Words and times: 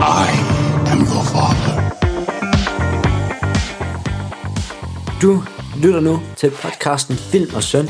I 0.00 0.26
am 0.92 0.98
your 1.00 1.24
father. 1.34 1.74
Du 5.22 5.42
lytter 5.82 6.00
nu 6.00 6.20
til 6.36 6.50
podcasten 6.50 7.16
Film 7.16 7.54
og 7.54 7.62
Søn. 7.62 7.88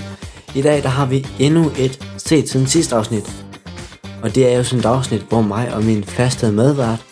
I 0.55 0.62
dag 0.62 0.83
der 0.83 0.88
har 0.88 1.06
vi 1.06 1.27
endnu 1.41 1.70
et 1.78 1.98
set 2.16 2.48
siden 2.48 2.66
sidste 2.66 2.95
afsnit. 2.97 3.33
Og 4.23 4.34
det 4.34 4.52
er 4.52 4.56
jo 4.56 4.62
sådan 4.64 4.78
et 4.78 4.84
afsnit, 4.87 5.20
hvor 5.28 5.41
mig 5.42 5.75
og 5.75 5.84
min 5.84 6.05
faste 6.05 6.52
medvært, 6.52 7.05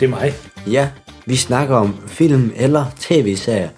Det 0.00 0.06
er 0.06 0.10
mig. 0.10 0.32
ja, 0.66 0.88
vi 1.26 1.36
snakker 1.36 1.76
om 1.76 1.96
film 2.06 2.52
eller 2.56 2.84
tv-serier, 3.00 3.68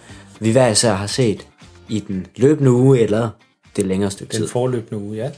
vi 0.41 0.51
hver 0.52 0.68
især 0.68 0.93
har 0.95 1.07
set 1.07 1.46
i 1.88 2.01
den 2.01 2.27
løbende 2.37 2.70
uge 2.70 3.01
eller 3.01 3.29
det 3.77 3.87
længere 3.87 4.10
stykke 4.10 4.32
Den 4.32 4.41
tid. 4.41 4.48
forløbende 4.48 5.02
uge, 5.04 5.16
ja. 5.16 5.30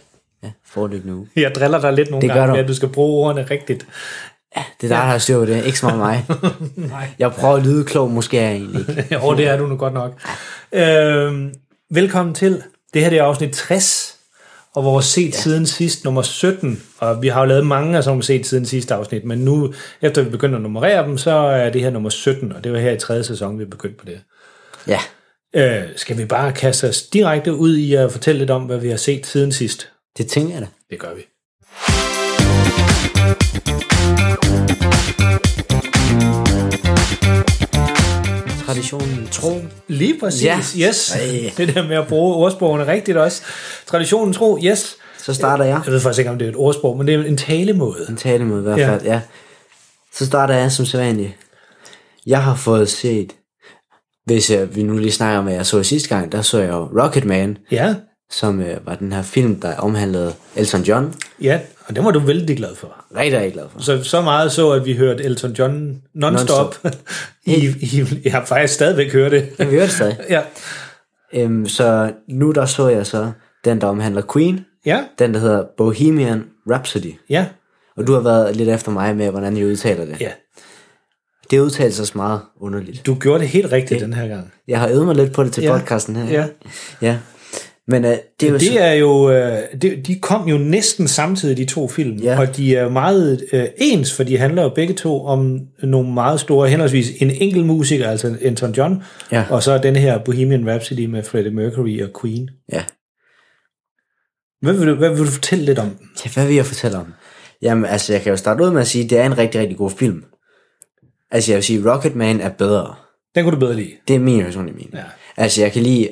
Ja, 0.43 0.51
forløbende 0.67 1.15
uge. 1.15 1.27
Jeg 1.37 1.53
driller 1.55 1.81
dig 1.81 1.93
lidt 1.93 2.11
nogle 2.11 2.29
Det 2.29 2.35
gør 2.35 2.47
gange, 2.47 2.61
at 2.61 2.69
du 2.69 2.75
skal 2.75 2.89
bruge 2.89 3.27
ordene 3.29 3.47
rigtigt. 3.51 3.87
Det 4.55 4.63
er 4.63 4.89
dig, 4.89 4.89
der 4.89 4.97
har 4.97 5.19
styr 5.19 5.39
på 5.39 5.47
det, 5.47 5.65
ikke 5.65 5.79
så 5.79 5.87
meget 5.87 5.99
mig. 5.99 6.27
Nej. 6.91 7.09
Jeg 7.19 7.33
prøver 7.33 7.55
at 7.55 7.63
lyde 7.63 7.85
klog, 7.85 8.11
måske 8.11 8.39
er 8.39 8.43
jeg 8.43 8.53
egentlig 8.53 8.81
ikke. 8.89 9.07
Jo, 9.15 9.37
det 9.37 9.49
er 9.49 9.57
du 9.57 9.67
nu 9.67 9.77
godt 9.77 9.95
nok. 9.95 10.13
Øhm, 10.73 11.55
velkommen 11.91 12.35
til. 12.35 12.63
Det 12.95 13.03
her 13.03 13.11
det 13.11 13.19
er 13.19 13.25
afsnit 13.25 13.53
60, 13.53 14.17
og 14.75 14.85
vores 14.85 15.07
set 15.07 15.35
ja. 15.35 15.39
siden 15.39 15.67
sidst 15.67 16.05
nummer 16.05 16.23
17. 16.23 16.83
Og 16.99 17.23
vi 17.23 17.29
har 17.29 17.41
jo 17.41 17.47
lavet 17.47 17.67
mange 17.67 17.97
af 17.97 18.05
sådan 18.05 18.13
nogle 18.13 18.23
set 18.23 18.47
siden 18.47 18.67
sidste 18.67 18.95
afsnit, 18.95 19.25
men 19.25 19.39
nu, 19.39 19.75
efter 20.03 20.23
vi 20.23 20.31
begynder 20.31 20.57
at 20.57 20.63
nummerere 20.63 21.07
dem, 21.07 21.19
så 21.19 21.31
er 21.31 21.71
det 21.71 21.81
her 21.81 21.91
nummer 21.91 22.11
17, 22.11 22.53
og 22.53 22.65
det 22.65 22.73
var 22.73 22.79
her 22.79 22.91
i 22.91 22.99
tredje 22.99 23.25
sæson, 23.25 23.59
vi 23.59 23.65
begyndte 23.65 23.99
på 23.99 24.05
det. 24.05 24.21
Ja, 24.87 24.99
Øh, 25.57 25.83
skal 25.97 26.19
vi 26.19 26.25
bare 26.25 26.53
kaste 26.53 26.89
os 26.89 27.03
direkte 27.03 27.55
ud 27.55 27.77
i 27.77 27.95
at 27.95 28.13
fortælle 28.13 28.39
lidt 28.39 28.51
om, 28.51 28.63
hvad 28.63 28.79
vi 28.79 28.89
har 28.89 28.97
set 28.97 29.27
siden 29.27 29.53
sidst? 29.53 29.91
det 30.19 30.27
tænker 30.27 30.53
jeg 30.53 30.63
da. 30.63 30.67
Det 30.91 30.99
gør 30.99 31.15
vi. 31.15 31.23
Traditionen 38.67 39.29
tro. 39.33 39.63
Lige 39.89 40.19
præcis, 40.21 40.45
Ja. 40.45 40.59
yes. 40.89 41.11
Ej. 41.15 41.51
Det 41.57 41.75
der 41.75 41.89
med 41.89 41.97
at 41.97 42.07
bruge 42.09 42.35
ordsprogene 42.37 42.87
rigtigt 42.87 43.17
også. 43.19 43.43
Traditionen 43.87 44.33
tro, 44.33 44.59
yes. 44.65 44.97
Så 45.19 45.35
starter 45.35 45.65
jeg. 45.65 45.81
Jeg 45.85 45.93
ved 45.93 46.01
faktisk 46.01 46.19
ikke, 46.19 46.31
om 46.31 46.39
det 46.39 46.45
er 46.45 46.49
et 46.51 46.57
ordsprog, 46.57 46.97
men 46.99 47.07
det 47.07 47.15
er 47.15 47.25
en 47.25 47.37
talemåde. 47.37 48.07
En 48.09 48.17
talemåde 48.17 48.61
i 48.61 48.63
hvert 48.63 48.79
Ja. 48.79 48.89
fald, 48.89 49.03
ja. 49.03 49.21
Så 50.15 50.27
starter 50.27 50.55
jeg 50.55 50.73
som 50.73 50.87
sædvanligt. 50.87 51.33
Jeg 52.27 52.43
har 52.43 52.57
fået 52.57 52.89
set, 52.91 53.33
hvis 54.27 54.51
jeg, 54.51 54.77
vi 54.77 54.83
nu 54.83 54.97
lige 54.99 55.13
snakker 55.13 55.39
om, 55.39 55.45
hvad 55.45 55.55
jeg 55.55 55.67
så 55.67 55.83
sidste 55.83 56.09
gang, 56.09 56.33
der 56.33 56.43
så 56.43 56.59
jeg 56.59 56.69
jo 56.71 56.89
Rocketman, 57.03 57.59
Ja, 57.71 57.95
som 58.31 58.61
øh, 58.61 58.87
var 58.87 58.95
den 58.95 59.13
her 59.13 59.23
film, 59.23 59.61
der 59.61 59.77
omhandlede 59.77 60.35
Elton 60.57 60.83
John. 60.83 61.15
ja, 61.43 61.61
og 61.87 61.97
det 61.97 62.05
var 62.05 62.11
du 62.11 62.19
vældig 62.19 62.57
glad 62.57 62.75
for. 62.75 63.05
Rigtig, 63.17 63.39
rigtig 63.39 63.53
glad 63.53 63.65
for. 63.73 63.81
Så, 63.83 64.03
så 64.05 64.23
meget 64.23 64.53
så, 64.53 64.71
at 64.71 64.85
vi 64.85 64.97
hørte 64.97 65.25
Elton 65.25 65.53
John 65.53 66.03
non-stop. 66.15 66.77
I, 67.47 67.67
I, 67.81 68.05
jeg 68.25 68.33
har 68.33 68.45
faktisk 68.45 68.75
stadigvæk 68.75 69.13
hørt 69.13 69.33
det. 69.33 69.49
Jeg 69.59 69.67
vil 69.67 69.75
høre 69.75 69.83
det 69.85 69.93
stadig. 69.93 70.17
ja. 70.31 70.43
Øhm, 71.33 71.67
så 71.69 72.13
nu 72.29 72.51
der 72.51 72.67
så 72.67 72.89
jeg 72.89 73.07
så 73.07 73.33
den, 73.65 73.81
der 73.81 73.87
omhandler 73.87 74.23
Queen. 74.33 74.65
Ja, 74.87 75.01
Den, 75.19 75.35
der 75.35 75.41
hedder 75.41 75.65
Bohemian 75.77 76.45
Rhapsody. 76.71 77.15
ja, 77.31 77.47
Og 77.97 78.07
du 78.07 78.13
har 78.13 78.21
været 78.21 78.57
lidt 78.57 78.69
efter 78.69 78.91
mig 78.93 79.17
med, 79.17 79.31
hvordan 79.31 79.57
jeg 79.57 79.67
udtaler 79.67 80.05
det. 80.05 80.21
ja. 80.21 80.31
Det 81.51 81.59
udtales 81.61 82.01
også 82.01 82.13
meget 82.17 82.41
underligt. 82.61 83.07
Du 83.07 83.15
gjorde 83.15 83.41
det 83.41 83.49
helt 83.49 83.73
rigtigt 83.73 84.01
den 84.01 84.13
her 84.15 84.29
gang. 84.29 84.53
Jeg 84.69 84.81
har 84.81 84.89
øvet 84.89 85.07
mig 85.07 85.15
lidt 85.17 85.33
på 85.33 85.45
det 85.45 85.53
til 85.53 85.63
Ja. 85.63 85.79
podcasten 85.79 86.17
her. 86.17 86.25
Ja. 86.41 86.47
ja. 87.03 87.19
Men 87.89 88.05
øh, 88.05 88.17
det 88.41 88.47
er 88.49 88.53
jo 88.53 88.59
så- 88.59 88.65
Det 88.65 88.83
er 88.83 88.93
jo, 88.93 89.31
øh, 89.31 89.59
det, 89.83 90.07
de 90.07 90.19
kom 90.21 90.49
jo 90.49 90.59
næsten 90.59 91.09
samtidig, 91.09 91.57
de 91.57 91.65
to 91.65 91.89
film, 91.89 92.17
Ja. 92.17 92.41
og 92.41 92.57
de 92.57 92.77
er 92.77 92.89
meget 92.89 93.45
øh, 93.53 93.65
ens, 93.77 94.15
for 94.17 94.23
de 94.25 94.39
handler 94.39 94.63
jo 94.63 94.69
begge 94.69 94.95
to 94.95 95.25
om 95.25 95.61
nogle 95.83 96.13
meget 96.15 96.41
store, 96.41 96.69
henholdsvis 96.69 97.11
en 97.23 97.31
enkelt 97.31 97.67
musiker, 97.67 98.09
altså 98.11 98.37
Elton 98.41 98.73
John, 98.73 99.03
Ja. 99.33 99.45
og 99.51 99.63
så 99.63 99.79
den 99.79 99.97
her 99.97 100.19
Bohemian 100.19 100.69
Rhapsody 100.71 101.05
med 101.07 101.23
Freddie 101.23 101.53
Mercury 101.53 102.03
og 102.03 102.21
Queen. 102.21 102.51
Ja. 102.73 102.85
Hvad 104.61 104.73
vil 104.75 104.87
du, 104.89 104.95
hvad 104.95 105.11
vil 105.11 105.19
du 105.19 105.31
fortælle 105.31 105.65
lidt 105.65 105.79
om 105.79 105.89
den? 105.89 106.09
Ja, 106.25 106.31
hvad 106.35 106.47
vil 106.47 106.57
jeg 106.57 106.67
fortælle 106.67 106.99
om? 106.99 107.07
Jamen, 107.63 107.85
altså, 107.85 108.13
jeg 108.13 108.23
kan 108.23 108.31
jo 108.31 108.37
starte 108.37 108.65
ud 108.65 108.71
med 108.71 108.81
at 108.81 108.87
sige, 108.87 109.05
at 109.05 109.11
det 109.11 109.19
er 109.19 109.25
en 109.27 109.39
rigtig, 109.39 109.61
rigtig 109.61 109.77
god 109.79 109.91
film. 109.91 110.25
Altså, 111.31 111.53
jeg 111.53 111.57
vil 111.57 111.65
sige, 111.65 111.93
Rocketman 111.93 112.41
er 112.41 112.49
bedre. 112.49 112.95
Den 113.35 113.45
kunne 113.45 113.55
du 113.55 113.59
bedre 113.61 113.75
lide. 113.77 113.91
Det 114.09 114.17
er 114.17 114.21
min 114.21 114.43
personlige 114.43 114.75
mening. 114.75 114.95
Ja. 114.95 115.03
Altså, 115.37 115.63
jeg 115.63 115.73
kan 115.73 115.83
lide 115.83 116.09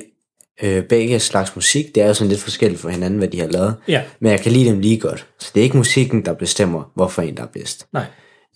øh, 0.63 0.85
begge 0.85 1.21
slags 1.21 1.57
musik. 1.57 1.95
Det 1.95 2.03
er 2.03 2.07
jo 2.07 2.15
sådan 2.15 2.29
lidt 2.29 2.41
forskelligt 2.41 2.81
for 2.81 2.89
hinanden, 2.89 3.19
hvad 3.19 3.29
de 3.29 3.41
har 3.41 3.47
lavet. 3.47 3.75
Ja. 3.89 4.03
Men 4.21 4.33
jeg 4.33 4.41
kan 4.41 4.53
lide 4.53 4.69
dem 4.71 4.79
lige 4.81 4.99
godt. 4.99 5.27
Så 5.41 5.51
det 5.55 5.61
er 5.61 5.65
ikke 5.65 5.77
musikken, 5.77 6.25
der 6.25 6.33
bestemmer, 6.33 6.91
hvorfor 6.95 7.23
en 7.23 7.37
der 7.37 7.43
er 7.43 7.47
bedst. 7.47 7.87
Nej. 7.93 8.05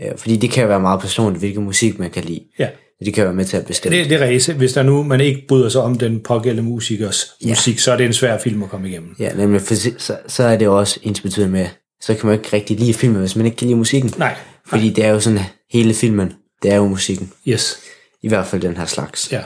Øh, 0.03 0.19
fordi 0.19 0.37
det 0.37 0.51
kan 0.51 0.69
være 0.69 0.81
meget 0.81 1.01
personligt, 1.01 1.41
hvilken 1.41 1.65
musik 1.65 1.99
man 1.99 2.11
kan 2.11 2.25
lide. 2.25 2.41
Ja. 2.59 2.69
Det 3.05 3.15
kan 3.15 3.25
være 3.25 3.35
med 3.35 3.45
til 3.45 3.57
at 3.57 3.67
bestemme. 3.67 3.99
Det, 3.99 4.11
det 4.11 4.23
er 4.23 4.29
rigtigt. 4.29 4.57
Hvis 4.59 4.73
der 4.73 4.83
nu 4.83 5.03
man 5.03 5.21
ikke 5.21 5.45
bryder 5.49 5.69
sig 5.69 5.81
om 5.83 5.99
den 5.99 6.21
pågældende 6.21 6.71
musikers 6.71 7.27
ja. 7.45 7.49
musik, 7.49 7.79
så 7.79 7.93
er 7.93 7.97
det 7.97 8.07
en 8.07 8.13
svær 8.13 8.39
film 8.39 8.63
at 8.63 8.69
komme 8.71 8.89
igennem. 8.89 9.15
Ja, 9.19 9.33
nemlig, 9.35 9.61
for 9.61 9.75
så, 9.75 10.17
så- 10.27 10.43
er 10.43 10.57
det 10.57 10.69
også 10.69 11.01
ens 11.03 11.21
betydende 11.21 11.53
med, 11.53 11.67
så 12.01 12.15
kan 12.15 12.27
man 12.27 12.39
ikke 12.39 12.49
rigtig 12.53 12.79
lide 12.79 12.95
filmen, 12.95 13.21
hvis 13.21 13.37
man 13.37 13.47
ikke 13.47 13.57
kan 13.57 13.67
lide 13.67 13.79
musikken. 13.79 14.13
Nej. 14.19 14.35
Fordi 14.67 14.91
det 14.91 15.05
er 15.05 15.09
jo 15.11 15.21
sådan, 15.21 15.41
hele 15.73 15.95
filmen, 15.95 16.33
det 16.63 16.73
er 16.73 16.77
jo 16.77 16.87
musikken. 16.89 17.33
Yes. 17.49 17.79
I 18.23 18.29
hvert 18.29 18.47
fald 18.47 18.63
den 18.63 18.77
her 18.77 18.87
slags. 18.87 19.33
Ja. 19.33 19.41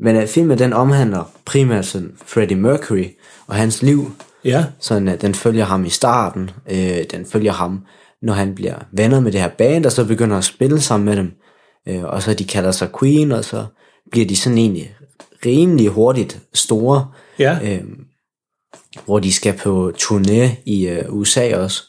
Men 0.00 0.16
uh, 0.16 0.26
filmen 0.26 0.58
den 0.58 0.72
omhandler 0.72 1.32
primært 1.44 1.86
sådan 1.86 2.12
Freddie 2.26 2.56
Mercury 2.56 3.04
og 3.46 3.54
hans 3.54 3.82
liv. 3.82 4.12
Ja. 4.44 4.64
Sådan, 4.78 5.08
uh, 5.08 5.14
den 5.20 5.34
følger 5.34 5.64
ham 5.64 5.84
i 5.84 5.90
starten. 5.90 6.50
Øh, 6.70 7.04
den 7.10 7.26
følger 7.26 7.52
ham, 7.52 7.84
når 8.22 8.32
han 8.32 8.54
bliver 8.54 8.74
venner 8.92 9.20
med 9.20 9.32
det 9.32 9.40
her 9.40 9.48
band, 9.48 9.86
og 9.86 9.92
så 9.92 10.04
begynder 10.04 10.38
at 10.38 10.44
spille 10.44 10.80
sammen 10.80 11.04
med 11.04 11.16
dem. 11.16 11.32
Øh, 11.88 12.04
og 12.04 12.22
så 12.22 12.34
de 12.34 12.44
kalder 12.44 12.72
sig 12.72 12.88
Queen, 13.00 13.32
og 13.32 13.44
så 13.44 13.66
bliver 14.10 14.26
de 14.26 14.36
sådan 14.36 14.58
egentlig 14.58 14.94
rimelig 15.46 15.88
hurtigt 15.88 16.38
store. 16.54 17.08
Ja. 17.38 17.58
Øh, 17.64 17.84
hvor 19.04 19.18
de 19.18 19.32
skal 19.32 19.56
på 19.56 19.92
turné 19.98 20.48
i 20.66 20.88
øh, 20.88 21.04
USA 21.08 21.56
også. 21.56 21.82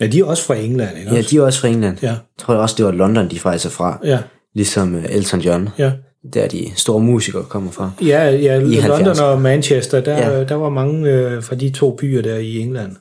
ja, 0.00 0.06
de 0.06 0.20
er 0.20 0.24
også 0.24 0.44
fra 0.44 0.54
England, 0.54 0.98
ikke 0.98 1.14
Ja, 1.14 1.22
de 1.22 1.36
er 1.36 1.42
også 1.42 1.60
fra 1.60 1.68
England. 1.68 1.98
Ja. 2.02 2.08
Jeg 2.08 2.18
tror 2.38 2.54
også, 2.54 2.74
det 2.78 2.84
var 2.84 2.92
London, 2.92 3.30
de 3.30 3.38
faktisk 3.38 3.66
er 3.66 3.70
fra. 3.70 4.00
Ja. 4.04 4.18
Ligesom 4.54 4.94
øh, 4.94 5.04
Elton 5.08 5.40
John. 5.40 5.68
Ja. 5.78 5.92
Der 6.32 6.48
de 6.48 6.72
store 6.76 7.00
musikere 7.00 7.44
kommer 7.44 7.70
fra. 7.70 7.90
Ja, 8.00 8.30
ja 8.30 8.60
I 8.60 8.80
London 8.80 9.06
70'erne. 9.14 9.22
og 9.22 9.40
Manchester, 9.40 10.00
der, 10.00 10.18
Ja. 10.18 10.44
der 10.44 10.54
var 10.54 10.68
mange 10.68 11.10
øh, 11.10 11.42
fra 11.42 11.56
de 11.56 11.70
to 11.70 11.96
byer 11.96 12.22
der 12.22 12.36
i 12.36 12.58
England. 12.58 12.96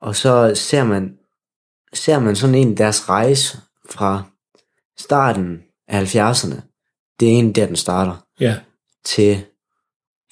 Og 0.00 0.16
så 0.16 0.52
ser 0.54 0.84
man, 0.84 1.12
ser 1.92 2.18
man 2.18 2.36
sådan 2.36 2.54
en 2.54 2.76
deres 2.76 3.08
rejse 3.08 3.58
fra 3.90 4.22
starten 4.98 5.62
af 5.88 6.14
70'erne. 6.16 6.60
Det 7.20 7.28
er 7.28 7.32
egentlig 7.32 7.56
der, 7.56 7.66
den 7.66 7.76
starter. 7.76 8.26
Ja, 8.40 8.56
Til 9.04 9.44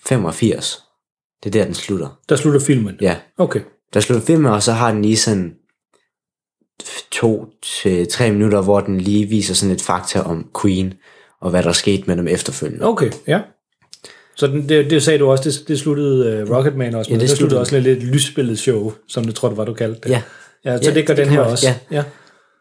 85. 0.07 0.83
Det 1.43 1.49
er 1.49 1.59
der, 1.59 1.65
den 1.65 1.75
slutter. 1.75 2.19
der 2.29 2.37
slutter 2.37 2.61
filmen. 2.61 2.97
Ja. 3.01 3.17
Okay. 3.39 3.61
Der 3.95 4.01
slutter 4.01 4.27
filmen, 4.27 4.53
og 4.53 4.63
så 4.63 4.73
har 4.73 4.93
den 4.93 5.03
lige 5.03 5.17
sådan 5.17 5.55
to 7.11 7.47
til 7.63 8.09
tre 8.09 8.33
minutter, 8.33 8.63
hvor 8.63 8.81
den 8.81 9.01
lige 9.01 9.27
viser 9.27 9.55
sådan 9.55 9.75
et 9.75 9.83
fakta 9.83 10.21
om 10.21 10.51
Queen, 10.63 10.95
og 11.41 11.51
hvad 11.51 11.63
der 11.63 11.73
skete 11.73 12.05
med 12.07 12.17
dem 12.17 12.29
efterfølgende. 12.29 12.85
Okay, 12.87 13.11
ja. 13.27 13.41
Så 14.37 14.47
den, 14.47 14.69
det, 14.69 14.91
det 14.91 15.03
sagde 15.03 15.19
du 15.19 15.31
også, 15.31 15.45
det, 15.51 15.69
det 15.69 15.79
sluttede 15.79 16.43
uh, 16.43 16.51
Rocketman 16.57 16.95
også 16.95 17.11
Ja, 17.11 17.15
med. 17.15 17.21
det 17.21 17.29
det 17.29 17.37
sluttede 17.39 17.39
sluttede- 17.39 17.61
også 17.61 17.89
lidt, 17.91 18.03
lidt 18.03 18.15
lysbilledet 18.15 18.59
show, 18.59 18.93
som 19.09 19.25
det 19.25 19.35
tror 19.35 19.49
du 19.49 19.55
var, 19.55 19.65
du 19.65 19.75
kaldte 19.75 20.01
det. 20.01 20.11
Ja. 20.11 20.23
ja 20.65 20.83
så 20.83 20.89
Ja, 20.91 20.95
det 20.95 21.07
gør 21.07 21.15
det 21.15 21.25
den 21.27 21.33
her 21.35 21.41
også. 21.41 21.53
også, 21.69 21.75
ja. 21.91 22.05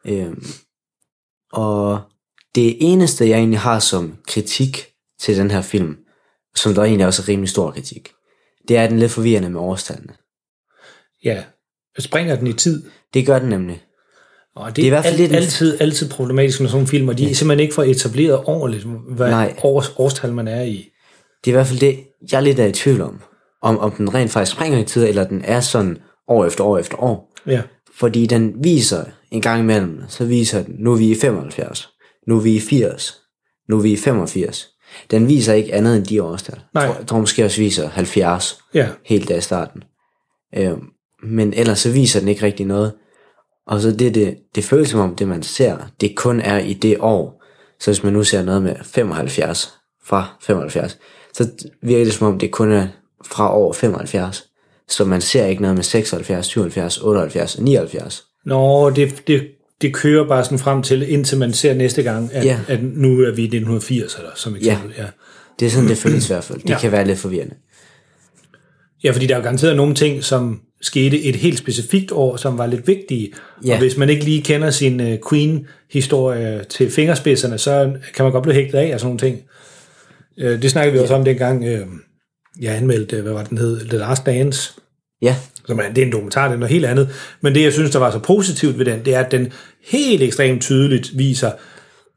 Øhm, 0.07 0.43
og 1.53 1.99
det 2.55 2.77
eneste, 2.79 3.29
jeg 3.29 3.37
egentlig 3.37 3.59
har 3.59 3.79
som 3.79 4.17
kritik 4.27 4.87
til 5.19 5.37
den 5.37 5.51
her 5.51 5.61
film, 5.61 5.97
som 6.55 6.73
der 6.73 6.83
egentlig 6.83 7.07
også 7.07 7.21
er 7.21 7.27
rimelig 7.29 7.49
stor 7.49 7.71
kritik, 7.71 8.09
det 8.67 8.77
er, 8.77 8.83
at 8.83 8.89
den 8.89 8.97
er 8.97 9.01
lidt 9.01 9.11
forvirrende 9.11 9.49
med 9.49 9.59
årstallene. 9.59 10.13
ja. 11.23 11.43
Springer 11.99 12.35
den 12.35 12.47
i 12.47 12.53
tid? 12.53 12.89
Det 13.13 13.25
gør 13.25 13.39
den 13.39 13.49
nemlig. 13.49 13.83
Og 14.59 14.67
det, 14.67 14.75
Det 14.75 14.81
er 14.81 14.85
i 14.85 14.89
hvert 14.89 15.03
fald 15.03 15.13
alt, 15.13 15.21
lidt 15.21 15.35
altid, 15.35 15.81
altid 15.81 16.09
problematisk 16.09 16.59
med 16.59 16.69
sådan 16.69 16.77
nogle 16.77 16.87
film, 16.87 17.07
og 17.07 17.17
de 17.17 17.31
er 17.31 17.35
simpelthen 17.35 17.59
ikke 17.59 17.73
får 17.73 17.83
etableret 17.83 18.39
ordentligt, 18.45 18.87
hvad 19.09 19.29
Nej. 19.29 19.55
års, 19.63 19.93
årstal 19.97 20.33
man 20.33 20.47
er 20.47 20.61
i. 20.61 20.89
Det 21.45 21.51
er 21.51 21.51
i 21.51 21.57
hvert 21.57 21.67
fald 21.67 21.79
det, 21.79 21.99
jeg 22.31 22.37
er 22.37 22.41
lidt 22.41 22.59
af 22.59 22.67
i 22.69 22.71
tvivl 22.71 23.01
om. 23.01 23.21
Om, 23.61 23.79
om 23.79 23.91
den 23.91 24.13
rent 24.13 24.31
faktisk 24.31 24.55
springer 24.55 24.79
i 24.79 24.83
tid, 24.83 25.07
eller 25.07 25.23
den 25.23 25.41
er 25.45 25.59
sådan 25.59 25.97
år 26.27 26.45
efter 26.45 26.63
år 26.63 26.77
efter 26.77 27.03
år. 27.03 27.33
Ja. 27.47 27.61
Fordi 27.95 28.25
den 28.25 28.53
viser 28.63 29.03
en 29.31 29.41
gang 29.41 29.61
imellem, 29.61 30.01
så 30.07 30.25
viser 30.25 30.63
den, 30.63 30.75
nu 30.79 30.93
er 30.93 30.97
vi 30.97 31.11
i 31.11 31.15
75, 31.15 31.89
nu 32.27 32.37
er 32.37 32.41
vi 32.41 32.55
i 32.55 32.59
80, 32.59 33.17
nu 33.69 33.77
er 33.77 33.81
vi 33.81 33.91
i 33.91 33.97
85. 33.97 34.67
Den 35.11 35.27
viser 35.27 35.53
ikke 35.53 35.73
andet 35.73 35.95
end 35.97 36.05
de 36.05 36.23
årstal. 36.23 36.59
Nej. 36.73 36.83
Jeg 36.83 36.91
tror, 36.91 36.99
jeg 36.99 37.07
tror 37.07 37.19
måske 37.19 37.45
også 37.45 37.61
viser 37.61 37.89
70 37.89 38.57
Ja. 38.73 38.87
helt 39.05 39.29
i 39.29 39.41
starten. 39.41 39.83
Øh, 40.57 40.71
men 41.23 41.53
ellers 41.53 41.79
så 41.79 41.91
viser 41.91 42.19
den 42.19 42.29
ikke 42.29 42.45
rigtig 42.45 42.65
noget. 42.65 42.93
Og 43.69 43.81
så 43.81 43.91
det, 43.91 44.15
det, 44.15 44.37
det 44.55 44.63
føles 44.63 44.89
som 44.89 44.99
om, 44.99 45.15
det 45.15 45.27
man 45.27 45.43
ser, 45.43 45.77
det 46.01 46.15
kun 46.15 46.41
er 46.41 46.57
i 46.57 46.73
det 46.73 46.97
år. 46.99 47.43
Så 47.79 47.91
hvis 47.91 48.03
man 48.03 48.13
nu 48.13 48.23
ser 48.23 48.43
noget 48.43 48.61
med 48.63 48.75
75, 48.83 49.73
fra 50.05 50.37
75, 50.41 50.97
så 51.33 51.49
virker 51.83 52.03
det 52.05 52.13
som 52.13 52.27
om, 52.27 52.39
det 52.39 52.51
kun 52.51 52.71
er 52.71 52.87
fra 53.25 53.57
år 53.57 53.73
75. 53.73 54.43
Så 54.87 55.05
man 55.05 55.21
ser 55.21 55.45
ikke 55.45 55.61
noget 55.61 55.75
med 55.77 55.83
76, 55.83 56.45
77, 56.45 56.97
78 56.97 57.55
og 57.55 57.63
79. 57.63 58.23
Nå, 58.45 58.89
det, 58.89 59.23
det, 59.27 59.47
det 59.81 59.93
kører 59.93 60.27
bare 60.27 60.43
sådan 60.43 60.59
frem 60.59 60.83
til, 60.83 61.09
indtil 61.11 61.37
man 61.37 61.53
ser 61.53 61.73
næste 61.73 62.03
gang, 62.03 62.29
at, 62.33 62.45
Ja. 62.45 62.59
at 62.67 62.79
nu 62.83 63.07
er 63.21 63.31
vi 63.31 63.41
i 63.41 63.45
1980, 63.45 64.15
eller 64.15 64.29
som 64.35 64.55
eksempel. 64.55 64.93
Ja. 64.97 65.03
ja. 65.03 65.07
Det 65.59 65.65
er 65.65 65.69
sådan, 65.69 65.89
det 65.89 65.97
føles 65.97 66.29
i 66.29 66.33
hvert 66.33 66.43
fald. 66.43 66.59
Det 66.61 66.69
Ja. 66.69 66.79
kan 66.79 66.91
være 66.91 67.05
lidt 67.07 67.19
forvirrende. 67.19 67.55
Ja, 69.03 69.11
fordi 69.11 69.25
der 69.27 69.33
er 69.33 69.37
jo 69.39 69.43
garanteret 69.43 69.75
nogle 69.75 69.95
ting, 69.95 70.23
som 70.23 70.59
skete 70.81 71.23
et 71.23 71.35
helt 71.35 71.57
specifikt 71.57 72.11
år, 72.11 72.35
som 72.35 72.57
var 72.57 72.65
lidt 72.65 72.87
vigtige. 72.87 73.33
Ja. 73.65 73.73
Og 73.73 73.79
hvis 73.79 73.97
man 73.97 74.09
ikke 74.09 74.23
lige 74.23 74.41
kender 74.41 74.69
sin 74.71 74.99
uh, 74.99 75.13
Queen-historie 75.29 76.63
til 76.69 76.91
fingerspidserne, 76.91 77.57
så 77.57 77.93
kan 78.15 78.25
man 78.25 78.31
godt 78.31 78.43
blive 78.43 78.55
hægtet 78.55 78.77
af 78.77 78.93
af 78.93 78.99
sådan 78.99 79.07
nogle 79.07 79.19
ting. 79.19 79.41
Uh, 80.37 80.61
det 80.61 80.71
snakkede 80.71 80.93
vi 80.93 80.99
også 80.99 81.15
om 81.15 81.25
dengang, 81.25 81.63
uh, 81.63 81.87
jeg 82.61 82.75
anmeldte, 82.75 83.15
øh, 83.15 83.23
hvad 83.23 83.33
var 83.33 83.43
den 83.43 83.57
hed, 83.57 83.79
The 83.79 83.97
Last 83.97 84.25
Dance, 84.25 84.73
Ja, 85.21 85.35
som 85.67 85.79
er, 85.79 85.83
det 85.95 86.01
er 86.01 86.05
en 86.05 86.11
dokumentar, 86.11 86.47
det 86.47 86.53
er 86.53 86.59
noget 86.59 86.73
helt 86.73 86.85
andet. 86.85 87.09
Men 87.41 87.55
det, 87.55 87.63
jeg 87.63 87.73
synes, 87.73 87.91
der 87.91 87.99
var 87.99 88.11
så 88.11 88.19
positivt 88.19 88.77
ved 88.77 88.85
den, 88.85 89.05
det 89.05 89.15
er, 89.15 89.19
at 89.19 89.31
den 89.31 89.51
helt 89.85 90.23
ekstremt 90.23 90.61
tydeligt 90.61 91.17
viser, 91.17 91.51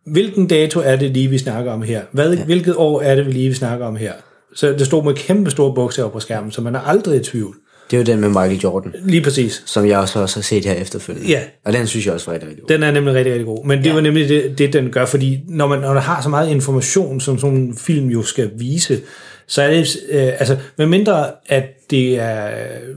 hvilken 0.07 0.47
dato 0.47 0.81
er 0.81 0.97
det 0.97 1.11
lige, 1.11 1.29
vi 1.29 1.39
snakker 1.39 1.73
om 1.73 1.83
her? 1.83 2.03
Hvad, 2.13 2.35
ja. 2.35 2.45
Hvilket 2.45 2.77
år 2.77 3.03
er 3.03 3.15
det 3.15 3.27
vi 3.27 3.33
lige, 3.33 3.49
vi 3.49 3.55
snakker 3.55 3.87
om 3.87 3.97
her? 3.97 4.13
Så 4.55 4.73
det 4.73 4.87
stod 4.87 5.05
med 5.05 5.15
kæmpe 5.15 5.51
store 5.51 5.75
bogstaver 5.75 6.11
på 6.11 6.21
skærmen, 6.21 6.51
så 6.51 6.61
man 6.61 6.75
er 6.75 6.81
aldrig 6.81 7.21
i 7.21 7.25
tvivl. 7.25 7.57
Det 7.93 7.99
er 7.99 8.01
jo 8.01 8.05
den 8.13 8.21
med 8.21 8.29
Michael 8.29 8.61
Jordan, 8.61 8.93
Lige 9.05 9.23
præcis. 9.23 9.63
som 9.67 9.87
jeg 9.87 9.99
også, 9.99 10.19
også 10.21 10.37
har 10.37 10.43
set 10.43 10.65
her 10.65 10.73
efterfølgende. 10.73 11.29
Ja. 11.29 11.41
Og 11.65 11.73
den 11.73 11.87
synes 11.87 12.07
jeg 12.07 12.15
også 12.15 12.27
var 12.27 12.33
rigtig, 12.33 12.49
rigtig 12.49 12.63
god. 12.63 12.69
Den 12.69 12.83
er 12.83 12.91
nemlig 12.91 13.15
rigtig, 13.15 13.33
rigtig 13.33 13.47
god. 13.47 13.65
Men 13.67 13.79
det 13.79 13.87
ja. 13.87 13.95
var 13.95 14.01
nemlig 14.01 14.29
det, 14.29 14.59
det, 14.59 14.73
den 14.73 14.91
gør, 14.91 15.05
fordi 15.05 15.41
når 15.49 15.67
man, 15.67 15.79
når 15.81 15.93
man 15.95 16.03
har 16.03 16.23
så 16.23 16.29
meget 16.29 16.51
information, 16.51 17.21
som 17.21 17.39
sådan 17.39 17.57
en 17.57 17.77
film 17.77 18.09
jo 18.09 18.23
skal 18.23 18.51
vise, 18.59 19.01
så 19.47 19.63
er 19.63 19.71
det, 19.71 19.97
øh, 20.11 20.23
altså, 20.23 20.57
med 20.79 20.87
mindre 20.87 21.27
at 21.49 21.91
det 21.91 22.21
er, 22.21 22.49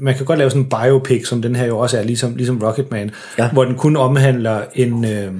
man 0.01 0.15
kan 0.15 0.25
godt 0.25 0.39
lave 0.39 0.49
sådan 0.49 0.61
en 0.63 0.69
biopic, 0.69 1.27
som 1.27 1.41
den 1.41 1.55
her 1.55 1.65
jo 1.65 1.77
også 1.79 1.97
er, 1.97 2.03
ligesom, 2.03 2.35
ligesom 2.35 2.61
Rocketman, 2.63 3.11
Ja. 3.39 3.49
hvor 3.49 3.65
den 3.65 3.75
kun 3.75 3.95
omhandler 3.95 4.61
en, 4.75 5.05
øh, 5.05 5.31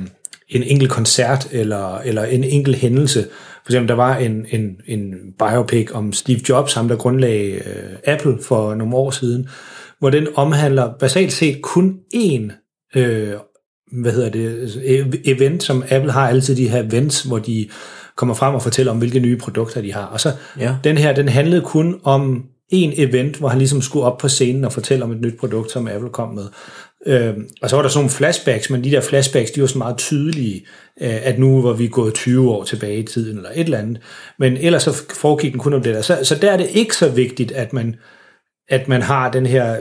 en 0.50 0.64
enkelt 0.64 0.92
koncert, 0.92 1.48
eller, 1.52 1.98
eller 1.98 2.24
en 2.24 2.44
enkelt 2.44 2.78
hændelse. 2.78 3.26
For 3.66 3.70
eksempel, 3.72 3.88
der 3.88 3.96
var 3.96 4.18
en, 4.18 4.46
en, 4.52 4.76
en 4.88 5.14
biopic 5.40 5.92
om 5.94 6.14
Steve 6.14 6.40
Jobs, 6.50 6.74
ham 6.74 6.88
der 6.88 6.96
grundlagde 6.96 7.52
øh, 7.52 7.96
Apple 8.08 8.38
for 8.44 8.76
nogle 8.76 8.96
år 8.96 9.12
siden, 9.12 9.48
hvor 10.00 10.10
den 10.10 10.28
omhandler 10.36 10.94
basalt 11.00 11.34
set 11.34 11.62
kun 11.62 11.96
én 12.16 12.52
øh, 13.00 13.34
hvad 14.02 14.12
hedder 14.12 14.30
det, 14.30 14.76
ev- 14.84 15.22
event, 15.26 15.64
som 15.64 15.84
Apple 15.90 16.12
har 16.12 16.28
altid 16.30 16.56
de 16.56 16.70
her 16.70 16.84
events, 16.84 17.22
hvor 17.24 17.40
de 17.40 17.68
kommer 18.16 18.36
frem 18.36 18.56
og 18.56 18.62
fortæller 18.62 18.92
om, 18.92 18.98
hvilke 18.98 19.20
nye 19.20 19.38
produkter 19.38 19.82
de 19.82 19.94
har. 19.94 20.06
Og 20.06 20.20
så 20.22 20.32
Ja. 20.60 20.76
den 20.84 20.98
her, 20.98 21.14
den 21.14 21.30
handlede 21.30 21.62
kun 21.62 22.00
om 22.04 22.44
en 22.70 22.94
event, 22.98 23.38
hvor 23.38 23.48
han 23.48 23.58
ligesom 23.58 23.82
skulle 23.82 24.06
op 24.06 24.18
på 24.18 24.28
scenen 24.28 24.66
og 24.66 24.74
fortælle 24.74 25.06
om 25.06 25.12
et 25.12 25.22
nyt 25.22 25.40
produkt, 25.40 25.72
som 25.72 25.88
Apple 25.88 26.10
kom 26.10 26.34
med. 26.34 26.44
Øh, 27.08 27.34
og 27.62 27.70
så 27.70 27.76
var 27.76 27.84
der 27.84 27.90
sådan 27.90 27.98
nogle 28.00 28.10
flashbacks, 28.10 28.70
men 28.70 28.84
de 28.84 28.92
der 28.92 29.02
flashbacks, 29.02 29.52
de 29.52 29.62
var 29.62 29.68
så 29.68 29.78
meget 29.78 29.98
tydelige, 29.98 30.66
øh, 31.02 31.28
at 31.28 31.40
nu 31.40 31.62
var 31.62 31.74
vi 31.74 31.88
gået 31.88 32.14
20 32.14 32.52
år 32.52 32.64
tilbage 32.64 32.98
i 32.98 33.04
tiden, 33.04 33.38
eller 33.38 33.50
et 33.56 33.60
eller 33.64 33.78
andet. 33.78 33.98
Men 34.40 34.58
ellers 34.58 34.84
så 34.84 35.04
foregik 35.14 35.52
den 35.52 35.60
kun 35.60 35.74
om 35.74 35.84
det 35.84 35.96
der. 35.96 36.02
Så, 36.02 36.18
så 36.24 36.36
der 36.36 36.52
er 36.52 36.58
det 36.58 36.68
ikke 36.70 36.96
så 36.96 37.10
vigtigt, 37.10 37.52
at 37.52 37.74
man, 37.74 37.96
at 38.70 38.88
man 38.88 39.02
har 39.02 39.32
den 39.32 39.46
her, 39.46 39.76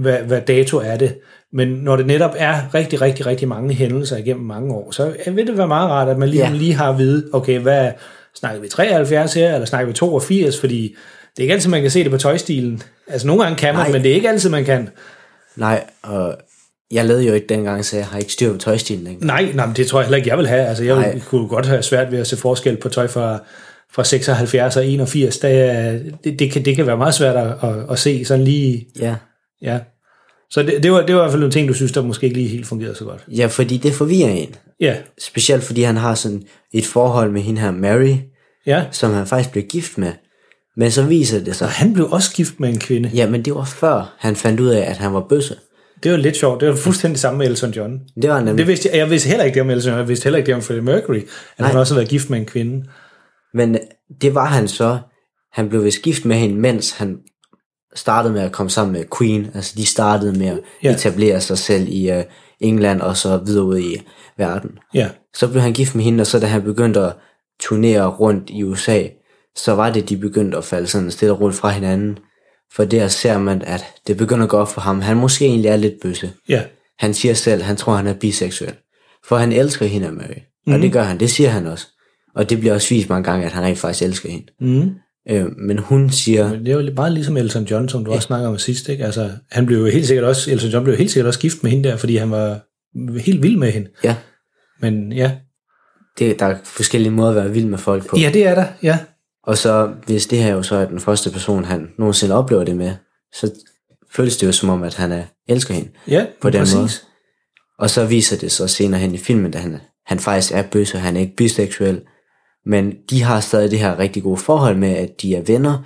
hvad, 0.00 0.18
hvad 0.18 0.40
dato 0.40 0.78
er 0.78 0.96
det. 0.96 1.14
Men 1.52 1.68
når 1.68 1.96
det 1.96 2.06
netop 2.06 2.34
er 2.38 2.74
rigtig, 2.74 3.00
rigtig, 3.00 3.26
rigtig 3.26 3.48
mange 3.48 3.74
hændelser 3.74 4.16
igennem 4.16 4.44
mange 4.46 4.74
år, 4.74 4.90
så 4.90 5.12
vil 5.26 5.46
det 5.46 5.58
være 5.58 5.68
meget 5.68 5.90
rart, 5.90 6.08
at 6.08 6.18
man 6.18 6.28
lige, 6.28 6.44
Ja. 6.44 6.52
lige 6.54 6.74
har 6.74 6.90
at 6.92 6.98
vide, 6.98 7.28
okay, 7.32 7.58
hvad 7.58 7.90
snakker 8.34 8.60
vi 8.60 8.68
73 8.68 9.34
her, 9.34 9.54
eller 9.54 9.66
snakker 9.66 9.86
vi 9.86 9.92
82, 9.92 10.60
fordi 10.60 10.96
det 11.36 11.38
er 11.38 11.42
ikke 11.42 11.54
altid, 11.54 11.70
man 11.70 11.82
kan 11.82 11.90
se 11.90 12.02
det 12.02 12.10
på 12.10 12.18
tøjstilen. 12.18 12.82
Altså 13.08 13.26
nogle 13.26 13.42
gange 13.42 13.56
kan 13.56 13.74
man, 13.74 13.82
Nej. 13.84 13.92
men 13.92 14.02
det 14.02 14.10
er 14.10 14.14
ikke 14.14 14.28
altid, 14.28 14.50
man 14.50 14.64
kan. 14.64 14.88
Nej, 15.56 15.84
og 16.02 16.36
jeg 16.90 17.04
lavede 17.06 17.26
jo 17.26 17.32
ikke 17.34 17.46
dengang, 17.46 17.84
så 17.84 17.96
jeg 17.96 18.06
har 18.06 18.18
ikke 18.18 18.32
styr 18.32 18.52
på 18.52 18.58
tøjstilen 18.58 19.06
dengang. 19.06 19.24
Nej, 19.26 19.52
nej, 19.54 19.66
men 19.66 19.76
det 19.76 19.86
tror 19.86 20.00
jeg 20.00 20.06
heller 20.06 20.16
ikke, 20.16 20.28
jeg 20.28 20.38
vil 20.38 20.46
have. 20.46 20.66
Altså, 20.66 20.84
jeg 20.84 20.94
Nej. 20.96 21.20
kunne 21.26 21.48
godt 21.48 21.66
have 21.66 21.82
svært 21.82 22.12
ved 22.12 22.18
at 22.18 22.26
se 22.26 22.36
forskel 22.36 22.76
på 22.76 22.88
tøj 22.88 23.06
fra, 23.06 23.38
fra 23.92 24.04
76 24.04 24.76
og 24.76 24.86
81. 24.86 25.38
Der, 25.38 25.48
er- 25.48 25.98
det, 26.24 26.38
det, 26.38 26.52
kan, 26.52 26.64
det 26.64 26.76
kan 26.76 26.86
være 26.86 26.96
meget 26.96 27.14
svært 27.14 27.36
at, 27.36 27.70
at, 27.70 27.76
at 27.90 27.98
se 27.98 28.24
sådan 28.24 28.44
lige, 28.44 28.86
Ja. 29.00 29.14
ja. 29.62 29.78
Så 30.50 30.62
det, 30.62 30.82
det, 30.82 30.92
var, 30.92 31.06
det 31.06 31.14
var 31.14 31.20
i 31.20 31.22
hvert 31.24 31.30
fald 31.30 31.40
nogle 31.40 31.52
ting, 31.52 31.68
du 31.68 31.74
synes, 31.74 31.92
der 31.92 32.02
måske 32.02 32.24
ikke 32.26 32.36
lige 32.36 32.48
helt 32.48 32.66
fungerede 32.66 32.94
så 32.94 33.04
godt. 33.04 33.24
ja, 33.36 33.46
fordi 33.46 33.76
det 33.76 33.94
forvirrer 33.94 34.30
en. 34.30 34.54
Ja, 34.80 34.96
Specielt 35.20 35.62
fordi 35.64 35.82
han 35.82 35.96
har 35.96 36.14
sådan 36.14 36.42
et 36.72 36.86
forhold 36.86 37.30
med 37.30 37.40
hende 37.42 37.60
her 37.60 37.70
Mary, 37.70 38.14
ja. 38.66 38.84
som 38.90 39.12
han 39.12 39.26
faktisk 39.26 39.52
blev 39.52 39.64
gift 39.64 39.98
med. 39.98 40.12
Men 40.76 40.90
så 40.90 41.02
viser 41.02 41.44
det 41.44 41.56
sig, 41.56 41.66
Og 41.66 41.72
han 41.72 41.92
blev 41.94 42.10
også 42.10 42.32
gift 42.34 42.60
med 42.60 42.68
en 42.68 42.78
kvinde. 42.78 43.10
ja, 43.14 43.30
men 43.30 43.42
det 43.44 43.54
var 43.54 43.64
før 43.64 44.14
han 44.18 44.36
fandt 44.36 44.60
ud 44.60 44.68
af, 44.68 44.90
at 44.90 44.96
han 44.96 45.12
var 45.14 45.26
bøsse. 45.28 45.56
Det 46.02 46.10
var 46.12 46.16
lidt 46.18 46.36
sjovt. 46.36 46.60
Det 46.60 46.68
var 46.68 46.76
fuldstændig 46.76 47.18
samme 47.20 47.38
med 47.38 47.46
Elton 47.46 47.70
John. 47.70 48.00
Det 48.22 48.30
var 48.30 48.38
nemlig. 48.40 48.58
Det 48.58 48.66
vidste 48.66 48.88
jeg, 48.88 48.98
jeg 48.98 49.10
vidste 49.10 49.28
heller 49.28 49.44
ikke 49.44 49.54
det 49.54 49.62
om 49.62 49.70
Elton 49.70 49.88
John. 49.88 49.98
Jeg 49.98 50.08
vidste 50.08 50.24
heller 50.24 50.38
ikke 50.38 50.46
det 50.46 50.54
om 50.54 50.62
Freddie 50.62 50.84
Mercury. 50.84 51.16
At 51.16 51.24
Nej. 51.58 51.68
han 51.68 51.80
også 51.80 51.94
havde 51.94 52.00
været 52.00 52.10
gift 52.10 52.30
med 52.30 52.38
en 52.38 52.46
kvinde. 52.46 52.84
Men 53.54 53.78
det 54.22 54.34
var 54.34 54.44
han 54.46 54.68
så. 54.68 54.98
Han 55.52 55.68
blev 55.68 55.84
vist 55.84 56.02
gift 56.02 56.24
med 56.24 56.36
hende, 56.36 56.56
mens 56.60 56.90
han 56.92 57.18
startede 57.94 58.32
med 58.34 58.42
at 58.42 58.52
komme 58.52 58.70
sammen 58.70 58.92
med 58.92 59.04
Queen. 59.18 59.50
Altså 59.54 59.74
de 59.76 59.86
startede 59.86 60.38
med 60.38 60.46
at 60.46 60.60
Ja. 60.82 60.94
etablere 60.94 61.40
sig 61.40 61.58
selv 61.58 61.88
i 61.88 62.10
uh, 62.16 62.22
England 62.60 63.00
og 63.00 63.16
så 63.16 63.36
videre 63.46 63.64
ud 63.64 63.78
i 63.78 64.02
verden. 64.38 64.70
Ja, 64.94 65.08
Så 65.34 65.48
blev 65.48 65.62
han 65.62 65.72
gift 65.72 65.94
med 65.94 66.04
hende, 66.04 66.20
og 66.20 66.26
så 66.26 66.38
da 66.40 66.46
han 66.46 66.62
begyndte 66.62 67.00
at 67.00 67.12
turnere 67.60 68.06
rundt 68.06 68.50
i 68.50 68.62
USA, 68.64 69.02
så 69.56 69.72
var 69.74 69.90
det, 69.92 70.08
de 70.08 70.16
begyndte 70.16 70.58
at 70.58 70.64
falde 70.64 70.86
sådan 70.86 71.10
stille 71.10 71.32
og 71.32 71.40
roligt 71.40 71.58
fra 71.60 71.70
hinanden. 71.70 72.18
For 72.76 72.84
der 72.84 73.08
ser 73.08 73.38
man, 73.38 73.62
at 73.62 73.84
det 74.06 74.16
begynder 74.16 74.44
at 74.44 74.50
gå 74.50 74.56
op 74.56 74.68
for 74.72 74.80
ham. 74.80 75.00
Han 75.00 75.16
måske 75.16 75.44
egentlig 75.44 75.68
er 75.68 75.76
lidt 75.76 75.94
bøsse. 76.02 76.32
ja. 76.48 76.62
Han 76.98 77.14
siger 77.14 77.34
selv, 77.34 77.62
han 77.62 77.76
tror, 77.76 77.94
han 77.94 78.06
er 78.06 78.14
biseksuel. 78.14 78.72
For 79.28 79.36
han 79.36 79.52
elsker 79.52 79.86
hende 79.86 80.12
Mary. 80.12 80.26
Mm. 80.66 80.72
Og 80.72 80.78
Mhm. 80.78 80.80
det 80.80 80.92
gør 80.92 81.02
han, 81.02 81.20
det 81.20 81.30
siger 81.30 81.48
han 81.50 81.66
også. 81.66 81.86
Og 82.34 82.50
det 82.50 82.60
bliver 82.60 82.74
også 82.74 82.88
vist 82.94 83.08
mange 83.08 83.24
gange, 83.30 83.46
at 83.46 83.52
han 83.52 83.62
rent 83.64 83.78
faktisk 83.78 84.02
elsker 84.04 84.28
hende. 84.30 84.46
Mm. 84.60 84.90
Øh, 85.30 85.46
men 85.58 85.78
hun 85.78 86.10
siger, 86.10 86.50
Men 86.50 86.66
det 86.66 86.72
er 86.74 86.80
jo 86.82 86.92
meget 86.96 87.12
ligesom 87.12 87.36
Elton 87.36 87.64
John, 87.64 87.88
som 87.88 88.04
du 88.04 88.12
også 88.12 88.26
snakker 88.26 88.48
om 88.48 88.58
sidst. 88.58 88.88
Ikke? 88.88 89.04
Altså, 89.04 89.30
han 89.50 89.66
blev 89.66 89.78
jo 89.78 89.86
helt 89.86 90.06
sikkert 90.06 90.24
også, 90.24 90.50
Elton 90.50 90.70
John 90.70 90.84
blev 90.84 90.96
helt 90.96 91.10
sikkert 91.10 91.26
også 91.26 91.40
gift 91.40 91.62
med 91.62 91.70
hende 91.70 91.88
der, 91.88 91.96
fordi 91.96 92.16
han 92.16 92.30
var 92.30 92.60
helt 93.20 93.42
vild 93.42 93.56
med 93.56 93.70
hende. 93.72 93.88
ja, 94.04 94.16
Men 94.80 95.12
ja, 95.12 95.32
det, 96.18 96.38
der 96.40 96.46
er 96.46 96.56
forskellige 96.64 97.10
måder 97.12 97.28
at 97.30 97.36
være 97.36 97.50
vild 97.52 97.66
med 97.66 97.78
folk 97.78 98.06
på. 98.06 98.16
ja 98.18 98.30
det 98.34 98.46
er 98.46 98.54
der, 98.54 98.64
ja. 98.82 98.98
Og 99.46 99.58
så, 99.58 99.92
hvis 100.06 100.26
det 100.26 100.38
her 100.38 100.52
jo 100.54 100.62
så 100.62 100.76
er 100.76 100.84
den 100.84 101.00
første 101.00 101.30
person, 101.30 101.64
han 101.64 101.88
nogensinde 101.98 102.34
oplever 102.34 102.64
det 102.64 102.76
med, 102.76 102.92
så 103.34 103.50
føles 104.12 104.36
det 104.36 104.46
jo 104.46 104.52
som 104.52 104.68
om, 104.68 104.82
at 104.82 104.94
han 104.94 105.12
er, 105.12 105.22
elsker 105.48 105.74
hende. 105.74 105.90
Ja, 106.08 106.26
På 106.40 106.50
den 106.50 106.60
præcis. 106.60 106.74
måde. 106.76 106.88
Og 107.78 107.90
så 107.90 108.04
viser 108.06 108.36
det 108.36 108.52
så 108.52 108.66
senere 108.68 109.00
hen 109.00 109.14
i 109.14 109.18
filmen, 109.18 109.54
at 109.54 109.60
han, 109.60 109.80
han 110.06 110.18
faktisk 110.18 110.52
er 110.52 110.62
bøsse, 110.62 110.98
han 110.98 111.16
er 111.16 111.20
ikke 111.20 111.36
biseksuel. 111.36 112.02
Men 112.66 112.92
de 113.10 113.22
har 113.22 113.40
stadig 113.40 113.70
det 113.70 113.78
her 113.78 113.98
rigtig 113.98 114.22
gode 114.22 114.36
forhold 114.36 114.76
med, 114.76 114.88
at 114.96 115.22
de 115.22 115.34
er 115.36 115.42
venner. 115.42 115.78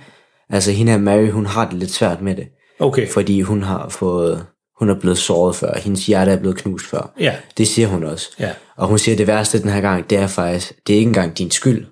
Altså 0.49 0.71
hende 0.71 0.91
her 0.91 0.99
Mary, 0.99 1.29
hun 1.29 1.45
har 1.45 1.69
det 1.69 1.73
lidt 1.79 1.91
svært 1.91 2.21
med 2.21 2.35
det. 2.35 2.47
Okay, 2.79 3.09
Fordi 3.09 3.41
hun 3.41 3.63
har 3.63 3.89
fået, 3.89 4.45
hun 4.79 4.89
er 4.89 4.99
blevet 4.99 5.17
såret 5.17 5.55
før. 5.55 5.77
Hendes 5.77 6.05
hjerte 6.05 6.31
er 6.31 6.37
blevet 6.39 6.57
knust 6.57 6.85
før. 6.85 7.13
ja, 7.19 7.35
Det 7.57 7.67
siger 7.67 7.87
hun 7.87 8.03
også. 8.03 8.29
ja. 8.39 8.51
Og 8.77 8.87
hun 8.87 8.99
siger, 8.99 9.15
at 9.15 9.19
det 9.19 9.27
værste 9.27 9.61
den 9.61 9.69
her 9.69 9.81
gang, 9.81 10.09
det 10.09 10.17
er 10.17 10.27
faktisk, 10.27 10.73
det 10.87 10.93
er 10.93 10.97
ikke 10.97 11.09
engang 11.09 11.37
din 11.37 11.51
skyld. 11.51 11.85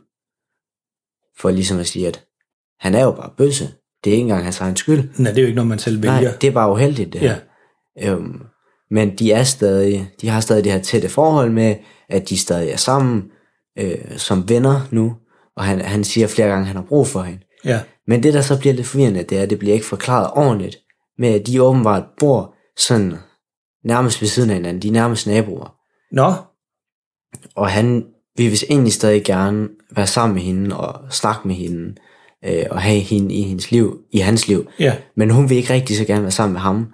For 1.40 1.52
ligesom 1.52 1.80
at 1.80 1.88
sige, 1.88 2.08
at 2.08 2.24
han 2.80 2.96
er 2.96 3.04
jo 3.04 3.12
bare 3.12 3.30
bøsse. 3.38 3.70
Det 4.04 4.10
er 4.10 4.14
ikke 4.14 4.22
engang 4.22 4.44
hans 4.44 4.60
egen 4.60 4.76
skyld. 4.76 5.10
Nej, 5.18 5.32
det 5.32 5.38
er 5.38 5.42
jo 5.42 5.48
ikke 5.48 5.56
noget, 5.56 5.70
man 5.70 5.80
selv 5.80 6.02
vælger. 6.04 6.22
Nej, 6.22 6.38
det 6.42 6.48
er 6.48 6.52
bare 6.52 6.72
uheldigt 6.72 7.14
det 7.14 7.22
her. 7.22 7.36
Ja, 7.98 8.12
Øhm, 8.12 8.42
men 8.92 9.16
de 9.18 9.32
er 9.32 9.44
stadig, 9.44 10.12
de 10.22 10.30
har 10.30 10.40
stadig 10.40 10.64
det 10.64 10.72
her 10.72 10.80
tætte 10.82 11.10
forhold 11.10 11.52
med, 11.52 11.76
at 12.10 12.30
de 12.30 12.38
stadig 12.38 12.70
er 12.70 12.78
sammen 12.78 13.24
øh, 13.80 14.18
som 14.18 14.50
venner 14.50 14.82
nu, 14.92 15.16
og 15.58 15.64
han, 15.64 15.82
han 15.82 16.04
siger 16.04 16.28
flere 16.28 16.48
gange, 16.48 16.62
at 16.62 16.68
han 16.68 16.76
har 16.76 16.84
brug 16.84 17.08
for 17.08 17.22
hende. 17.22 17.40
ja, 17.66 17.82
Men 18.08 18.24
det, 18.24 18.34
der 18.34 18.42
så 18.42 18.60
bliver 18.60 18.74
lidt 18.74 18.88
forvirrende, 18.88 19.24
det 19.24 19.38
er, 19.38 19.42
at 19.44 19.50
det 19.50 19.60
bliver 19.60 19.74
ikke 19.74 19.86
forklaret 19.86 20.32
ordentligt, 20.36 20.78
med 21.18 21.30
at 21.30 21.48
de 21.48 21.62
åbenbart 21.64 22.04
bor 22.20 22.56
sådan 22.78 23.14
nærmest 23.86 24.22
ved 24.22 24.28
siden 24.28 24.50
af 24.50 24.56
hinanden. 24.56 24.82
De 24.82 24.88
er 24.88 24.92
nærmest 24.92 25.28
naboer. 25.28 25.76
Nå, 26.12 26.34
Og 27.56 27.70
han 27.70 28.06
vil 28.38 28.52
vist 28.52 28.64
egentlig 28.70 28.94
stadig 28.94 29.24
gerne 29.24 29.68
være 29.96 30.08
sammen 30.08 30.36
med 30.36 30.44
hende 30.44 30.78
og 30.78 31.14
snakke 31.14 31.48
med 31.48 31.56
hende, 31.56 31.96
øh, 32.46 32.66
og 32.72 32.82
have 32.82 33.00
hende 33.00 33.36
i 33.36 33.42
hendes 33.42 33.72
liv, 33.72 34.00
i 34.12 34.20
hans 34.20 34.48
liv. 34.48 34.68
ja, 34.80 34.96
Men 35.16 35.30
hun 35.30 35.50
vil 35.50 35.58
ikke 35.58 35.74
rigtig 35.74 35.98
så 35.98 36.06
gerne 36.06 36.22
være 36.22 36.32
sammen 36.32 36.54
med 36.54 36.62
ham, 36.62 36.88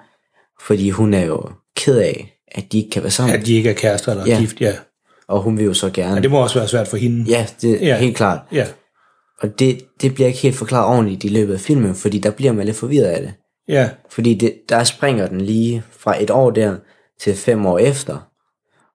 fordi 0.62 0.89
hun 0.89 1.13
er 1.13 1.25
jo 1.25 1.43
ked 1.77 1.98
af, 1.98 2.39
at 2.51 2.72
de 2.72 2.77
ikke 2.77 2.89
kan 2.89 3.01
være 3.03 3.12
sammen. 3.12 3.36
At 3.36 3.46
de 3.46 3.53
ikke 3.53 3.69
er 3.69 3.74
kærester 3.74 4.12
eller 4.12 4.25
ja. 4.27 4.39
gift, 4.39 4.62
ja. 4.62 4.74
Og 5.27 5.41
hun 5.41 5.58
vil 5.58 5.65
jo 5.65 5.74
så 5.74 5.89
gerne. 5.93 6.15
ja. 6.15 6.22
det 6.22 6.31
må 6.31 6.41
også 6.43 6.60
være 6.60 6.67
svært 6.67 6.88
for 6.88 6.98
hende. 6.98 7.25
Ja, 7.31 7.48
det 7.62 7.84
er 7.84 7.88
Ja. 7.88 7.98
helt 7.98 8.17
klart. 8.17 8.39
Ja, 8.51 8.67
Og 9.41 9.60
det, 9.60 9.81
det 10.01 10.13
bliver 10.13 10.27
ikke 10.27 10.39
helt 10.39 10.55
forklaret 10.55 10.86
ordentligt 10.88 11.24
i 11.24 11.27
løbet 11.27 11.53
af 11.53 11.60
filmen, 11.60 11.96
fordi 11.96 12.19
der 12.19 12.31
bliver 12.31 12.51
man 12.51 12.65
lidt 12.65 12.77
forvirret 12.77 13.05
af 13.05 13.22
det. 13.22 13.34
ja, 13.67 13.89
Fordi 14.10 14.34
det, 14.34 14.53
der 14.69 14.84
springer 14.84 15.27
den 15.27 15.41
lige 15.41 15.84
fra 15.91 16.24
et 16.24 16.29
år 16.29 16.50
der 16.51 16.75
til 17.22 17.36
fem 17.36 17.65
år 17.65 17.79
efter. 17.79 18.17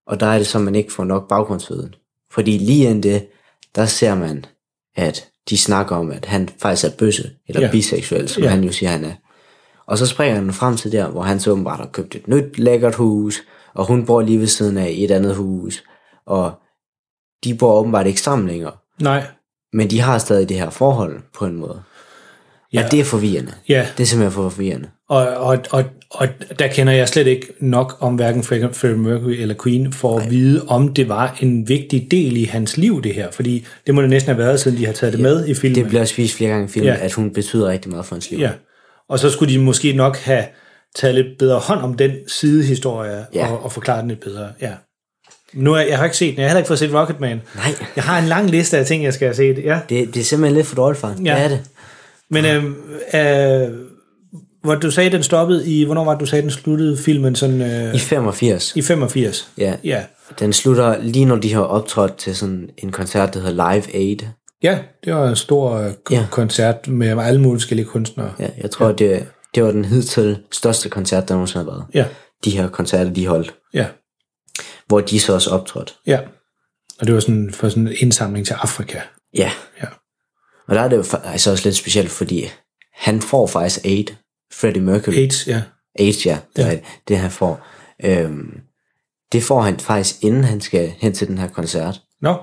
Og 0.06 0.20
der 0.20 0.26
er 0.26 0.38
det 0.38 0.46
så, 0.46 0.58
man 0.58 0.74
ikke 0.74 0.92
får 0.92 1.04
nok 1.04 1.28
baggrundsviden. 1.28 1.94
Fordi 2.34 2.58
lige 2.58 2.84
inden 2.84 3.02
det, 3.02 3.26
der 3.74 3.86
ser 3.86 4.14
man, 4.14 4.44
at 4.96 5.28
de 5.50 5.58
snakker 5.58 5.96
om, 5.96 6.10
at 6.10 6.24
han 6.24 6.48
faktisk 6.62 6.84
er 6.92 6.96
bøsse, 6.98 7.30
eller 7.48 7.60
Ja. 7.60 7.70
biseksuel, 7.70 8.28
som 8.28 8.42
Ja. 8.42 8.48
han 8.48 8.64
jo 8.64 8.72
siger, 8.72 8.90
han 8.90 9.04
er. 9.04 9.12
Og 9.86 9.98
så 9.98 10.06
springer 10.06 10.40
den 10.40 10.52
frem 10.52 10.76
til 10.76 10.92
der, 10.92 11.08
hvor 11.08 11.22
han 11.22 11.40
så 11.40 11.50
åbenbart 11.50 11.78
har 11.78 11.86
købt 11.86 12.14
et 12.14 12.28
nyt 12.28 12.58
lækkert 12.58 12.94
hus, 12.94 13.42
og 13.74 13.86
hun 13.86 14.06
bor 14.06 14.22
lige 14.22 14.40
ved 14.40 14.46
siden 14.46 14.78
af 14.78 14.90
i 14.90 15.04
et 15.04 15.10
andet 15.10 15.34
hus, 15.36 15.84
og 16.26 16.52
de 17.44 17.54
bor 17.54 17.72
åbenbart 17.80 18.06
ikke 18.06 18.20
sammen 18.20 18.48
længere. 18.48 18.72
nej, 19.00 19.26
Men 19.72 19.90
de 19.90 20.00
har 20.00 20.18
stadig 20.18 20.48
det 20.48 20.56
her 20.58 20.70
forhold 20.70 21.20
på 21.32 21.46
en 21.46 21.54
måde. 21.56 21.82
Ja. 22.74 22.80
Ja. 22.80 22.86
Det 22.88 23.00
er 23.00 23.04
forvirrende. 23.04 23.52
ja. 23.68 23.86
Det 23.96 24.02
er 24.02 24.06
simpelthen 24.06 24.32
for 24.32 24.50
forvirrende. 24.50 24.88
Og, 25.08 25.26
og, 25.28 25.58
og, 25.70 25.84
og 26.10 26.28
der 26.58 26.66
kender 26.66 26.92
jeg 26.92 27.08
slet 27.08 27.26
ikke 27.26 27.46
nok 27.60 27.96
om 28.00 28.14
hverken 28.14 28.40
Fre- 28.42 28.72
Freddie 28.72 28.98
Mercury 28.98 29.32
eller 29.32 29.54
Queen 29.64 29.92
for 29.92 30.18
at 30.18 30.30
vide, 30.30 30.64
om 30.68 30.94
det 30.94 31.08
var 31.08 31.36
en 31.40 31.68
vigtig 31.68 32.08
del 32.10 32.36
i 32.36 32.44
hans 32.44 32.76
liv, 32.76 33.02
det 33.02 33.14
her. 33.14 33.30
Fordi 33.30 33.66
det 33.86 33.94
må 33.94 34.02
det 34.02 34.10
næsten 34.10 34.34
have 34.34 34.38
været, 34.46 34.60
siden 34.60 34.78
de 34.78 34.86
har 34.86 34.92
taget 34.92 35.12
det 35.12 35.20
med 35.20 35.46
i 35.48 35.54
filmen. 35.54 35.74
Det 35.74 35.86
bliver 35.88 36.00
også 36.00 36.16
vist 36.16 36.36
flere 36.36 36.50
gange 36.50 36.64
i 36.64 36.68
filmen, 36.68 36.88
Ja. 36.92 36.98
ja. 36.98 37.04
at 37.04 37.12
hun 37.12 37.30
betyder 37.32 37.68
rigtig 37.68 37.90
meget 37.90 38.06
for 38.06 38.14
hans 38.14 38.30
liv. 38.30 38.38
Ja. 38.40 38.50
Og 39.08 39.18
så 39.18 39.30
skulle 39.30 39.54
de 39.54 39.58
måske 39.58 39.92
nok 39.92 40.16
have 40.18 40.44
taget 40.96 41.14
lidt 41.14 41.26
bedre 41.38 41.58
hånd 41.58 41.80
om 41.80 41.94
den 41.94 42.10
sidehistorie 42.28 43.24
Ja. 43.34 43.46
og, 43.52 43.64
og 43.64 43.72
forklare 43.72 44.00
den 44.00 44.08
lidt 44.08 44.20
bedre. 44.20 44.48
Ja. 44.60 44.70
Nu 45.52 45.72
er, 45.74 45.80
jeg 45.80 45.96
har 45.98 46.04
ikke 46.04 46.16
set 46.16 46.30
den. 46.30 46.38
Jeg 46.40 46.44
har 46.44 46.48
heller 46.48 46.58
ikke 46.58 46.68
fået 46.68 46.78
set 46.78 46.94
Rocketman. 46.94 47.40
Nej, 47.54 47.74
Jeg 47.96 48.04
har 48.04 48.18
en 48.18 48.24
lang 48.28 48.50
liste 48.50 48.78
af 48.78 48.86
ting, 48.86 49.04
jeg 49.04 49.14
skal 49.14 49.26
have 49.28 49.34
set. 49.34 49.64
Ja. 49.64 49.78
det, 49.88 50.14
det 50.14 50.20
er 50.20 50.24
simpelthen 50.24 50.56
lidt 50.56 50.66
for 50.66 50.76
dårligt. 50.76 51.04
Ja. 51.04 51.12
Ja. 51.24 51.34
Det 51.34 51.44
er 51.44 51.48
det. 51.48 51.60
Men 52.30 52.44
øh, 52.44 52.64
øh, 53.14 53.78
hvor 54.64 54.74
du 54.74 54.90
sagde, 54.90 55.10
den 55.10 55.22
stoppede 55.22 55.66
i... 55.68 55.84
Hvornår 55.84 56.04
var 56.04 56.12
det, 56.12 56.20
du 56.20 56.26
sagde, 56.26 56.42
den 56.42 56.50
sluttede 56.50 56.96
filmen? 56.96 57.34
Sådan, 57.36 57.60
øh, 57.62 57.94
I 57.94 57.98
85. 57.98 58.76
I 58.76 58.82
85. 58.82 59.48
Ja. 59.58 59.74
Ja. 59.84 60.04
Den 60.38 60.52
slutter 60.52 61.02
lige 61.02 61.24
når 61.24 61.36
de 61.36 61.54
har 61.54 61.60
optrådt 61.62 62.16
til 62.16 62.36
sådan 62.36 62.68
en 62.78 62.92
koncert, 62.92 63.34
der 63.34 63.40
hedder 63.40 63.72
Live 63.74 63.94
Aid. 63.94 64.18
Ja, 64.62 64.78
det 65.04 65.14
var 65.14 65.28
en 65.28 65.36
stor 65.36 65.72
øh, 65.76 65.92
Ja. 66.10 66.26
koncert 66.30 66.88
med 66.88 67.18
alle 67.22 67.40
mulige 67.40 67.60
forskellige 67.60 67.86
kunstnere. 67.86 68.32
Ja, 68.38 68.48
jeg 68.62 68.70
tror, 68.70 68.86
ja. 68.86 68.92
det, 68.92 69.26
det 69.54 69.62
var 69.64 69.70
den 69.70 69.84
hidtil 69.84 70.38
største 70.52 70.88
koncert, 70.88 71.28
der 71.28 71.34
nogensinde 71.34 71.64
har 71.64 71.70
været. 71.72 71.84
Ja, 71.94 72.04
De 72.44 72.50
her 72.50 72.68
koncerter, 72.68 73.12
de 73.12 73.26
holdt. 73.26 73.54
ja, 73.74 73.86
Hvor 74.86 75.00
de 75.00 75.20
så 75.20 75.34
også 75.34 75.50
optrådte. 75.50 75.92
ja. 76.06 76.20
Og 77.00 77.06
det 77.06 77.14
var 77.14 77.20
sådan 77.20 77.50
for 77.52 77.68
sådan 77.68 77.86
en 77.88 77.94
indsamling 78.00 78.46
til 78.46 78.54
Afrika. 78.54 78.98
Ja. 79.36 79.50
Ja. 79.82 79.86
Og 80.68 80.74
der 80.74 80.80
er 80.80 80.88
det 80.88 80.96
jo 80.96 81.02
fa- 81.02 81.28
altså 81.28 81.50
også 81.50 81.64
lidt 81.68 81.76
specielt, 81.76 82.10
fordi 82.10 82.48
han 82.94 83.20
får 83.20 83.46
faktisk 83.46 83.84
aid. 83.84 84.04
Freddie 84.52 84.82
Mercury. 84.82 85.14
AIDS, 85.14 85.46
ja. 85.48 85.62
AIDS, 85.98 86.26
ja. 86.26 86.38
Det, 86.56 86.62
Ja. 86.62 86.70
ja. 86.70 86.78
det 87.08 87.18
han 87.18 87.30
får. 87.30 87.66
Øhm, 88.04 88.60
det 89.32 89.42
får 89.42 89.62
han 89.62 89.78
faktisk, 89.80 90.14
inden 90.22 90.44
han 90.44 90.60
skal 90.60 90.92
hen 90.98 91.12
til 91.12 91.28
den 91.28 91.38
her 91.38 91.48
koncert. 91.48 92.00
Nå, 92.20 92.36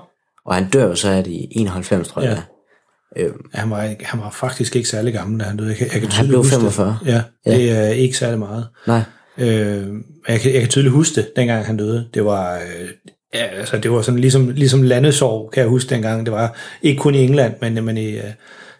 Og 0.44 0.54
han 0.54 0.70
dør 0.70 0.84
jo 0.88 0.94
så 0.94 1.08
af 1.08 1.24
det 1.24 1.30
i 1.30 1.48
91, 1.50 2.08
tror 2.08 2.22
jeg. 2.22 2.30
Ja. 2.30 3.22
er. 3.22 3.26
Øhm, 3.26 3.44
han 3.54 3.70
var, 3.70 3.94
han 4.00 4.20
var 4.20 4.30
faktisk 4.30 4.76
ikke 4.76 4.88
særlig 4.88 5.12
gammel, 5.12 5.40
da 5.40 5.44
han 5.44 5.56
døde. 5.56 5.68
Jeg 5.68 5.76
kan, 5.76 5.86
jeg 5.86 5.92
kan 5.92 6.02
Han 6.02 6.10
tydeligt 6.10 6.28
blev 6.28 6.38
huske 6.38 6.50
45. 6.54 6.98
Det. 7.04 7.06
Ja, 7.12 7.22
Ja. 7.46 7.56
det 7.56 7.70
er 7.70 7.88
ikke 7.88 8.16
særlig 8.18 8.38
meget. 8.38 8.68
nej, 8.86 9.02
Øh, 9.38 9.86
jeg, 10.28 10.40
kan, 10.40 10.52
jeg 10.52 10.60
kan 10.60 10.68
tydeligt 10.68 10.92
huske 10.94 11.14
det, 11.20 11.30
dengang 11.36 11.66
han 11.66 11.76
døde. 11.76 12.08
Det 12.14 12.24
var, 12.24 12.54
øh, 12.58 12.88
ja, 13.34 13.44
altså, 13.44 13.78
det 13.78 13.90
var 13.90 14.02
sådan 14.02 14.20
ligesom, 14.20 14.48
ligesom 14.48 14.82
landesorg, 14.82 15.50
kan 15.52 15.60
jeg 15.60 15.68
huske 15.68 15.90
dengang. 15.94 16.26
Det 16.26 16.32
var 16.32 16.56
ikke 16.82 16.98
kun 17.00 17.14
i 17.14 17.18
England, 17.24 17.54
men, 17.60 17.84
men 17.84 17.96
i, 17.96 18.10
øh, 18.16 18.24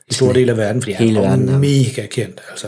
i 0.08 0.14
store 0.14 0.34
dele 0.34 0.52
af 0.52 0.58
verden, 0.58 0.82
fordi 0.82 0.92
Hele 0.94 1.14
han 1.14 1.22
var 1.22 1.28
verden, 1.28 1.48
ja. 1.48 1.58
mega 1.58 2.06
kendt. 2.06 2.40
Altså. 2.50 2.66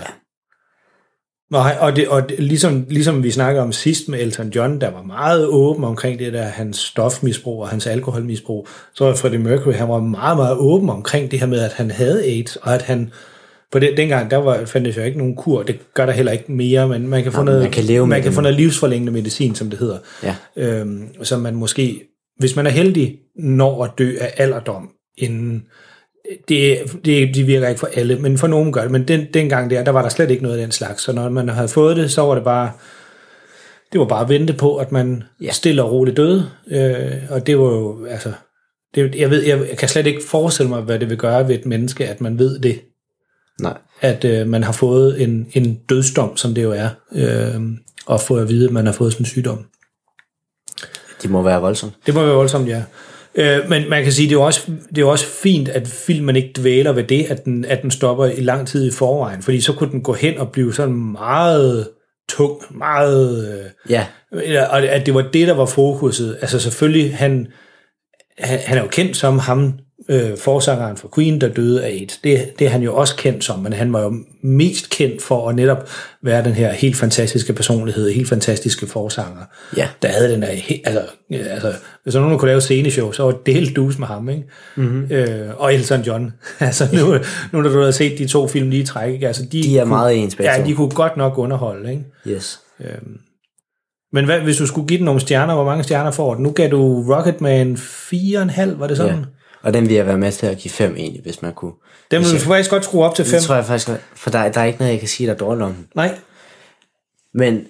Og, 1.53 1.65
han- 1.65 1.79
og, 1.79 1.97
det, 1.97 2.09
og 2.09 2.29
det, 2.29 2.39
ligesom, 2.39 2.87
ligesom 2.89 3.23
vi 3.23 3.31
snakkede 3.31 3.63
om 3.63 3.73
sidst 3.73 4.09
med 4.09 4.21
Elton 4.21 4.49
John, 4.49 4.81
der 4.81 4.91
var 4.91 5.03
meget 5.03 5.47
åben 5.47 5.85
omkring 5.85 6.19
det 6.19 6.33
der, 6.33 6.43
hans 6.43 6.77
stofmisbrug 6.79 7.61
og 7.63 7.69
hans 7.69 7.87
alkoholmisbrug, 7.87 8.69
så 8.95 9.05
var 9.05 9.15
Freddie 9.15 9.39
Mercury, 9.39 9.73
han 9.73 9.89
var 9.89 10.01
meget, 10.01 10.37
meget 10.37 10.57
åben 10.57 10.91
omkring 10.91 11.31
det 11.31 11.41
her 11.41 11.47
med, 11.47 11.61
at 11.61 11.73
han 11.73 11.91
havde 11.91 12.25
AIDS, 12.25 12.57
og 12.57 12.75
at 12.75 12.83
han, 12.83 13.13
på 13.75 13.79
det, 13.79 13.97
dengang, 13.97 14.31
der 14.31 14.37
var, 14.37 14.65
fandtes 14.65 14.97
jo 14.97 15.03
ikke 15.03 15.19
nogen 15.19 15.37
kur, 15.37 15.63
det 15.63 15.95
gør 15.95 16.07
der 16.07 16.13
heller 16.13 16.33
ikke 16.33 16.53
mere, 16.53 16.89
men 16.89 17.09
man 17.09 17.23
kan 17.23 17.33
få, 17.33 17.39
Nej, 17.39 17.45
noget, 17.45 17.63
man 17.63 17.71
kan 17.71 17.85
leve 17.85 18.07
man 18.07 18.23
kan 18.23 18.33
få 18.33 18.41
noget 18.41 18.57
livsforlængende 18.57 19.13
medicin, 19.13 19.55
som 19.55 19.71
det 19.71 19.79
hedder, 19.79 19.99
ja. 20.23 20.37
øhm, 20.57 21.25
som 21.25 21.41
man 21.41 21.55
måske, 21.55 22.03
hvis 22.39 22.57
man 22.57 22.67
er 22.67 22.71
heldig, 22.71 23.17
når 23.37 23.85
at 23.85 23.91
dø 23.99 24.13
af 24.21 24.35
alderdom, 24.37 24.91
inden 25.19 25.63
det, 26.49 26.79
det, 27.05 27.35
det 27.35 27.47
virker 27.47 27.69
ikke 27.69 27.79
for 27.79 27.89
alle, 27.95 28.19
men 28.19 28.39
for 28.39 28.47
nogen 28.47 28.73
gør 28.73 28.83
det. 28.83 28.91
Men 28.91 29.09
den, 29.09 29.27
dengang 29.35 29.71
der, 29.71 29.85
der 29.85 29.93
var 29.93 30.03
der 30.03 30.09
slet 30.09 30.31
ikke 30.31 30.43
noget 30.43 30.57
af 30.57 30.63
den 30.63 30.73
slags. 30.73 31.03
Så 31.03 31.13
når 31.13 31.29
man 31.29 31.49
havde 31.49 31.69
fået 31.69 31.97
det, 31.97 32.11
så 32.11 32.23
var 32.23 32.35
det 32.35 32.45
bare, 32.45 32.71
det 33.93 34.01
var 34.01 34.07
bare 34.07 34.23
at 34.23 34.29
vente 34.29 34.53
på, 34.53 34.77
at 34.77 34.93
man 34.93 35.23
ja. 35.41 35.47
Ja. 35.47 35.53
stille 35.53 35.83
og 35.83 35.93
roligt 35.93 36.17
døde. 36.17 36.51
Øh, 36.71 37.13
og 37.31 37.47
det 37.47 37.59
var 37.59 37.65
jo, 37.65 38.05
altså, 38.05 38.33
det, 38.95 39.15
jeg, 39.15 39.31
ved, 39.31 39.43
jeg, 39.43 39.59
jeg 39.69 39.79
kan 39.79 39.89
slet 39.89 40.07
ikke 40.07 40.23
forestille 40.29 40.69
mig, 40.69 40.83
hvad 40.83 40.99
det 40.99 41.11
vil 41.11 41.19
gøre 41.19 41.49
ved 41.49 41.55
et 41.55 41.67
menneske, 41.67 42.07
at 42.07 42.21
man 42.21 42.39
ved 42.39 42.59
det. 42.59 42.81
Nej. 43.61 43.79
At 44.01 44.25
øh, 44.25 44.47
man 44.47 44.63
har 44.63 44.73
fået 44.73 45.23
en, 45.23 45.47
en 45.53 45.75
dødsdom, 45.89 46.37
som 46.37 46.55
det 46.55 46.63
jo 46.63 46.73
er, 46.73 46.89
øh, 47.13 47.61
og 48.07 48.21
få 48.21 48.37
at 48.37 48.49
vide, 48.49 48.67
at 48.67 48.73
man 48.73 48.87
har 48.87 48.93
fået 48.93 49.13
sådan 49.13 49.23
en 49.23 49.29
sygdom. 49.29 49.67
Det 51.23 51.31
må 51.31 51.43
være 51.43 51.61
voldsomt. 51.61 51.93
Det 52.07 52.15
må 52.15 52.25
være 52.25 52.35
voldsomt, 52.35 52.69
ja. 52.69 52.83
Øh, 53.35 53.69
men 53.69 53.91
man 53.91 54.03
kan 54.03 54.13
sige, 54.13 54.29
det 54.29 54.35
er, 54.35 54.41
også, 54.41 54.71
det 54.95 55.03
er 55.03 55.07
også 55.07 55.27
fint, 55.27 55.69
at 55.69 55.89
filmen 55.89 56.37
ikke 56.37 56.53
dvæler 56.57 56.93
ved 56.93 57.05
det, 57.05 57.25
at 57.25 57.45
den, 57.45 57.65
at 57.65 57.83
den 57.83 57.91
stopper 57.91 58.27
i 58.27 58.41
lang 58.41 58.69
tid 58.69 58.87
i 58.87 58.91
forvejen, 58.91 59.43
fordi 59.43 59.61
så 59.61 59.73
kunne 59.73 59.91
den 59.91 60.03
gå 60.03 60.13
hen 60.13 60.39
og 60.39 60.53
blive 60.53 60.75
sådan 60.75 60.95
meget 60.95 61.89
tung, 62.29 62.61
meget... 62.71 63.49
Øh, 63.55 63.71
Ja, 64.33 64.65
og 64.65 64.83
at 64.83 65.07
det 65.07 65.15
var 65.15 65.23
det, 65.33 65.49
der 65.49 65.55
var 65.55 65.67
fokuset. 65.67 66.39
Altså 66.41 66.59
selvfølgelig, 66.59 67.17
han, 67.17 67.47
han, 68.39 68.59
han 68.59 68.79
er 68.79 68.83
jo 68.83 68.89
kendt 68.89 69.17
som 69.17 69.39
ham, 69.39 69.79
øh, 70.09 70.39
forsangeren 70.39 70.97
for 70.97 71.11
Queen, 71.15 71.41
der 71.41 71.49
døde 71.49 71.85
af 71.85 71.89
AIDS. 71.89 72.17
Det, 72.25 72.59
det 72.59 72.65
er 72.65 72.71
han 72.71 72.83
jo 72.83 72.97
også 72.97 73.17
kendt 73.17 73.45
som, 73.45 73.59
men 73.59 73.73
han 73.73 73.93
var 73.93 74.03
jo 74.03 74.15
mest 74.43 74.91
kendt 74.91 75.23
for 75.23 75.49
at 75.49 75.55
netop 75.57 75.89
være 76.23 76.45
den 76.45 76.53
her 76.53 76.73
helt 76.73 76.97
fantastiske 76.97 77.53
personlighed, 77.53 78.11
helt 78.13 78.29
fantastiske 78.29 78.87
forsanger, 78.87 79.43
Ja. 79.77 79.89
der 80.03 80.09
havde 80.09 80.33
den 80.33 80.43
der, 80.43 80.49
altså, 80.85 81.03
ja, 81.31 81.37
altså 81.37 81.73
hvis 82.03 82.15
nogen, 82.15 82.39
kunne 82.39 82.49
lave 82.49 82.61
sceneshow, 82.61 83.13
så 83.13 83.23
var 83.23 83.33
det 83.47 83.55
helt 83.55 83.77
dus 83.77 83.99
med 83.99 84.07
ham, 84.07 84.29
ikke? 84.29 84.45
Mhm. 84.77 84.87
Mm-hmm. 84.87 85.07
Øh, 85.11 85.49
og 85.57 85.75
Elton 85.75 86.01
John. 86.01 86.33
altså 86.61 86.89
nu, 86.93 87.13
nu 87.53 87.63
når 87.63 87.71
du 87.71 87.81
har 87.83 87.91
set 87.91 88.19
de 88.19 88.27
to 88.27 88.49
film 88.49 88.71
lige 88.71 88.83
i 88.83 88.87
træk, 88.87 89.13
ikke? 89.13 89.27
Altså, 89.27 89.43
de, 89.53 89.63
de 89.63 89.79
er 89.79 89.83
kunne, 89.83 89.89
meget 89.89 90.23
ens 90.23 90.37
Ja, 90.41 90.63
de 90.67 90.75
kunne 90.75 90.91
godt 90.91 91.17
nok 91.17 91.39
underholde, 91.39 91.91
ikke? 91.91 92.05
Yes. 92.29 92.61
Men 94.13 94.25
hvad, 94.25 94.41
hvis 94.41 94.57
du 94.57 94.67
skulle 94.67 94.89
give 94.89 94.99
den 94.99 95.05
nogle 95.05 95.21
stjerner, 95.21 95.55
hvor 95.55 95.65
mange 95.65 95.85
stjerner 95.85 96.11
får 96.11 96.35
den? 96.35 96.43
Nu 96.43 96.51
gav 96.51 96.71
du 96.71 97.05
Rocketman 97.15 97.75
4,5, 97.77 98.79
var 98.79 98.87
det 98.87 98.97
sådan? 98.97 99.19
Ja. 99.19 99.25
Og 99.65 99.75
den 99.75 99.89
vil 99.89 99.95
jeg 99.97 100.07
være 100.07 100.19
med 100.19 100.33
til 100.33 100.47
at 100.47 100.59
give 100.59 100.73
fem 100.73 100.97
egentlig, 100.97 101.23
hvis 101.23 101.43
man 101.43 101.53
kunne. 101.53 101.73
Den 102.11 102.21
vil 102.23 102.31
du 102.33 102.39
faktisk 102.39 102.71
godt 102.71 102.85
skrue 102.85 103.05
op 103.05 103.15
til 103.15 103.25
5. 103.25 103.33
Det 103.33 103.43
tror 103.43 103.55
jeg 103.55 103.65
faktisk, 103.65 103.89
for 104.15 104.31
der, 104.31 104.49
der 104.53 104.61
er 104.61 104.65
ikke 104.65 104.79
noget, 104.79 104.93
jeg 104.93 104.99
kan 105.01 105.09
sige, 105.09 105.27
der 105.27 105.33
er 105.35 105.39
dårligt 105.39 105.63
om 105.65 105.75
den. 105.75 105.87
Nej, 105.95 106.19
Men 107.35 107.61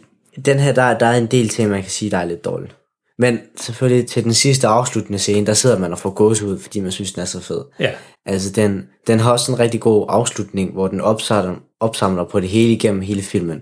den 0.47 0.59
her, 0.59 0.73
der, 0.73 0.99
der 0.99 1.07
er 1.07 1.17
en 1.19 1.27
del 1.27 1.49
ting, 1.49 1.71
man 1.71 1.83
kan 1.83 1.91
sige, 1.91 2.11
der 2.11 2.19
er 2.19 2.25
lidt 2.25 2.45
dårligt. 2.45 2.77
Men 3.19 3.39
selvfølgelig 3.61 4.07
til 4.09 4.25
den 4.25 4.35
sidste 4.35 4.67
afsluttende 4.67 5.19
scene, 5.19 5.47
der 5.47 5.55
sidder 5.55 5.79
man 5.79 5.93
og 5.93 5.99
får 5.99 6.11
gåsehud, 6.11 6.59
fordi 6.59 6.81
man 6.81 6.93
synes, 6.93 7.13
den 7.13 7.21
er 7.23 7.27
så 7.27 7.41
fed. 7.41 7.61
ja. 7.81 7.91
Altså, 8.27 8.51
den, 8.51 8.87
den 9.07 9.21
har 9.21 9.33
også 9.33 9.53
en 9.53 9.59
rigtig 9.59 9.81
god 9.81 10.07
afslutning, 10.09 10.73
hvor 10.73 10.89
den 10.89 11.01
opsamler, 11.01 11.55
opsamler 11.81 12.25
på 12.25 12.41
det 12.41 12.49
hele 12.49 12.73
igennem 12.73 13.01
hele 13.03 13.23
filmen. 13.23 13.61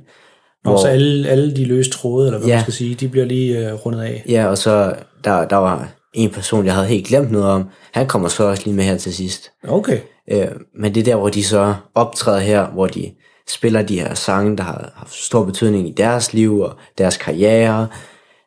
Og 0.64 0.78
så 0.78 0.88
alle, 0.88 1.28
alle 1.28 1.56
de 1.56 1.64
løse 1.64 1.90
tråde, 1.90 2.26
eller 2.26 2.38
hvad 2.38 2.48
Ja. 2.48 2.54
man 2.54 2.62
skal 2.62 2.74
sige, 2.74 2.94
de 2.94 3.08
bliver 3.08 3.26
lige 3.26 3.72
uh, 3.74 3.86
rundet 3.86 4.02
af. 4.02 4.24
Ja, 4.28 4.46
og 4.46 4.58
så 4.58 4.94
der, 5.24 5.44
der 5.48 5.56
var 5.56 5.88
en 6.14 6.30
person, 6.30 6.66
jeg 6.66 6.74
havde 6.74 6.86
helt 6.86 7.06
glemt 7.06 7.30
noget 7.30 7.46
om. 7.48 7.64
Han 7.92 8.06
kommer 8.08 8.28
så 8.28 8.44
også 8.44 8.62
lige 8.64 8.74
med 8.74 8.84
her 8.84 8.96
til 8.98 9.14
sidst. 9.14 9.52
Okay. 9.68 10.00
Øh, 10.30 10.48
men 10.80 10.94
det 10.94 11.00
er 11.00 11.04
der, 11.04 11.16
hvor 11.16 11.28
de 11.28 11.44
så 11.44 11.74
optræder 11.94 12.40
her, 12.40 12.66
hvor 12.70 12.86
de 12.86 13.12
spiller 13.48 13.82
de 13.82 14.00
her 14.00 14.14
sange, 14.14 14.56
der 14.56 14.62
har 14.62 14.92
haft 14.96 15.14
stor 15.14 15.44
betydning 15.44 15.88
i 15.88 15.92
deres 15.96 16.32
liv 16.32 16.60
og 16.60 16.76
deres 16.98 17.16
karriere, 17.16 17.88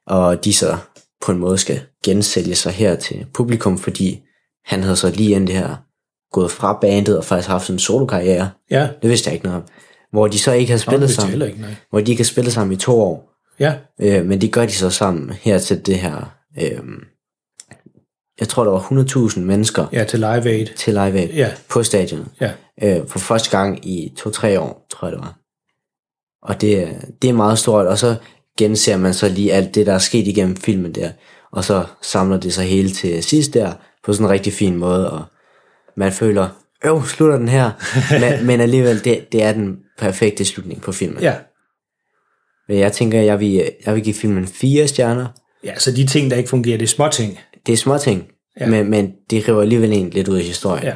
og 0.08 0.46
de 0.46 0.54
så 0.54 0.78
på 1.26 1.32
en 1.32 1.38
måde 1.38 1.58
skal 1.58 1.82
gensælge 2.06 2.56
sig 2.56 2.72
her 2.72 2.96
til 2.96 3.26
publikum, 3.34 3.78
fordi 3.78 4.22
han 4.66 4.84
havde 4.84 4.96
så 4.96 5.10
lige 5.10 5.30
inden 5.30 5.48
det 5.48 5.56
her 5.56 5.76
gået 6.32 6.52
fra 6.52 6.78
bandet 6.82 7.18
og 7.18 7.24
faktisk 7.26 7.50
haft 7.50 7.66
sådan 7.66 7.76
en 7.76 7.80
solokarriere. 7.80 8.50
Ja, 8.72 8.88
Det 9.02 9.10
vidste 9.10 9.28
jeg 9.28 9.34
ikke 9.34 9.46
noget 9.46 9.62
om. 9.62 9.68
Hvor 10.12 10.28
de 10.28 10.40
så 10.40 10.52
ikke 10.52 10.72
har 10.72 10.78
spillet 10.78 11.08
jeg 11.08 11.16
sammen. 11.16 11.42
ikke, 11.42 11.62
nej. 11.62 11.76
Hvor 11.90 12.00
de 12.00 12.12
ikke 12.12 12.22
har 12.24 12.26
spillet 12.26 12.54
sammen 12.54 12.74
i 12.74 12.78
to 12.78 13.02
år. 13.02 13.32
ja. 13.60 13.74
Øh, 14.02 14.26
men 14.26 14.42
det 14.42 14.52
gør 14.52 14.66
de 14.66 14.72
så 14.72 14.90
sammen 14.90 15.32
her 15.42 15.58
til 15.58 15.86
det 15.86 16.00
her. 16.00 16.34
Øh, 16.62 16.80
jeg 18.40 18.48
tror, 18.48 18.64
der 18.64 18.72
var 18.72 18.80
100.000 19.30 19.40
mennesker 19.40 19.86
ja, 19.92 20.04
til 20.04 20.20
Live 20.20 20.46
Aid. 20.50 20.68
til 20.78 20.94
Live 20.94 21.20
Aid 21.20 21.30
Ja. 21.30 21.52
på 21.70 21.84
stadion. 21.84 22.28
Ja. 22.42 22.52
Øh, 22.84 23.08
for 23.08 23.20
første 23.20 23.58
gang 23.58 23.88
i 23.88 24.14
to-tre 24.18 24.60
år, 24.60 24.86
tror 24.92 25.08
jeg 25.08 25.12
det 25.18 25.22
var. 25.22 25.38
Og 26.42 26.62
det, 26.62 26.80
er- 26.84 26.94
det 27.22 27.30
er 27.30 27.34
meget 27.34 27.60
stort. 27.60 27.86
Og 27.86 27.98
så 27.98 28.16
genser 28.58 28.98
man 28.98 29.14
så 29.14 29.30
lige 29.30 29.54
alt 29.54 29.76
det, 29.76 29.86
der 29.86 29.94
er 29.94 29.98
sket 29.98 30.28
igennem 30.28 30.56
filmen 30.56 30.96
der, 30.96 31.12
og 31.52 31.64
så 31.64 31.86
samler 32.02 32.38
det 32.40 32.54
sig 32.54 32.66
hele 32.66 32.90
til 32.92 33.24
sidst 33.24 33.54
der, 33.54 33.74
på 34.04 34.14
sådan 34.14 34.26
en 34.26 34.32
rigtig 34.32 34.54
fin 34.54 34.76
måde, 34.76 35.12
og 35.12 35.24
man 35.98 36.12
føler, 36.12 36.48
øv, 36.86 37.04
slutter 37.06 37.38
den 37.38 37.48
her, 37.50 37.72
men, 38.40 38.46
men 38.48 38.62
alligevel, 38.62 39.04
det, 39.04 39.32
det 39.32 39.44
er 39.44 39.54
den 39.54 39.78
perfekte 39.98 40.46
slutning 40.46 40.82
på 40.82 40.92
filmen. 40.92 41.22
Ja. 41.22 41.36
Men 42.68 42.80
jeg 42.80 42.92
tænker, 42.94 43.22
jeg 43.22 43.40
vil, 43.40 43.70
jeg 43.86 43.96
vil 43.96 44.04
give 44.04 44.14
filmen 44.16 44.48
fire 44.48 44.88
stjerner. 44.88 45.28
Ja, 45.64 45.80
så 45.80 45.92
de 45.92 46.08
ting, 46.08 46.32
der 46.32 46.38
ikke 46.38 46.50
fungerer, 46.50 46.78
det 46.78 46.84
er 46.86 46.88
små 46.90 47.10
ting. 47.10 47.40
Det 47.66 47.74
er 47.74 47.78
små 47.78 47.98
ting, 47.98 48.28
Ja. 48.60 48.68
men, 48.68 48.90
men 48.90 49.14
det 49.30 49.48
river 49.48 49.62
alligevel 49.62 49.94
en 49.94 50.10
lidt 50.10 50.28
ud 50.28 50.38
af 50.38 50.44
historien. 50.44 50.84
Ja. 50.86 50.94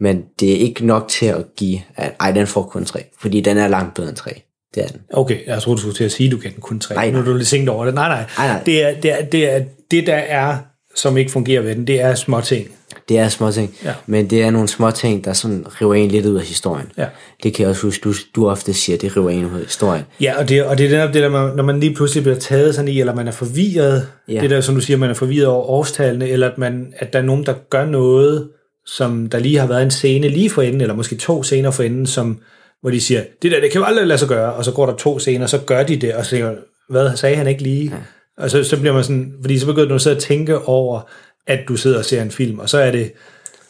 Men 0.00 0.24
det 0.40 0.52
er 0.52 0.56
ikke 0.56 0.86
nok 0.86 1.08
til 1.08 1.26
at 1.26 1.44
give, 1.56 1.80
at 1.96 2.14
ej, 2.20 2.32
den 2.32 2.46
får 2.46 2.62
kun 2.62 2.84
tre, 2.84 3.04
fordi 3.20 3.40
den 3.40 3.58
er 3.58 3.68
langt 3.68 3.94
bedre 3.94 4.08
end 4.08 4.16
tre. 4.16 4.42
Det 4.74 4.82
er 4.82 4.86
den. 4.88 5.00
Okay, 5.12 5.46
jeg 5.46 5.62
troede, 5.62 5.76
du 5.76 5.80
skulle 5.80 5.94
til 5.96 6.04
at 6.04 6.12
sige, 6.12 6.26
at 6.26 6.32
du 6.32 6.38
kan 6.38 6.52
den 6.52 6.60
kun 6.60 6.80
tre. 6.80 6.94
Nej, 6.94 7.10
Nu 7.10 7.18
er 7.18 7.22
nej. 7.22 7.32
du 7.32 7.36
lidt 7.36 7.48
tænkt 7.48 7.68
over 7.68 7.84
det. 7.84 7.94
Nej, 7.94 8.08
nej. 8.08 8.24
Nej, 8.38 8.46
nej. 8.48 8.62
Det, 8.66 8.82
er, 8.84 9.00
det, 9.00 9.12
er, 9.12 9.24
det, 9.24 9.50
er, 9.50 9.64
det, 9.90 10.06
der 10.06 10.14
er, 10.14 10.58
som 10.94 11.16
ikke 11.16 11.30
fungerer 11.30 11.62
ved 11.62 11.74
den, 11.74 11.86
det 11.86 12.00
er 12.00 12.14
små 12.14 12.40
ting. 12.40 12.68
Det 13.12 13.20
er 13.20 13.28
små 13.28 13.50
ting, 13.50 13.74
Ja. 13.84 13.92
men 14.06 14.30
det 14.30 14.42
er 14.42 14.50
nogle 14.50 14.68
små 14.68 14.90
ting, 14.90 15.24
der 15.24 15.32
sådan 15.32 15.64
river 15.80 15.94
en 15.94 16.10
lidt 16.10 16.26
ud 16.26 16.34
af 16.36 16.42
historien. 16.42 16.92
Ja. 16.98 17.06
Det 17.42 17.54
kan 17.54 17.62
jeg 17.62 17.70
også 17.70 17.82
huske, 17.82 18.00
du, 18.04 18.12
du 18.36 18.48
ofte 18.48 18.74
siger, 18.74 18.98
det 18.98 19.16
river 19.16 19.30
en 19.30 19.44
ud 19.44 19.58
af 19.58 19.64
historien. 19.64 20.02
Ja, 20.20 20.38
og 20.38 20.48
det, 20.48 20.64
og 20.64 20.78
det 20.78 20.86
er 20.86 20.90
netop 20.90 21.14
det 21.14 21.22
der, 21.22 21.28
man- 21.28 21.56
når 21.56 21.62
man 21.64 21.80
lige 21.80 21.94
pludselig 21.94 22.22
bliver 22.22 22.38
taget 22.38 22.74
sådan 22.74 22.88
i, 22.88 23.00
eller 23.00 23.14
man 23.14 23.28
er 23.28 23.32
forvirret, 23.32 24.06
ja. 24.28 24.40
Det 24.40 24.50
der, 24.50 24.60
som 24.60 24.74
du 24.74 24.80
siger, 24.80 24.96
man 24.96 25.10
er 25.10 25.14
forvirret 25.14 25.46
over 25.46 25.64
årstallene, 25.64 26.28
eller 26.28 26.50
at, 26.50 26.58
man, 26.58 26.92
at 26.98 27.12
der 27.12 27.18
er 27.18 27.22
nogen, 27.22 27.46
der 27.46 27.54
gør 27.70 27.86
noget, 27.86 28.48
som 28.86 29.28
der 29.28 29.38
lige 29.38 29.58
har 29.58 29.66
været 29.66 29.82
en 29.82 29.90
scene 29.90 30.28
lige 30.28 30.50
for 30.50 30.62
enden, 30.62 30.80
eller 30.80 30.94
måske 30.94 31.16
to 31.16 31.42
scener 31.42 31.70
for 31.70 31.82
enden, 31.82 32.06
som, 32.06 32.38
hvor 32.80 32.90
de 32.90 33.00
siger, 33.00 33.22
det 33.42 33.50
der, 33.50 33.60
det 33.60 33.70
kan 33.70 33.78
jo 33.80 33.84
aldrig 33.84 34.06
lade 34.06 34.18
sig 34.18 34.28
gøre, 34.28 34.52
og 34.52 34.64
så 34.64 34.72
går 34.72 34.86
der 34.86 34.94
to 34.96 35.18
scener, 35.18 35.46
så 35.46 35.58
gør 35.58 35.82
de 35.82 35.96
det, 35.96 36.14
og 36.14 36.24
så 36.24 36.30
tænker 36.30 36.52
hvad 36.88 37.16
sagde 37.16 37.36
han 37.36 37.46
ikke 37.46 37.62
lige? 37.62 37.84
Ja. 37.84 37.96
Og 38.44 38.50
så, 38.50 38.64
så 38.64 38.76
bliver 38.80 38.92
man 38.94 39.04
sådan, 39.04 39.32
fordi 39.40 39.58
så 39.58 39.66
begynder 39.66 39.88
du 39.88 39.94
at 39.94 40.00
sidde 40.00 40.16
og 40.16 40.22
tænke 40.22 40.58
over, 40.58 41.00
at 41.46 41.68
du 41.68 41.76
sidder 41.76 41.98
og 41.98 42.04
ser 42.04 42.22
en 42.22 42.30
film, 42.30 42.58
og 42.58 42.68
så 42.68 42.78
er 42.78 42.90
det, 42.90 43.12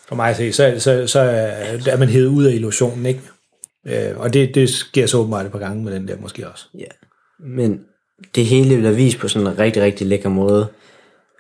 for 0.09 0.17
mig 0.17 0.31
at 0.31 0.37
se, 0.37 0.52
så, 0.52 0.75
så, 0.79 1.07
så 1.07 1.21
er 1.91 1.97
man 1.97 2.09
hævet 2.09 2.26
ud 2.26 2.45
af 2.45 2.55
illusionen, 2.55 3.07
ikke? 3.07 3.21
Øh, 3.87 4.17
og 4.17 4.33
det, 4.33 4.55
det 4.55 4.71
sker 4.71 5.07
så 5.07 5.19
åbenbart 5.19 5.47
et 5.47 5.52
par 5.52 5.59
gange 5.59 5.85
med 5.85 5.93
den 5.93 6.09
der 6.09 6.17
måske 6.21 6.49
også. 6.49 6.64
Ja. 6.79 6.85
Men 7.41 7.81
det 8.35 8.47
hele 8.47 8.76
bliver 8.76 8.93
vist 8.93 9.19
på 9.19 9.29
sådan 9.29 9.49
en 9.49 9.59
rigtig, 9.59 9.83
rigtig 9.83 10.07
lækker 10.07 10.29
måde. 10.29 10.67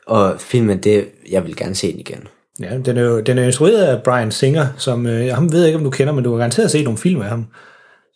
Og 0.06 0.40
filmen, 0.40 0.78
det, 0.78 1.08
jeg 1.30 1.44
vil 1.44 1.56
gerne 1.56 1.74
se 1.74 1.92
den 1.92 2.00
igen. 2.00 2.28
Ja, 2.60 2.78
den 2.78 2.96
er 2.96 3.02
jo 3.02 3.20
den 3.20 3.38
er 3.38 3.42
instrueret 3.42 3.84
af 3.84 4.02
Brian 4.02 4.32
Singer, 4.32 4.66
som, 4.76 5.06
øh, 5.06 5.34
ham 5.34 5.52
ved 5.52 5.58
jeg 5.58 5.68
ikke, 5.68 5.78
om 5.78 5.84
du 5.84 5.90
kender, 5.90 6.12
men 6.12 6.24
du 6.24 6.30
har 6.30 6.38
garanteret 6.38 6.70
set 6.70 6.84
nogle 6.84 6.98
film 6.98 7.20
af 7.20 7.28
ham. 7.28 7.46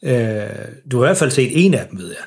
Øh, 0.05 0.41
du 0.91 0.97
har 0.99 1.05
i 1.05 1.09
hvert 1.09 1.17
fald 1.17 1.31
set 1.31 1.67
en 1.67 1.75
af 1.75 1.87
dem, 1.91 1.99
ved 1.99 2.09
jeg. 2.09 2.25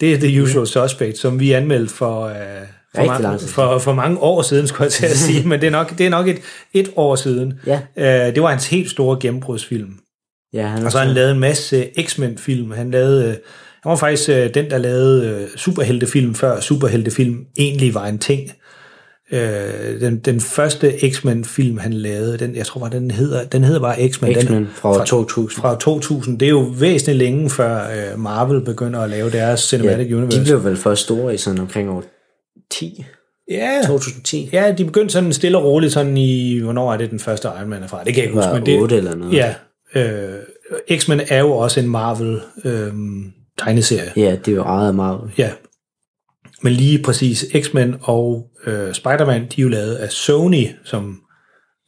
Det 0.00 0.12
er 0.12 0.18
The 0.18 0.42
Usual 0.42 0.66
Suspect, 0.66 1.18
som 1.18 1.40
vi 1.40 1.52
anmeldte 1.52 1.94
for, 1.94 2.24
øh, 2.24 2.66
for, 2.94 2.98
Rigtig 3.00 3.10
mange, 3.10 3.22
lang 3.22 3.40
tid 3.40 3.48
for, 3.48 3.78
for 3.78 3.92
mange 3.94 4.18
år 4.18 4.42
siden, 4.42 4.66
skulle 4.66 4.82
jeg 4.84 4.92
til 4.92 5.04
at 5.06 5.16
sige, 5.16 5.44
men 5.48 5.60
det 5.60 5.66
er 5.66 5.70
nok, 5.70 5.98
det 5.98 6.06
er 6.06 6.10
nok 6.10 6.28
et, 6.28 6.38
et 6.72 6.90
år 6.96 7.16
siden. 7.16 7.52
Ja. 7.66 7.80
Øh, 7.96 8.34
det 8.34 8.42
var 8.42 8.48
hans 8.50 8.68
helt 8.68 8.90
store 8.90 9.16
gennembrudsfilm. 9.20 9.90
Ja, 10.52 10.66
han 10.66 10.84
Og 10.86 10.92
så 10.92 10.98
han 10.98 11.08
lavet 11.08 11.30
en 11.30 11.38
masse 11.40 11.88
X-Men-film. 12.02 12.70
Han 12.70 12.90
lavede... 12.90 13.24
øh, 13.28 13.34
Han 13.82 13.90
var 13.90 13.96
faktisk 13.96 14.28
øh, 14.28 14.54
den, 14.54 14.70
der 14.70 14.78
lavede 14.78 15.28
øh, 15.28 15.48
superheltefilm, 15.56 16.34
før 16.34 16.60
superheltefilm 16.60 17.38
egentlig 17.58 17.94
var 17.94 18.06
en 18.06 18.18
ting. 18.18 18.50
Øh, 19.32 20.00
den, 20.00 20.18
den 20.18 20.40
første 20.40 21.10
X-Men-film, 21.10 21.78
han 21.78 21.92
lavede, 21.92 22.38
den, 22.38 22.56
jeg 22.56 22.66
tror 22.66 22.80
bare, 22.80 22.90
den 22.90 23.10
hedder, 23.10 23.44
den 23.44 23.64
hedder 23.64 23.80
bare 23.80 24.08
X-Men. 24.08 24.34
Den- 24.34 24.46
X-Men 24.46 24.68
fra 24.74 24.88
år 24.88 25.04
2000. 25.04 25.60
Fra 25.60 25.76
2000. 25.78 26.38
Det 26.38 26.46
er 26.46 26.50
jo 26.50 26.72
væsentligt 26.78 27.18
længe 27.18 27.50
før 27.50 27.86
øh, 28.12 28.18
Marvel 28.20 28.60
begynder 28.64 29.00
at 29.00 29.10
lave 29.10 29.30
deres 29.30 29.60
Cinematic 29.60 30.10
ja, 30.10 30.14
Universe. 30.16 30.38
de 30.40 30.44
blev 30.44 30.64
vel 30.64 30.76
først 30.76 31.02
store 31.02 31.34
i 31.34 31.36
sådan 31.36 31.60
omkring 31.60 31.90
år 31.90 32.04
10, 32.72 33.04
ja, 33.50 33.80
2010. 33.86 34.48
ja, 34.52 34.74
de 34.78 34.84
begyndte 34.84 35.12
sådan 35.12 35.32
stille 35.32 35.58
og 35.58 35.64
roligt 35.64 35.92
sådan 35.92 36.16
i, 36.16 36.58
hvornår 36.58 36.92
er 36.92 36.96
det 36.96 37.10
den 37.10 37.18
første 37.18 37.48
Iron 37.48 37.68
Man 37.68 37.82
er 37.82 37.86
fra? 37.86 38.04
Det 38.04 38.14
kan 38.14 38.22
jeg 38.22 38.30
ikke 38.30 38.36
huske. 38.36 38.52
Men 38.54 38.66
det, 38.66 38.80
8 38.80 38.96
eller 38.96 39.14
noget. 39.14 39.32
Ja, 39.32 39.54
øh, 39.94 40.98
X-Men 40.98 41.20
er 41.28 41.38
jo 41.38 41.52
også 41.52 41.80
en 41.80 41.88
Marvel 41.88 42.40
øh, 42.64 42.92
tegneserie. 43.58 44.12
Ja, 44.16 44.36
det 44.44 44.48
er 44.48 44.56
jo 44.56 44.62
ejet 44.62 44.88
af 44.88 44.94
Marvel. 44.94 45.32
Ja. 45.38 45.50
Men 46.62 46.72
lige 46.72 47.02
præcis 47.02 47.46
X-Men 47.60 47.96
og 48.00 48.50
øh, 48.66 48.92
Spider-Man, 48.94 49.40
de 49.42 49.60
er 49.60 49.62
jo 49.62 49.68
lavet 49.68 49.94
af 49.94 50.10
Sony, 50.10 50.66
som 50.84 51.20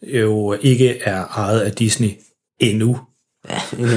jo 0.03 0.57
ikke 0.61 0.99
er 0.99 1.25
ejet 1.25 1.61
af 1.61 1.73
Disney 1.73 2.11
endnu. 2.61 2.99
Ja, 3.51 3.61
endnu. 3.79 3.97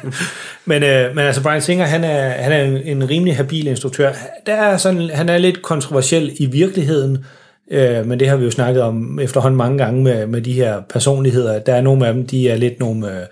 Men, 0.70 0.82
øh, 0.82 1.16
men 1.16 1.24
altså 1.24 1.42
Brian 1.42 1.62
Singer, 1.62 1.84
han 1.84 2.04
er, 2.04 2.28
han 2.28 2.52
er 2.52 2.62
en, 2.62 2.76
en 2.76 3.10
rimelig 3.10 3.36
habil 3.36 3.66
instruktør. 3.66 4.12
Der 4.46 4.54
er 4.54 4.76
sådan, 4.76 5.10
han 5.10 5.28
er 5.28 5.38
lidt 5.38 5.62
kontroversiel 5.62 6.36
i 6.38 6.46
virkeligheden, 6.46 7.24
øh, 7.70 8.06
men 8.06 8.20
det 8.20 8.28
har 8.28 8.36
vi 8.36 8.44
jo 8.44 8.50
snakket 8.50 8.82
om 8.82 9.18
efterhånden 9.18 9.58
mange 9.58 9.78
gange 9.78 10.02
med, 10.02 10.26
med 10.26 10.42
de 10.42 10.52
her 10.52 10.80
personligheder. 10.88 11.58
Der 11.58 11.74
er 11.74 11.80
nogle 11.80 12.06
af 12.06 12.14
dem, 12.14 12.26
de 12.26 12.48
er 12.48 12.56
lidt 12.56 12.80
nogle, 12.80 13.06
øh, 13.06 13.26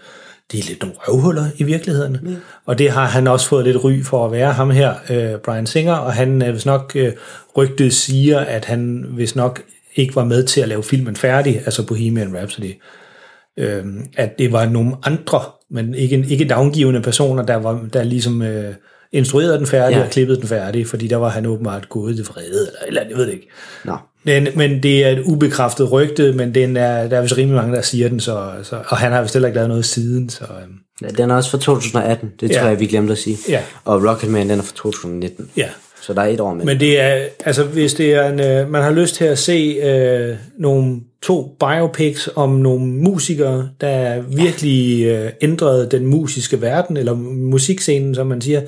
de 0.52 0.58
er 0.58 0.62
lidt 0.68 0.82
nogle 0.82 0.96
røvhuller 0.98 1.44
i 1.56 1.64
virkeligheden. 1.64 2.18
Mm. 2.22 2.36
Og 2.66 2.78
det 2.78 2.90
har 2.90 3.06
han 3.06 3.26
også 3.26 3.48
fået 3.48 3.64
lidt 3.64 3.84
ry 3.84 4.02
for 4.04 4.26
at 4.26 4.32
være 4.32 4.52
ham 4.52 4.70
her, 4.70 4.94
øh, 5.10 5.38
Brian 5.44 5.66
Singer, 5.66 5.94
og 5.94 6.12
han 6.12 6.42
er 6.42 6.50
hvis 6.50 6.66
nok 6.66 6.92
øh, 6.94 7.12
rygtet 7.56 7.94
siger, 7.94 8.40
at 8.40 8.64
han 8.64 9.04
hvis 9.08 9.36
nok 9.36 9.62
ikke 9.94 10.16
var 10.16 10.24
med 10.24 10.44
til 10.44 10.60
at 10.60 10.68
lave 10.68 10.82
filmen 10.82 11.16
færdig, 11.16 11.62
altså 11.64 11.86
Bohemian 11.86 12.36
Rhapsody 12.36 12.74
øh, 13.58 13.84
at 14.16 14.38
det 14.38 14.52
var 14.52 14.66
nogle 14.66 14.92
andre, 15.04 15.40
men 15.70 15.94
ikke, 15.94 16.24
ikke 16.28 16.44
navngivende 16.44 17.00
personer, 17.02 17.42
der, 17.42 17.56
var, 17.56 17.86
der 17.92 18.02
ligesom 18.02 18.42
øh, 18.42 18.74
instruerede 19.12 19.58
den 19.58 19.66
færdig 19.66 19.96
ja. 19.96 20.02
Og 20.04 20.10
klippede 20.10 20.40
den 20.40 20.48
færdig, 20.48 20.86
fordi 20.86 21.08
der 21.08 21.16
var 21.16 21.28
han 21.28 21.46
åbenbart 21.46 21.88
gået 21.88 22.18
i 22.18 22.22
vrede, 22.22 22.46
eller, 22.66 22.80
eller 22.86 23.00
andet, 23.00 23.10
jeg 23.10 23.18
ved 23.18 23.26
det 23.26 23.32
ikke. 23.32 23.48
Nå. 23.84 23.96
Men, 24.24 24.48
men 24.56 24.82
det 24.82 25.04
er 25.04 25.08
et 25.08 25.20
ubekræftet 25.24 25.92
rygte, 25.92 26.32
men 26.32 26.54
den 26.54 26.76
er, 26.76 27.08
der 27.08 27.16
er 27.16 27.22
vist 27.22 27.36
rimelig 27.38 27.56
mange, 27.56 27.76
der 27.76 27.82
siger 27.82 28.08
den, 28.08 28.20
så, 28.20 28.50
så, 28.62 28.76
og 28.88 28.96
han 28.96 29.12
har 29.12 29.22
vist 29.22 29.34
heller 29.34 29.48
ikke 29.48 29.56
lavet 29.56 29.68
noget 29.68 29.84
siden. 29.84 30.28
Så, 30.28 30.44
øhm, 30.44 30.72
Ja, 31.02 31.08
Den 31.08 31.30
er 31.30 31.34
også 31.34 31.50
fra 31.50 31.58
2018, 31.58 32.32
det 32.40 32.50
tror 32.50 32.60
Ja. 32.60 32.66
jeg, 32.66 32.80
vi 32.80 32.86
glemte 32.86 33.12
at 33.12 33.18
sige. 33.18 33.36
Ja. 33.48 33.60
Og 33.84 34.04
Rocketman, 34.08 34.48
den 34.50 34.58
er 34.58 34.62
fra 34.62 34.72
2019. 34.76 35.50
ja. 35.56 35.68
Så 36.08 36.14
der 36.14 36.22
er 36.22 36.26
et 36.26 36.40
år 36.40 36.54
med. 36.54 36.64
Men 36.64 36.80
det 36.80 37.00
er, 37.00 37.24
altså 37.44 37.64
hvis 37.64 37.94
det 37.94 38.14
er 38.14 38.28
en, 38.28 38.40
øh, 38.40 38.70
man 38.70 38.82
har 38.82 38.90
lyst 38.90 39.14
til 39.14 39.24
at 39.24 39.38
se 39.38 39.78
øh, 39.82 40.36
nogle 40.58 41.00
to 41.22 41.56
biopics 41.60 42.28
om 42.36 42.50
nogle 42.50 42.86
musikere, 42.86 43.68
der 43.80 44.20
virkelig 44.20 45.04
øh, 45.04 45.30
ændrede 45.40 45.88
den 45.90 46.06
musiske 46.06 46.62
verden, 46.62 46.96
eller 46.96 47.14
musikscenen, 47.14 48.14
som 48.14 48.26
man 48.26 48.40
siger, 48.40 48.62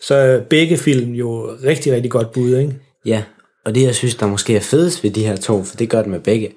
så 0.00 0.14
er 0.14 0.40
begge 0.40 0.76
film 0.76 1.12
jo 1.12 1.50
rigtig, 1.64 1.92
rigtig 1.92 2.10
godt 2.10 2.32
bud, 2.32 2.56
ikke? 2.56 2.72
Ja, 3.06 3.22
og 3.66 3.74
det 3.74 3.82
jeg 3.82 3.94
synes, 3.94 4.14
der 4.14 4.26
måske 4.26 4.56
er 4.56 4.60
fedest 4.60 5.04
ved 5.04 5.10
de 5.10 5.26
her 5.26 5.36
to, 5.36 5.62
for 5.62 5.76
det 5.76 5.88
gør 5.88 6.02
det 6.02 6.10
med 6.10 6.20
begge, 6.20 6.48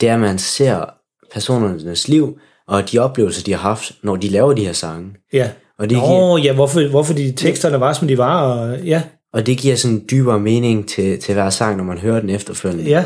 det 0.00 0.08
er, 0.08 0.14
at 0.14 0.20
man 0.20 0.38
ser 0.38 0.84
personernes 1.32 2.08
liv, 2.08 2.38
og 2.68 2.92
de 2.92 2.98
oplevelser, 2.98 3.42
de 3.42 3.52
har 3.52 3.60
haft, 3.60 3.92
når 4.02 4.16
de 4.16 4.28
laver 4.28 4.52
de 4.52 4.64
her 4.64 4.72
sange. 4.72 5.10
Ja. 5.32 5.50
Og 5.78 5.90
det, 5.90 5.98
Nå, 5.98 6.06
giver, 6.06 6.38
ja, 6.38 6.52
hvorfor, 6.54 6.90
hvorfor 6.90 7.14
de 7.14 7.32
teksterne 7.32 7.80
var, 7.80 7.92
som 7.92 8.08
de 8.08 8.18
var, 8.18 8.42
og 8.42 8.78
ja, 8.80 9.02
og 9.34 9.46
det 9.46 9.58
giver 9.58 9.76
sådan 9.76 9.96
en 9.96 10.04
dybere 10.10 10.40
mening 10.40 10.88
til, 10.88 11.20
til 11.20 11.34
hver 11.34 11.50
sang, 11.50 11.76
når 11.76 11.84
man 11.84 11.98
hører 11.98 12.20
den 12.20 12.30
efterfølgende. 12.30 12.84
ja. 12.84 13.04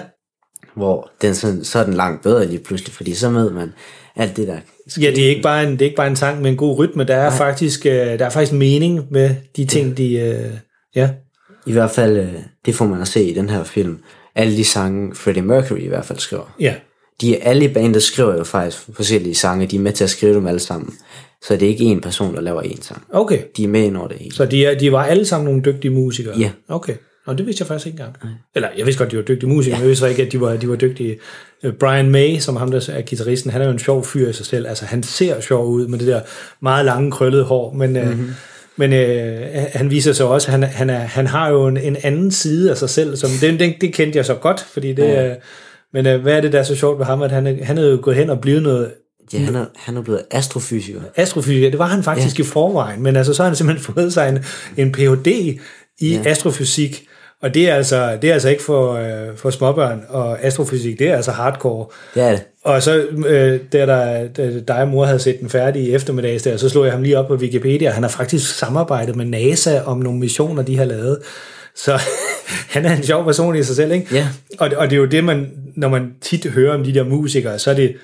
Hvor 0.75 1.11
den 1.23 1.35
sådan, 1.35 1.65
så 1.65 1.79
er 1.79 1.85
den 1.85 1.95
langt 1.95 2.23
bedre 2.23 2.47
lige 2.47 2.59
pludselig, 2.59 2.95
fordi 2.95 3.15
så 3.15 3.31
ved 3.31 3.51
man 3.51 3.73
alt 4.17 4.37
det 4.37 4.49
der. 4.49 4.59
Ja, 5.01 5.11
det 5.11 5.25
er 5.25 5.29
ikke 5.29 5.43
bare 5.43 5.65
en, 5.65 5.73
det 5.73 5.81
er 5.81 5.85
ikke 5.85 5.97
bare 5.97 6.07
en 6.07 6.17
sang 6.17 6.43
med 6.43 6.51
en 6.51 6.57
god 6.57 6.79
rytme, 6.79 7.05
der 7.05 7.17
er, 7.17 7.31
faktisk, 7.31 7.87
øh, 7.87 7.93
der 7.93 8.25
er 8.25 8.31
faktisk 8.31 8.53
mening 8.53 9.07
med 9.11 9.35
de 9.57 9.65
ting, 9.65 9.97
de... 9.97 10.15
Øh, 10.15 10.51
ja. 10.95 11.11
I 11.67 11.73
hvert 11.73 11.91
fald, 11.91 12.17
øh, 12.17 12.33
det 12.67 12.75
får 12.75 12.87
man 12.87 13.01
at 13.01 13.09
se 13.09 13.25
i 13.25 13.35
den 13.35 13.51
her 13.51 13.65
film. 13.65 13.99
Alle 14.35 14.57
de 14.57 14.65
sange, 14.65 15.15
Freddie 15.15 15.43
Mercury 15.43 15.79
i 15.79 15.89
hvert 15.89 16.05
fald 16.05 16.19
skriver. 16.19 16.55
Ja. 16.61 16.75
De 17.21 17.43
alle 17.43 17.65
i 17.65 17.73
bandet 17.73 18.03
skriver 18.03 18.37
jo 18.37 18.45
faktisk 18.45 18.79
forskellige 18.93 19.35
sange, 19.35 19.67
de 19.67 19.77
er 19.77 19.81
med 19.81 19.93
til 19.93 20.05
at 20.05 20.11
skrive 20.11 20.35
dem 20.35 20.47
alle 20.47 20.61
sammen. 20.61 20.95
Så 21.45 21.57
det 21.57 21.63
er 21.63 21.69
ikke 21.69 21.93
én 21.93 22.01
person, 22.01 22.35
der 22.35 22.41
laver 22.41 22.63
én 22.63 22.83
sang. 22.83 23.03
Okay. 23.13 23.39
De 23.57 23.65
er 23.65 23.69
med 23.69 23.83
ind 23.83 23.97
over 23.97 24.09
det 24.09 24.17
hele. 24.17 24.35
Så 24.35 24.45
de, 24.45 24.67
er, 24.67 24.79
de 24.79 24.93
var 24.93 25.05
alle 25.05 25.25
sammen 25.25 25.45
nogle 25.45 25.63
dygtige 25.63 25.91
musikere? 25.91 26.39
Ja. 26.39 26.51
Okay. 26.69 26.95
Og 27.27 27.39
det 27.39 27.47
vidste 27.47 27.63
jeg 27.63 27.67
faktisk 27.67 27.87
ikke 27.87 27.97
engang. 27.97 28.17
Eller 28.55 28.69
jeg 28.77 28.87
vidste 28.87 28.99
godt, 29.03 29.11
de 29.11 29.17
var 29.17 29.23
dygtige 29.23 29.51
musikere, 29.51 29.77
ja. 29.77 29.79
men 29.79 29.83
jeg 29.83 29.89
vidste 29.89 30.11
ikke, 30.11 30.23
at 30.23 30.33
de 30.33 30.41
var, 30.41 30.57
de 30.57 30.69
var 30.69 30.77
dygtige. 30.77 31.19
Øh, 31.63 31.73
Brian 31.73 32.11
May, 32.11 32.39
som 32.39 32.57
ham 32.57 32.71
der 32.71 32.91
er 32.93 33.03
guitaristen, 33.03 33.51
han 33.51 33.61
er 33.61 33.65
jo 33.65 33.73
en 33.73 33.79
sjov 33.79 34.05
fyr 34.05 34.29
i 34.29 34.33
sig 34.33 34.47
selv. 34.47 34.67
Altså 34.67 34.85
han 34.85 35.03
ser 35.03 35.41
sjov 35.41 35.67
ud 35.67 35.87
med 35.87 35.99
det 35.99 36.07
der 36.07 36.21
meget 36.61 36.85
lange, 36.85 37.11
krøllede 37.11 37.45
hår, 37.45 37.73
men, 37.73 37.93
mm-hmm. 37.93 38.25
øh, 38.25 38.31
men 38.77 38.93
øh, 38.93 39.67
han 39.73 39.91
viser 39.91 40.13
sig 40.13 40.27
også, 40.27 40.51
han, 40.51 40.63
han, 40.63 40.91
er, 40.91 40.99
han 40.99 41.27
har 41.27 41.51
jo 41.51 41.67
en, 41.67 41.77
en 41.77 41.97
anden 42.03 42.31
side 42.31 42.71
af 42.71 42.77
sig 42.77 42.91
selv. 42.91 43.17
Som, 43.17 43.31
det, 43.41 43.61
det, 43.61 43.75
det 43.81 43.95
kendte 43.95 44.17
jeg 44.17 44.25
så 44.25 44.35
godt, 44.35 44.61
fordi 44.61 44.93
det 44.93 45.05
ja. 45.05 45.35
Men 45.93 46.07
øh, 46.07 46.23
hvad 46.23 46.37
er 46.37 46.41
det, 46.41 46.53
der 46.53 46.59
er 46.59 46.63
så 46.63 46.77
sjovt 46.77 46.99
ved 46.99 47.07
ham, 47.07 47.23
at 47.23 47.31
han, 47.31 47.59
han 47.63 47.79
er 47.79 47.87
jo 47.87 47.99
gået 48.03 48.17
hen 48.17 48.31
og 48.31 48.41
blevet 48.41 48.63
noget 48.63 48.93
Ja, 49.33 49.39
han 49.39 49.55
er, 49.55 49.65
han 49.77 49.97
er 49.97 50.03
blevet 50.03 50.23
astrofysiker. 50.31 51.01
astrofysiker. 51.17 51.71
Det 51.71 51.79
var 51.79 51.87
han 51.87 52.03
faktisk 52.03 52.39
ja. 52.39 52.45
i 52.45 52.47
forvejen, 52.47 53.03
men 53.03 53.17
altså 53.17 53.35
så 53.35 53.43
har 53.43 53.49
han 53.49 53.57
simpelthen 53.57 53.85
fået 53.95 54.13
sig 54.13 54.29
en, 54.29 54.45
en 54.77 54.93
Ph.D. 54.93 55.27
i 55.99 56.15
ja. 56.15 56.23
astrofysik, 56.25 57.05
Og 57.43 57.55
det 57.55 57.71
er 57.71 57.75
altså, 57.75 58.19
det 58.23 58.31
er 58.31 58.35
altså 58.35 58.49
ikke 58.49 58.63
for, 58.63 58.93
øh, 58.93 59.37
for 59.37 59.51
småbørn, 59.51 60.03
og 60.09 60.43
astrofysik, 60.43 60.99
det 60.99 61.09
er 61.09 61.17
altså 61.17 61.31
hardcore. 61.31 61.87
Det 62.15 62.23
er 62.23 62.31
det. 62.31 62.43
Og 62.65 62.83
så, 62.83 63.07
øh, 63.27 63.61
da, 63.73 63.87
der, 63.87 64.29
da 64.29 64.61
dig 64.69 64.77
og 64.77 64.89
mor 64.89 65.05
havde 65.05 65.19
set 65.19 65.41
den 65.41 65.49
færdig 65.49 65.83
i 65.83 65.95
eftermiddags, 65.95 66.43
der, 66.43 66.57
så 66.57 66.69
slog 66.69 66.85
jeg 66.85 66.93
ham 66.93 67.03
lige 67.03 67.19
op 67.19 67.29
på 67.29 67.35
Wikipedia. 67.35 67.91
Han 67.91 68.03
har 68.03 68.11
faktisk 68.11 68.59
samarbejdet 68.59 69.17
med 69.17 69.25
NASA 69.25 69.81
om 69.81 69.99
nogle 69.99 70.19
missioner, 70.19 70.63
de 70.63 70.79
har 70.79 70.85
lavet. 70.85 71.19
Så 71.75 72.01
han 72.75 72.87
er 72.87 72.97
en 72.97 73.03
sjov 73.03 73.25
person 73.25 73.57
i 73.57 73.63
sig 73.63 73.77
selv, 73.77 73.93
ikke? 73.93 74.15
Ja. 74.15 74.29
Og, 74.59 74.71
og 74.77 74.91
det 74.91 74.97
er 74.97 75.01
jo 75.01 75.07
det, 75.07 75.25
man, 75.25 75.51
når 75.77 75.89
man 75.89 76.15
tit 76.21 76.47
hører 76.47 76.75
om 76.75 76.85
de 76.85 76.95
der 76.95 77.05
musikere, 77.05 77.59
så 77.59 77.71
er 77.71 77.75
det, 77.75 77.97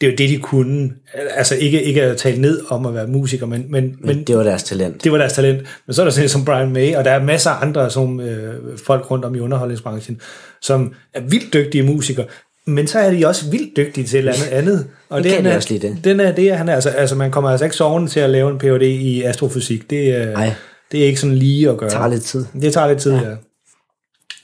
det 0.00 0.06
er 0.06 0.10
jo 0.10 0.16
det, 0.16 0.28
de 0.28 0.36
kunne. 0.38 0.90
Altså 1.34 1.54
ikke, 1.56 1.82
ikke 1.82 2.02
at 2.02 2.16
tale 2.16 2.40
ned 2.40 2.60
om 2.68 2.86
at 2.86 2.94
være 2.94 3.06
musiker, 3.06 3.46
men, 3.46 3.64
men, 3.68 3.96
men, 4.00 4.24
det 4.24 4.36
var 4.36 4.42
deres 4.42 4.62
talent. 4.62 5.04
det 5.04 5.12
var 5.12 5.18
deres 5.18 5.32
talent. 5.32 5.62
Men 5.86 5.94
så 5.94 6.02
er 6.02 6.04
der 6.06 6.12
sådan 6.12 6.28
som 6.28 6.44
Brian 6.44 6.72
May, 6.72 6.94
og 6.96 7.04
der 7.04 7.10
er 7.10 7.22
masser 7.24 7.50
af 7.50 7.66
andre 7.66 7.90
som, 7.90 8.20
øh, 8.20 8.54
folk 8.84 9.10
rundt 9.10 9.24
om 9.24 9.34
i 9.34 9.38
underholdningsbranchen, 9.40 10.20
som 10.62 10.94
er 11.14 11.20
vildt 11.20 11.52
dygtige 11.54 11.82
musikere, 11.82 12.26
men 12.66 12.86
så 12.86 12.98
er 12.98 13.10
de 13.10 13.26
også 13.26 13.50
vildt 13.50 13.76
dygtige 13.76 14.06
til 14.06 14.16
et 14.16 14.18
eller 14.18 14.32
andet 14.32 14.46
andet. 14.48 14.86
Og 15.08 15.22
Det 15.24 15.32
kan 15.32 15.44
de 15.44 15.50
er, 15.50 15.56
også 15.56 15.68
lige 15.74 15.88
det. 15.88 16.04
Den 16.04 16.20
er, 16.20 16.32
det 16.32 16.48
er 16.50 16.54
han 16.54 16.68
er, 16.68 16.74
altså, 16.74 16.88
altså 16.90 17.14
man 17.16 17.30
kommer 17.30 17.50
altså 17.50 17.64
ikke 17.64 17.76
sovende 17.76 18.08
til 18.10 18.20
at 18.20 18.30
lave 18.30 18.50
en 18.50 18.58
Ph.D. 18.58 18.82
i 18.82 19.22
astrofysik. 19.22 19.90
Det, 19.90 20.08
er- 20.16 20.32
Nej. 20.32 20.52
det 20.92 21.02
er 21.02 21.06
ikke 21.06 21.20
sådan 21.20 21.36
lige 21.36 21.70
at 21.70 21.76
gøre. 21.76 21.88
Det 21.88 21.96
tager 21.96 22.08
lidt 22.08 22.22
tid. 22.22 22.44
Det 22.60 22.72
tager 22.72 22.88
lidt 22.88 22.98
tid, 22.98 23.12
ja. 23.12 23.36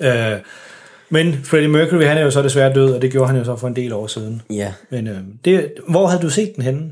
ja. 0.00 0.32
Øh, 0.34 0.40
men 1.10 1.34
Freddie 1.44 1.68
Mercury, 1.68 2.02
han 2.02 2.18
er 2.18 2.22
jo 2.22 2.30
så 2.30 2.42
desværre 2.42 2.74
død, 2.74 2.94
og 2.94 3.02
det 3.02 3.12
gjorde 3.12 3.26
han 3.28 3.36
jo 3.38 3.44
så 3.44 3.56
for 3.56 3.68
en 3.68 3.76
del 3.76 3.92
år 3.92 4.06
siden. 4.06 4.42
Ja. 4.50 4.72
Men 4.90 5.06
øh, 5.06 5.18
det, 5.44 5.72
hvor 5.88 6.06
havde 6.06 6.22
du 6.22 6.30
set 6.30 6.52
den 6.56 6.64
henne? 6.64 6.90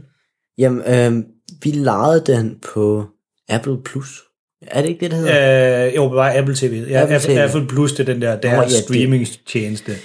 Jamen, 0.58 0.82
øh, 0.94 1.22
vi 1.62 1.70
lejede 1.70 2.22
den 2.26 2.56
på 2.74 3.06
Apple 3.48 3.76
Plus. 3.84 4.20
Er 4.66 4.80
det 4.82 4.88
ikke 4.88 5.00
det, 5.00 5.10
det 5.10 5.18
hedder? 5.18 5.86
Øh, 5.86 5.94
jo, 5.96 6.08
bare 6.08 6.34
Apple 6.36 6.54
TV. 6.54 6.86
Ja, 6.90 7.02
Apple 7.02 7.18
TV. 7.18 7.38
Apple 7.38 7.66
Plus, 7.68 7.92
det 7.92 8.08
er 8.08 8.12
den 8.12 8.22
der, 8.22 8.36
deres 8.36 8.42
Nå, 8.44 8.50
ja, 8.50 8.60
ja, 8.60 8.64
det- 8.66 8.72
streamingtjeneste. 8.84 9.92
er 9.92 9.96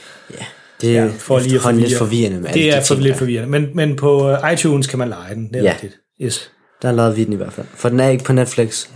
Ja, 0.83 1.07
for 1.17 1.37
lige 1.39 1.49
at 1.49 1.55
efterhånden 1.55 1.81
lidt 1.83 1.97
forvirre. 1.97 2.07
forvirrende 2.09 2.37
med 2.41 2.47
Det 2.47 2.55
de 2.55 2.69
er 2.69 2.81
for 2.83 2.95
lidt 2.95 3.05
der- 3.13 3.17
forvirrende. 3.17 3.49
Men, 3.51 3.69
men 3.73 3.95
på 3.95 4.29
øh, 4.31 4.53
iTunes 4.53 4.87
kan 4.87 4.99
man 4.99 5.09
lege 5.09 5.35
den, 5.35 5.47
det 5.47 5.55
er 5.55 5.63
Ja. 5.63 5.71
rigtigt. 5.71 5.95
Yes. 6.21 6.51
Der 6.81 6.91
lavede 6.91 7.15
vi 7.15 7.23
den 7.23 7.33
i 7.33 7.35
hvert 7.35 7.53
fald. 7.53 7.67
For 7.75 7.89
den 7.89 7.99
er 7.99 8.09
ikke 8.09 8.23
på 8.23 8.33
Netflix, 8.33 8.87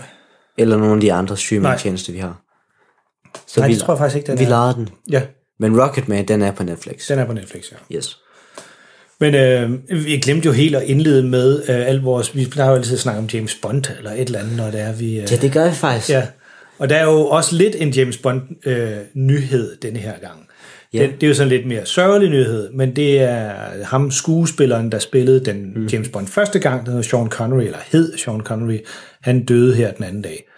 eller 0.58 0.78
nogen 0.78 0.94
af 0.96 1.02
de 1.02 1.14
andre 1.14 1.38
streamingtjenester, 1.38 2.14
vi 2.14 2.20
har. 2.20 2.42
Så 3.48 3.60
Nej, 3.60 3.68
vi, 3.68 3.74
det 3.74 3.82
tror 3.82 3.94
jeg 3.94 4.00
faktisk 4.00 4.18
ikke, 4.18 4.28
den 4.32 4.40
vi 4.40 4.44
er. 4.44 4.50
lejede 4.50 4.74
den. 4.76 4.90
Ja, 5.12 5.22
Men 5.60 5.82
Rocketman, 5.82 6.26
den 6.26 6.42
er 6.42 6.52
på 6.52 6.64
Netflix. 6.64 7.08
den 7.08 7.20
er 7.20 7.26
på 7.26 7.34
Netflix, 7.34 7.64
ja. 7.72 7.96
Yes. 7.96 8.18
Men 9.20 9.36
øh, 9.36 9.72
vi 10.06 10.18
glemte 10.18 10.46
jo 10.46 10.52
helt 10.52 10.76
at 10.76 10.84
indlede 10.84 11.24
med 11.24 11.58
øh, 11.70 11.88
alt 11.88 12.04
vores... 12.04 12.36
Vi 12.36 12.46
plejer 12.52 12.70
jo 12.70 12.76
altid 12.76 12.94
at 12.94 13.00
snakke 13.00 13.20
om 13.20 13.26
James 13.34 13.56
Bond, 13.62 13.84
eller 13.98 14.12
et 14.12 14.20
eller 14.20 14.40
andet, 14.40 14.58
når 14.58 14.72
det 14.72 14.80
er, 14.82 14.94
vi... 14.94 15.20
Øh, 15.20 15.32
Ja, 15.32 15.36
det 15.36 15.52
gør 15.52 15.70
vi 15.70 15.76
faktisk. 15.76 16.10
Ja, 16.10 16.28
og 16.80 16.90
der 16.90 16.96
er 16.96 17.04
jo 17.04 17.26
også 17.28 17.56
lidt 17.56 17.76
en 17.80 17.90
James 17.90 18.18
Bond-nyhed 18.18 19.72
øh, 19.72 19.78
denne 19.82 20.00
her 20.00 20.14
gang. 20.22 20.48
Ja. 20.94 21.02
Den, 21.02 21.12
det 21.12 21.24
er 21.24 21.28
jo 21.28 21.34
sådan 21.34 21.50
lidt 21.50 21.68
mere 21.68 21.86
sørgelig 21.86 22.30
nyhed, 22.30 22.72
men 22.72 22.96
det 22.96 23.22
er 23.22 23.54
ham 23.84 24.12
skuespilleren, 24.12 24.92
der 24.92 25.00
spillede 25.00 25.46
den 25.46 25.74
mm. 25.76 25.86
James 25.86 26.10
Bond 26.10 26.28
første 26.28 26.60
gang, 26.60 26.86
der 26.86 26.92
hedder 26.92 27.04
Sean 27.04 27.30
Connery, 27.30 27.64
eller 27.64 27.78
hed 27.92 28.18
Sean 28.18 28.42
Connery. 28.42 28.78
Han 29.22 29.46
døde 29.46 29.76
her 29.76 29.92
den 29.92 30.06
anden 30.06 30.22
dag. 30.22 30.50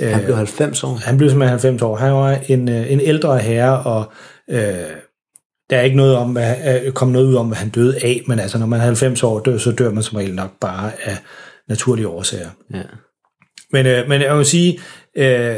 Han 0.00 0.24
blev 0.24 0.36
90 0.36 0.84
år. 0.84 0.94
Han 0.94 1.16
blev 1.16 1.30
simpelthen 1.30 1.50
90 1.50 1.82
år. 1.82 1.96
Han 1.96 2.12
var 2.12 2.38
en, 2.48 2.68
øh, 2.68 2.92
en 2.92 3.00
ældre 3.00 3.38
herre, 3.38 3.82
og 3.82 4.12
øh, 4.50 4.90
der 5.70 5.76
er 5.76 5.82
ikke 5.82 5.96
noget 5.96 6.16
om, 6.16 6.32
hvad, 6.32 6.82
øh, 6.84 6.92
kom 6.92 7.08
noget 7.08 7.26
ud 7.26 7.34
om, 7.34 7.46
hvad 7.46 7.56
han 7.56 7.68
døde 7.68 7.96
af, 8.02 8.22
men 8.26 8.38
altså, 8.38 8.58
når 8.58 8.66
man 8.66 8.80
er 8.80 8.84
90 8.84 9.22
år 9.22 9.40
dør, 9.40 9.58
så 9.58 9.72
dør 9.72 9.90
man 9.90 10.02
som 10.02 10.16
regel 10.16 10.34
nok 10.34 10.50
bare 10.60 10.92
af 11.04 11.16
naturlige 11.68 12.08
årsager. 12.08 12.50
Ja. 12.74 12.82
Men, 13.72 13.86
øh, 13.86 14.08
men 14.08 14.20
jeg 14.20 14.36
vil 14.36 14.44
sige, 14.46 14.78
øh, 15.16 15.56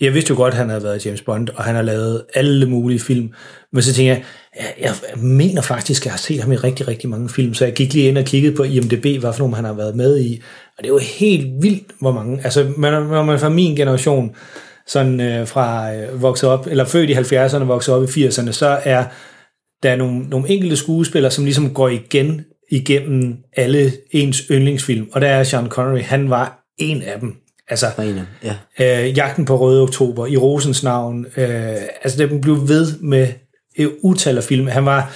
jeg 0.00 0.14
vidste 0.14 0.30
jo 0.30 0.36
godt, 0.36 0.54
at 0.54 0.58
han 0.58 0.68
havde 0.68 0.82
været 0.82 1.06
James 1.06 1.22
Bond, 1.22 1.48
og 1.48 1.64
han 1.64 1.74
har 1.74 1.82
lavet 1.82 2.24
alle 2.34 2.66
mulige 2.66 3.00
film. 3.00 3.32
Men 3.72 3.82
så 3.82 3.94
tænker 3.94 4.12
jeg, 4.12 4.24
jeg, 4.56 4.74
jeg 4.80 5.22
mener 5.22 5.62
faktisk, 5.62 6.02
at 6.02 6.06
jeg 6.06 6.12
har 6.12 6.18
set 6.18 6.40
ham 6.40 6.52
i 6.52 6.56
rigtig, 6.56 6.88
rigtig 6.88 7.08
mange 7.08 7.28
film, 7.28 7.54
så 7.54 7.64
jeg 7.64 7.74
gik 7.74 7.94
lige 7.94 8.08
ind 8.08 8.18
og 8.18 8.24
kiggede 8.24 8.56
på 8.56 8.62
IMDb, 8.62 9.20
hvad 9.20 9.32
for 9.32 9.38
nogle 9.38 9.56
han 9.56 9.64
har 9.64 9.72
været 9.72 9.96
med 9.96 10.20
i. 10.20 10.42
Og 10.78 10.84
det 10.84 10.90
er 10.90 10.92
jo 10.92 10.98
helt 10.98 11.62
vildt, 11.62 11.92
hvor 12.00 12.12
mange. 12.12 12.40
Altså, 12.44 12.72
man, 12.76 12.92
når 12.92 13.24
man 13.24 13.38
fra 13.38 13.48
min 13.48 13.76
generation, 13.76 14.36
sådan 14.86 15.20
øh, 15.20 15.46
fra 15.46 15.94
øh, 15.94 16.22
vokset 16.22 16.48
op, 16.48 16.66
eller 16.66 16.84
født 16.84 17.10
i 17.10 17.14
70'erne, 17.14 17.64
vokset 17.64 17.94
op 17.94 18.02
i 18.02 18.26
80'erne, 18.26 18.52
så 18.52 18.80
er 18.84 19.04
der 19.82 19.90
er 19.90 19.96
nogle, 19.96 20.28
nogle 20.28 20.48
enkelte 20.48 20.76
skuespillere, 20.76 21.30
som 21.30 21.44
ligesom 21.44 21.74
går 21.74 21.88
igen 21.88 22.44
igennem 22.70 23.36
alle 23.56 23.92
ens 24.10 24.42
yndlingsfilm. 24.50 25.08
Og 25.12 25.20
der 25.20 25.28
er 25.28 25.42
Sean 25.42 25.68
Connery, 25.68 26.02
han 26.02 26.30
var 26.30 26.64
en 26.78 27.02
af 27.02 27.20
dem. 27.20 27.34
Altså, 27.68 27.86
dem, 27.96 28.20
ja. 28.44 28.56
øh, 29.08 29.16
Jagten 29.16 29.44
på 29.44 29.56
Røde 29.56 29.82
Oktober, 29.82 30.26
I 30.26 30.36
Rosens 30.36 30.82
navn. 30.82 31.26
Øh, 31.36 31.76
altså, 32.02 32.18
det 32.18 32.40
blev 32.40 32.68
ved 32.68 32.98
med 33.00 33.28
et 33.76 33.92
utal 34.02 34.36
af 34.36 34.44
film. 34.44 34.66
Han 34.66 34.86
var 34.86 35.12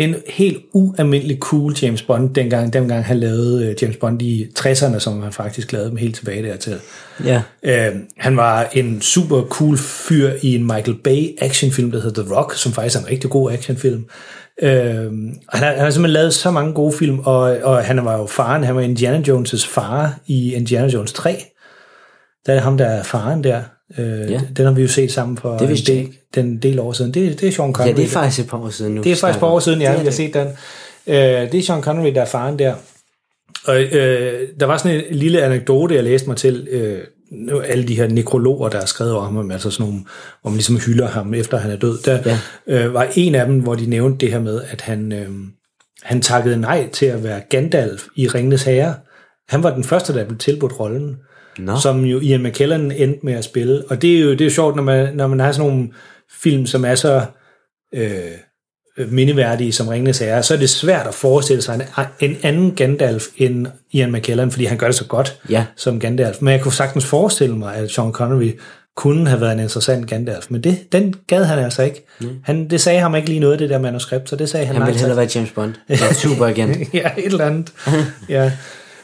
en 0.00 0.14
helt 0.28 0.58
ualmindelig 0.72 1.38
cool 1.38 1.74
James 1.82 2.02
Bond, 2.02 2.34
dengang, 2.34 2.72
dengang 2.72 3.04
han 3.04 3.20
lavede 3.20 3.66
øh, 3.66 3.76
James 3.82 3.96
Bond 3.96 4.22
i 4.22 4.46
60'erne, 4.58 4.98
som 4.98 5.22
han 5.22 5.32
faktisk 5.32 5.72
lavede 5.72 5.90
dem 5.90 5.96
helt 5.96 6.16
tilbage 6.16 6.42
dertil. 6.42 6.80
Ja. 7.24 7.42
Øh, 7.62 7.96
han 8.16 8.36
var 8.36 8.68
en 8.72 9.00
super 9.00 9.42
cool 9.42 9.78
fyr 9.78 10.30
i 10.42 10.54
en 10.54 10.62
Michael 10.62 10.98
Bay 11.04 11.28
actionfilm, 11.38 11.90
der 11.90 12.00
hedder 12.00 12.22
The 12.22 12.34
Rock, 12.34 12.54
som 12.54 12.72
faktisk 12.72 12.96
er 12.96 13.00
en 13.00 13.10
rigtig 13.10 13.30
god 13.30 13.52
actionfilm. 13.52 14.04
Øh, 14.62 14.72
han, 14.72 15.42
har, 15.52 15.66
han 15.66 15.78
har 15.78 15.90
simpelthen 15.90 16.12
lavet 16.12 16.34
så 16.34 16.50
mange 16.50 16.74
gode 16.74 16.92
film, 16.92 17.18
og, 17.18 17.42
og 17.62 17.84
han 17.84 18.04
var 18.04 18.18
jo 18.18 18.26
faren, 18.26 18.64
han 18.64 18.74
var 18.74 18.80
Indiana 18.80 19.22
Jones' 19.28 19.66
far 19.68 20.18
i 20.26 20.54
Indiana 20.54 20.88
Jones 20.88 21.12
3. 21.12 21.44
Der 22.46 22.52
er 22.52 22.56
det 22.56 22.62
ham, 22.62 22.78
der 22.78 22.86
er 22.86 23.02
faren 23.02 23.44
der. 23.44 23.62
Øh, 23.98 24.30
Ja. 24.30 24.40
Den 24.56 24.64
har 24.66 24.72
vi 24.72 24.82
jo 24.82 24.88
set 24.88 25.12
sammen 25.12 25.36
for 25.38 25.56
Det 25.58 25.70
en 25.70 25.76
del, 25.86 26.08
den 26.34 26.56
del 26.58 26.78
år 26.78 26.92
siden. 26.92 27.14
Det, 27.14 27.40
det 27.40 27.48
er 27.48 27.52
Sean 27.52 27.72
Connery. 27.72 27.90
ja, 27.92 27.96
det 27.96 28.04
er 28.04 28.08
faktisk 28.08 28.44
et 28.44 28.50
par 28.50 28.58
år 28.58 28.70
siden 28.70 28.94
nu. 28.94 29.02
Det 29.02 29.12
er 29.12 29.16
faktisk 29.16 29.36
et 29.36 29.40
par 29.40 29.46
år 29.46 29.60
siden, 29.60 29.80
ja, 29.80 29.98
vi 29.98 30.04
har 30.04 30.10
set 30.10 30.34
den. 30.34 30.48
Øh, 31.06 31.14
det 31.52 31.54
er 31.54 31.62
Sean 31.62 31.82
Connery, 31.82 32.14
der 32.14 32.20
er 32.20 32.24
faren 32.24 32.58
der. 32.58 32.74
Og 33.66 33.80
øh, 33.82 34.48
der 34.60 34.66
var 34.66 34.76
sådan 34.76 34.96
en 35.10 35.16
lille 35.16 35.42
anekdote, 35.42 35.94
jeg 35.94 36.04
læste 36.04 36.28
mig 36.28 36.36
til, 36.36 36.68
øh, 36.70 36.98
alle 37.64 37.88
de 37.88 37.94
her 37.96 38.08
nekrologer, 38.08 38.68
der 38.68 38.80
er 38.80 38.86
skrevet 38.86 39.12
om 39.14 39.36
ham, 39.36 39.50
altså 39.50 39.70
sådan 39.70 39.86
nogle, 39.86 40.00
hvor 40.42 40.50
man 40.50 40.56
ligesom 40.56 40.76
hylder 40.78 41.08
ham, 41.08 41.34
efter 41.34 41.58
han 41.58 41.70
er 41.70 41.76
død. 41.76 41.98
Der 42.04 42.18
Ja. 42.66 42.84
øh, 42.86 42.94
var 42.94 43.06
en 43.16 43.34
af 43.34 43.46
dem, 43.46 43.58
hvor 43.60 43.74
de 43.74 43.86
nævnte 43.86 44.26
det 44.26 44.32
her 44.32 44.40
med, 44.40 44.60
at 44.70 44.80
han, 44.80 45.12
øh, 45.12 45.28
han 46.02 46.20
takkede 46.20 46.56
nej 46.60 46.88
til 46.92 47.06
at 47.06 47.24
være 47.24 47.40
Gandalf 47.50 48.04
i 48.16 48.28
Ringenes 48.28 48.62
Herre. 48.62 48.94
Han 49.48 49.62
var 49.62 49.74
den 49.74 49.84
første, 49.84 50.14
der 50.14 50.24
blev 50.24 50.38
tilbudt 50.38 50.80
rollen 50.80 51.16
Nå. 51.58 51.76
som 51.82 52.04
jo 52.04 52.20
Ian 52.20 52.42
McKellen 52.42 52.92
endte 52.92 53.20
med 53.22 53.32
at 53.32 53.44
spille. 53.44 53.82
Og 53.90 54.02
det 54.02 54.16
er 54.16 54.20
jo 54.20 54.30
det 54.30 54.40
er 54.40 54.44
jo 54.44 54.50
sjovt, 54.50 54.76
når 54.76 54.82
man, 54.82 55.16
når 55.16 55.26
man 55.26 55.40
har 55.40 55.52
sådan 55.52 55.68
nogle 55.70 55.88
film, 56.42 56.66
som 56.66 56.84
er 56.84 56.94
så 56.94 57.22
øh, 57.94 58.20
mindeværdige 59.08 59.72
som 59.72 59.88
Ringenes 59.88 60.18
Herre, 60.18 60.42
så 60.42 60.54
er 60.54 60.58
det 60.58 60.70
svært 60.70 61.06
at 61.06 61.14
forestille 61.14 61.62
sig 61.62 61.74
en, 61.74 61.82
en 62.30 62.36
anden 62.42 62.74
Gandalf 62.74 63.24
end 63.36 63.66
Ian 63.92 64.12
McKellen, 64.12 64.50
fordi 64.50 64.64
han 64.64 64.78
gør 64.78 64.86
det 64.86 64.94
så 64.96 65.04
godt 65.04 65.38
Ja. 65.48 65.64
som 65.76 66.00
Gandalf. 66.00 66.36
Men 66.42 66.52
jeg 66.52 66.60
kunne 66.60 66.72
sagtens 66.72 67.04
forestille 67.06 67.56
mig, 67.56 67.74
at 67.74 67.90
Sean 67.90 68.12
Connery 68.12 68.50
kunne 68.96 69.28
have 69.28 69.40
været 69.40 69.52
en 69.52 69.60
interessant 69.60 70.06
Gandalf, 70.08 70.46
men 70.50 70.64
det, 70.64 70.92
den 70.92 71.14
gad 71.26 71.44
han 71.44 71.58
altså 71.58 71.82
ikke. 71.82 72.06
Han, 72.44 72.70
det 72.70 72.80
sagde 72.80 73.00
ham 73.00 73.14
ikke 73.14 73.28
lige 73.28 73.40
noget 73.40 73.58
det 73.58 73.70
der 73.70 73.78
manuskript, 73.78 74.28
så 74.30 74.36
det 74.36 74.48
sagde 74.48 74.66
han, 74.66 74.76
Han 74.76 74.86
ville 74.86 74.98
tak. 74.98 75.00
hellere 75.00 75.16
være 75.16 75.28
James 75.34 75.50
Bond. 75.50 75.74
Ja, 75.88 76.12
super 76.12 76.46
igen. 76.46 76.68
ja, 76.94 77.10
et 77.18 77.24
eller 77.26 77.44
andet. 77.44 77.72
ja. 78.28 78.52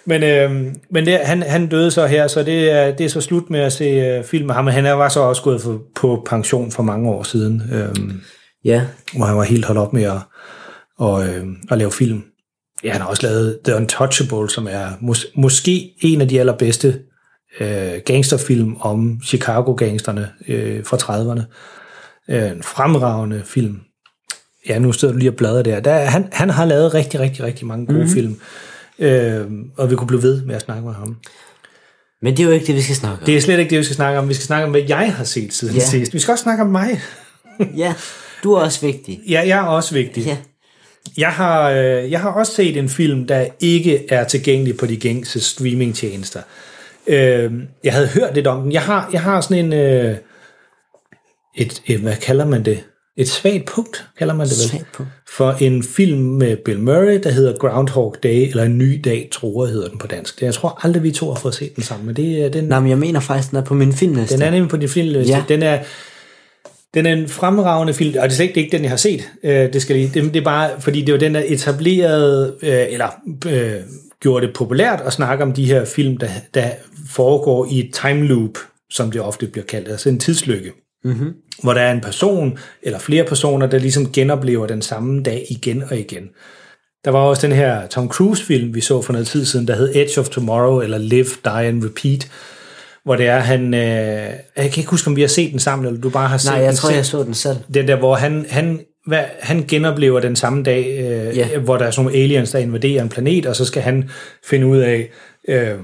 Men, 0.07 0.23
øhm, 0.23 0.75
men 0.90 1.07
det, 1.07 1.19
han, 1.19 1.42
han 1.42 1.66
døde 1.66 1.90
så 1.90 2.07
her, 2.07 2.27
så 2.27 2.42
det 2.42 2.71
er, 2.71 2.90
det 2.97 3.05
er 3.07 3.11
så 3.11 3.21
slut 3.21 3.51
med 3.51 3.61
at 3.61 3.73
se 3.73 3.85
øh, 3.85 4.25
film 4.25 4.47
med 4.47 4.55
ham. 4.55 4.64
Men 4.64 4.75
han 4.75 4.87
er- 4.87 4.92
var 4.92 5.09
så 5.09 5.21
også 5.21 5.42
gået 5.42 5.61
for, 5.61 5.83
på 5.95 6.23
pension 6.27 6.71
for 6.73 6.83
mange 6.83 7.11
år 7.11 7.23
siden, 7.23 7.62
øhm, 7.73 8.21
Ja. 8.64 8.83
hvor 9.16 9.27
han 9.27 9.37
var 9.37 9.42
helt 9.42 9.64
holdt 9.64 9.81
op 9.81 9.92
med 9.92 10.03
at, 10.03 10.19
og, 10.99 11.29
øh, 11.29 11.47
at 11.71 11.79
lave 11.79 11.92
film. 11.92 12.23
Ja, 12.85 12.92
han 12.92 13.01
har 13.01 13.09
også 13.09 13.27
lavet 13.27 13.59
The 13.64 13.77
Untouchable, 13.77 14.51
som 14.51 14.66
er 14.71 14.87
mås- 15.01 15.33
måske 15.35 15.92
en 16.01 16.21
af 16.21 16.29
de 16.29 16.40
allerbedste 16.40 16.99
øh, 17.61 17.92
gangsterfilm 18.05 18.77
om 18.81 19.21
Chicago-gangsterne 19.27 20.29
øh, 20.49 20.85
fra 20.85 20.97
30'erne. 20.97 21.42
Øh, 22.35 22.51
en 22.51 22.62
fremragende 22.62 23.42
film. 23.45 23.81
Ja, 24.69 24.79
nu 24.79 24.92
sidder 24.92 25.12
du 25.14 25.19
lige 25.19 25.31
og 25.31 25.35
bladrer 25.37 25.62
der. 25.62 25.81
der 25.81 25.95
han, 25.95 26.29
han 26.33 26.51
har 26.51 26.64
lavet 26.64 26.95
rigtig, 26.95 27.21
rigtig, 27.21 27.45
rigtig 27.45 27.66
mange 27.66 27.87
gode 27.87 27.99
mm-hmm. 27.99 28.12
film. 28.14 28.37
Øh, 28.99 29.47
og 29.77 29.91
vi 29.91 29.97
kunne 29.97 30.07
blive 30.07 30.23
ved 30.23 30.43
med 30.45 30.55
at 30.55 30.63
snakke 30.63 30.83
med 30.87 30.95
ham. 30.95 31.17
Men 32.23 32.37
det 32.37 32.43
er 32.43 32.47
jo 32.47 32.51
ikke 32.53 32.67
det, 32.67 32.75
vi 32.75 32.81
skal 32.83 32.97
snakke 32.97 33.19
om. 33.21 33.27
Det 33.27 33.37
er 33.37 33.41
slet 33.41 33.59
ikke 33.59 33.71
det, 33.71 33.79
vi 33.79 33.85
skal 33.85 33.97
snakke 33.97 34.19
om. 34.19 34.29
Vi 34.29 34.35
skal 34.35 34.47
snakke 34.47 34.65
om, 34.65 34.71
hvad 34.71 34.83
jeg 34.89 35.15
har 35.15 35.25
set 35.25 35.53
siden 35.55 35.75
Ja. 35.75 35.85
sidst. 35.85 36.15
Vi 36.15 36.19
skal 36.19 36.33
også 36.33 36.43
snakke 36.43 36.63
om 36.63 36.69
mig. 36.71 37.01
Ja, 37.77 37.95
du 38.43 38.53
er 38.53 38.61
også 38.61 38.87
vigtig. 38.87 39.21
Ja, 39.29 39.43
jeg 39.47 39.59
er 39.59 39.63
også 39.63 39.95
vigtig. 39.95 40.25
Ja. 40.25 40.37
Jeg 41.17 41.29
har, 41.33 41.71
øh, 41.71 42.11
jeg 42.11 42.21
har 42.21 42.31
også 42.31 42.53
set 42.55 42.77
en 42.77 42.89
film, 42.89 43.27
der 43.27 43.47
ikke 43.61 44.13
er 44.13 44.25
tilgængelig 44.25 44.77
på 44.77 44.87
de 44.87 44.97
gængse 44.97 45.41
streamingtjenester. 45.41 46.41
Øh, 47.07 47.53
jeg 47.85 47.93
havde 47.93 48.07
hørt 48.09 48.35
lidt 48.35 48.47
om 48.47 48.63
den. 48.63 48.73
Jeg 48.73 48.83
har, 48.83 49.09
jeg 49.13 49.21
har 49.23 49.41
sådan 49.41 49.65
en... 49.65 49.73
Øh, 49.73 50.17
et, 51.59 51.83
et, 51.87 52.01
hvad 52.01 52.17
kalder 52.17 52.47
man 52.47 52.65
det? 52.65 52.85
Et 53.18 53.29
svagt 53.29 53.64
punkt, 53.64 54.05
kalder 54.18 54.35
man 54.35 54.46
det 54.46 54.72
vel? 54.72 54.85
Punkt. 54.92 55.11
For 55.29 55.52
en 55.52 55.83
film 55.83 56.18
med 56.18 56.57
Bill 56.57 56.81
Murray, 56.81 57.20
der 57.22 57.31
hedder 57.31 57.57
Groundhog 57.59 58.16
Day, 58.22 58.48
eller 58.48 58.62
En 58.62 58.79
ny 58.79 59.00
dag, 59.05 59.29
tror 59.33 59.66
jeg, 59.66 59.72
hedder 59.72 59.88
den 59.88 59.98
på 59.98 60.07
dansk. 60.07 60.42
Jeg 60.42 60.55
tror 60.55 60.81
aldrig, 60.83 61.02
vi 61.02 61.11
to 61.11 61.29
har 61.33 61.40
fået 61.40 61.55
set 61.55 61.76
den 61.76 61.85
sammen, 61.85 62.07
men 62.07 62.16
det 62.16 62.44
er 62.44 62.48
den... 62.48 62.64
Nå, 62.64 62.81
men 62.81 62.90
jeg 62.90 62.98
mener 62.98 63.20
faktisk, 63.20 63.50
den 63.50 63.59
er 63.59 63.62
på 63.64 63.74
min 63.74 63.92
filmliste. 63.92 64.35
Den 64.35 64.42
er 64.42 64.50
nemlig 64.50 64.70
på 64.70 64.76
din 64.76 64.88
filmliste. 64.88 65.33
Ja. 65.33 65.44
Den 65.48 65.62
er, 65.62 65.79
Den 66.94 67.07
er 67.07 67.12
en 67.12 67.29
fremragende 67.29 67.94
film, 67.94 68.14
og 68.18 68.22
det 68.22 68.33
er 68.33 68.37
slet 68.37 68.57
ikke, 68.57 68.76
den, 68.76 68.83
jeg 68.83 68.90
har 68.90 68.96
set. 68.96 69.31
Øh, 69.42 69.72
det, 69.72 69.83
skal 69.83 69.96
lige, 69.96 70.11
det, 70.14 70.35
det 70.35 70.40
er 70.40 70.44
bare, 70.44 70.81
fordi 70.81 71.02
det 71.02 71.12
var 71.12 71.18
den, 71.18 71.35
der 71.35 71.42
etablerede, 71.46 72.57
øh, 72.62 72.87
eller 72.90 73.09
øh, 73.46 73.81
gjorde 74.20 74.46
det 74.46 74.55
populært 74.55 75.00
at 75.00 75.12
snakke 75.12 75.44
om 75.44 75.52
de 75.52 75.66
her 75.66 75.85
film, 75.85 76.16
der, 76.16 76.29
der 76.55 76.70
foregår 77.11 77.66
i 77.70 77.79
et 77.79 77.94
time 77.94 78.26
loop, 78.26 78.59
som 78.90 79.11
det 79.11 79.20
ofte 79.20 79.46
bliver 79.46 79.64
kaldt, 79.64 79.88
altså 79.88 80.09
en 80.09 80.18
tidslykke. 80.18 80.72
Mm-hmm. 81.07 81.33
Hvor 81.62 81.75
der 81.75 81.81
er 81.81 81.92
en 81.92 82.01
person, 82.01 82.59
eller 82.83 82.99
flere 82.99 83.25
personer, 83.25 83.66
der 83.66 83.79
ligesom 83.79 84.12
genoplever 84.12 84.66
den 84.66 84.83
samme 84.83 85.23
dag 85.23 85.47
igen 85.51 85.83
og 85.90 85.99
igen. 85.99 86.29
Der 87.05 87.11
var 87.11 87.19
også 87.19 87.47
den 87.47 87.57
her 87.57 87.87
Tom 87.87 88.09
Cruise-film, 88.09 88.75
vi 88.75 88.81
så 88.81 89.03
for 89.03 89.12
noget 89.12 89.27
tid 89.27 89.45
siden, 89.45 89.69
der 89.69 89.77
hed 89.77 89.92
Edge 89.95 90.21
of 90.21 90.29
Tomorrow, 90.29 90.81
eller 90.81 90.99
Live, 90.99 91.27
Die 91.45 91.53
and 91.53 91.85
Repeat, 91.85 92.31
hvor 93.05 93.16
det 93.16 93.27
er, 93.27 93.38
han... 93.38 93.75
Øh, 93.75 93.81
jeg 93.81 94.40
kan 94.57 94.77
ikke 94.77 94.90
huske, 94.90 95.09
om 95.09 95.16
vi 95.16 95.21
har 95.21 95.29
set 95.29 95.51
den 95.53 95.59
sammen, 95.59 95.87
eller 95.87 96.01
du 96.01 96.11
bare 96.11 96.29
har 96.29 96.38
set 96.38 96.51
Nej, 96.51 96.59
jeg 96.61 96.69
den 96.69 96.77
tror, 96.77 96.88
selv. 96.88 96.97
jeg 96.97 97.07
så 97.07 97.23
den 97.23 97.35
selv. 97.35 97.57
Den 97.75 97.88
der, 97.88 97.97
hvor 97.97 98.14
han, 98.14 98.47
han, 98.49 98.81
hvad, 99.07 99.25
han 99.40 99.64
genoplever 99.69 100.21
den 100.21 100.37
samme 100.37 100.62
dag, 100.62 100.87
øh, 100.99 101.37
Ja. 101.37 101.59
hvor 101.59 101.77
der 101.77 101.85
er 101.87 101.90
sådan 101.90 102.05
nogle 102.05 102.19
aliens, 102.23 102.51
der 102.51 102.59
invaderer 102.59 103.03
en 103.03 103.09
planet, 103.09 103.47
og 103.47 103.57
så 103.57 103.64
skal 103.64 103.83
han 103.83 104.11
finde 104.45 104.66
ud 104.66 104.79
af, 104.79 105.11
øh, 105.49 105.75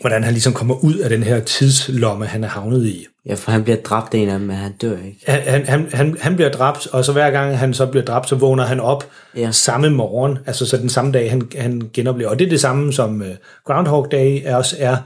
hvordan 0.00 0.24
han 0.24 0.32
ligesom 0.32 0.52
kommer 0.52 0.84
ud 0.84 0.94
af 0.94 1.10
den 1.10 1.22
her 1.22 1.40
tidslomme, 1.40 2.26
han 2.26 2.44
er 2.44 2.48
havnet 2.48 2.86
i. 2.86 3.06
Ja, 3.26 3.34
for 3.34 3.50
han 3.50 3.62
bliver 3.62 3.76
dræbt 3.76 4.14
en 4.14 4.28
af 4.28 4.38
dem, 4.38 4.46
men 4.46 4.56
han 4.56 4.72
dør 4.72 4.96
ikke. 5.06 5.22
Han, 5.26 5.66
han, 5.66 5.88
han, 5.92 6.16
han, 6.20 6.36
bliver 6.36 6.50
dræbt, 6.50 6.86
og 6.86 7.04
så 7.04 7.12
hver 7.12 7.30
gang 7.30 7.58
han 7.58 7.74
så 7.74 7.86
bliver 7.86 8.04
dræbt, 8.04 8.28
så 8.28 8.34
vågner 8.34 8.64
han 8.64 8.80
op 8.80 9.06
Ja. 9.36 9.52
samme 9.52 9.90
morgen, 9.90 10.38
altså 10.46 10.66
så 10.66 10.76
den 10.76 10.88
samme 10.88 11.12
dag, 11.12 11.30
han, 11.30 11.48
han 11.58 11.90
genoplever. 11.92 12.30
Og 12.30 12.38
det 12.38 12.44
er 12.44 12.48
det 12.48 12.60
samme, 12.60 12.92
som 12.92 13.20
uh, 13.20 13.26
Groundhog 13.66 14.08
Day 14.10 14.40
er 14.44 14.56
også 14.56 14.76
er. 14.78 14.96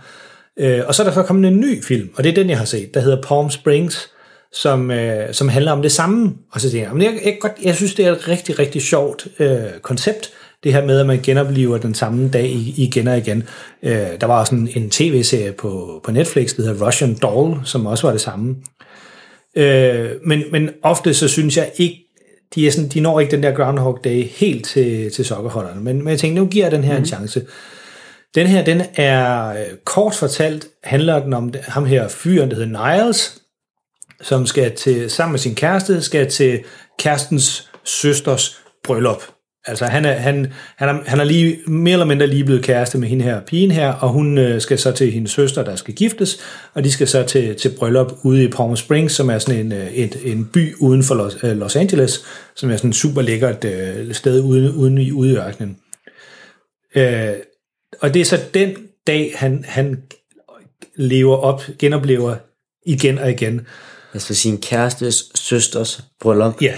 Uh, 0.62 0.86
og 0.86 0.94
så 0.94 1.02
er 1.02 1.06
der 1.06 1.14
så 1.14 1.22
kommet 1.22 1.48
en 1.48 1.60
ny 1.60 1.84
film, 1.84 2.10
og 2.14 2.24
det 2.24 2.30
er 2.30 2.34
den, 2.34 2.50
jeg 2.50 2.58
har 2.58 2.64
set, 2.64 2.94
der 2.94 3.00
hedder 3.00 3.22
Palm 3.22 3.50
Springs, 3.50 4.08
som, 4.52 4.90
uh, 4.90 4.96
som 5.32 5.48
handler 5.48 5.72
om 5.72 5.82
det 5.82 5.92
samme. 5.92 6.32
Og 6.52 6.60
så 6.60 6.70
tænker 6.70 6.88
jeg, 6.92 7.02
jeg, 7.02 7.20
jeg, 7.24 7.36
godt, 7.40 7.52
jeg 7.62 7.74
synes, 7.74 7.94
det 7.94 8.06
er 8.06 8.12
et 8.12 8.28
rigtig, 8.28 8.58
rigtig 8.58 8.82
sjovt 8.82 9.26
uh, 9.40 9.46
koncept, 9.82 10.30
det 10.64 10.72
her 10.72 10.84
med, 10.84 11.00
at 11.00 11.06
man 11.06 11.20
genoplever 11.22 11.78
den 11.78 11.94
samme 11.94 12.28
dag 12.28 12.50
igen 12.76 13.08
og 13.08 13.18
igen. 13.18 13.42
Uh, 13.82 13.90
der 13.90 14.26
var 14.26 14.40
også 14.40 14.54
en, 14.54 14.90
tv-serie 14.90 15.52
på, 15.52 16.00
på 16.04 16.10
Netflix, 16.10 16.56
der 16.56 16.62
hedder 16.62 16.86
Russian 16.86 17.14
Doll, 17.14 17.60
som 17.64 17.86
også 17.86 18.06
var 18.06 18.12
det 18.12 18.20
samme. 18.20 18.56
Øh, 19.56 20.10
men, 20.26 20.42
men 20.52 20.70
ofte 20.82 21.14
så 21.14 21.28
synes 21.28 21.56
jeg 21.56 21.70
ikke, 21.76 21.98
de, 22.54 22.66
er 22.66 22.70
sådan, 22.70 22.88
de 22.88 23.00
når 23.00 23.20
ikke 23.20 23.30
den 23.30 23.42
der 23.42 23.52
Groundhog 23.54 24.00
Day 24.04 24.24
helt 24.24 24.66
til, 24.66 25.12
til 25.12 25.24
sokkerholderne. 25.24 25.80
Men, 25.80 25.98
men 25.98 26.08
jeg 26.08 26.18
tænkte, 26.18 26.42
nu 26.42 26.48
giver 26.48 26.64
jeg 26.64 26.72
den 26.72 26.84
her 26.84 26.92
mm. 26.92 26.98
en 26.98 27.06
chance. 27.06 27.46
Den 28.34 28.46
her, 28.46 28.64
den 28.64 28.82
er 28.94 29.48
øh, 29.48 29.76
kort 29.84 30.14
fortalt, 30.14 30.68
handler 30.84 31.22
den 31.22 31.32
om 31.32 31.54
ham 31.62 31.84
her 31.84 32.08
fyren, 32.08 32.50
der 32.50 32.56
hedder 32.56 32.96
Niles, 32.96 33.38
som 34.20 34.46
skal 34.46 34.76
til, 34.76 35.10
sammen 35.10 35.32
med 35.32 35.38
sin 35.38 35.54
kæreste, 35.54 36.02
skal 36.02 36.30
til 36.30 36.64
kærestens 36.98 37.70
søsters 37.84 38.60
bryllup. 38.84 39.22
Altså 39.64 39.84
han 39.84 40.04
er, 40.04 40.12
han, 40.12 40.52
han 40.76 40.88
er, 40.88 41.02
han 41.06 41.20
er 41.20 41.24
lige, 41.24 41.58
mere 41.66 41.92
eller 41.92 42.06
mindre 42.06 42.26
lige 42.26 42.44
blevet 42.44 42.64
kæreste 42.64 42.98
med 42.98 43.08
hende 43.08 43.24
her 43.24 43.40
pigen 43.40 43.70
her, 43.70 43.92
og 43.92 44.08
hun 44.08 44.38
øh, 44.38 44.60
skal 44.60 44.78
så 44.78 44.92
til 44.92 45.12
hendes 45.12 45.30
søster, 45.30 45.64
der 45.64 45.76
skal 45.76 45.94
giftes, 45.94 46.38
og 46.74 46.84
de 46.84 46.92
skal 46.92 47.08
så 47.08 47.22
til, 47.22 47.56
til 47.56 47.74
bryllup 47.78 48.12
ude 48.22 48.44
i 48.44 48.48
Palm 48.48 48.76
Springs, 48.76 49.14
som 49.14 49.30
er 49.30 49.38
sådan 49.38 49.66
en, 49.66 49.72
øh, 49.72 49.92
et, 49.92 50.16
en 50.24 50.44
by 50.44 50.74
uden 50.76 51.02
for 51.02 51.14
Los, 51.14 51.36
øh, 51.42 51.56
Los 51.56 51.76
Angeles, 51.76 52.24
som 52.54 52.70
er 52.70 52.76
sådan 52.76 52.90
et 52.90 52.96
super 52.96 53.22
lækkert 53.22 53.64
øh, 53.64 54.14
sted 54.14 54.40
uden, 54.40 54.72
uden 54.72 54.98
i, 54.98 55.12
ude 55.12 55.32
i 55.32 55.36
ørkenen. 55.36 55.76
Øh, 56.94 57.32
og 58.00 58.14
det 58.14 58.20
er 58.20 58.24
så 58.24 58.40
den 58.54 58.76
dag, 59.06 59.32
han, 59.36 59.64
han 59.68 60.02
lever 60.96 61.36
op, 61.36 61.62
genoplever 61.78 62.36
igen 62.86 63.18
og 63.18 63.30
igen. 63.30 63.66
Altså 64.14 64.34
sin 64.34 64.60
kærestes 64.60 65.24
søsters 65.34 66.04
bryllup. 66.20 66.62
Ja. 66.62 66.74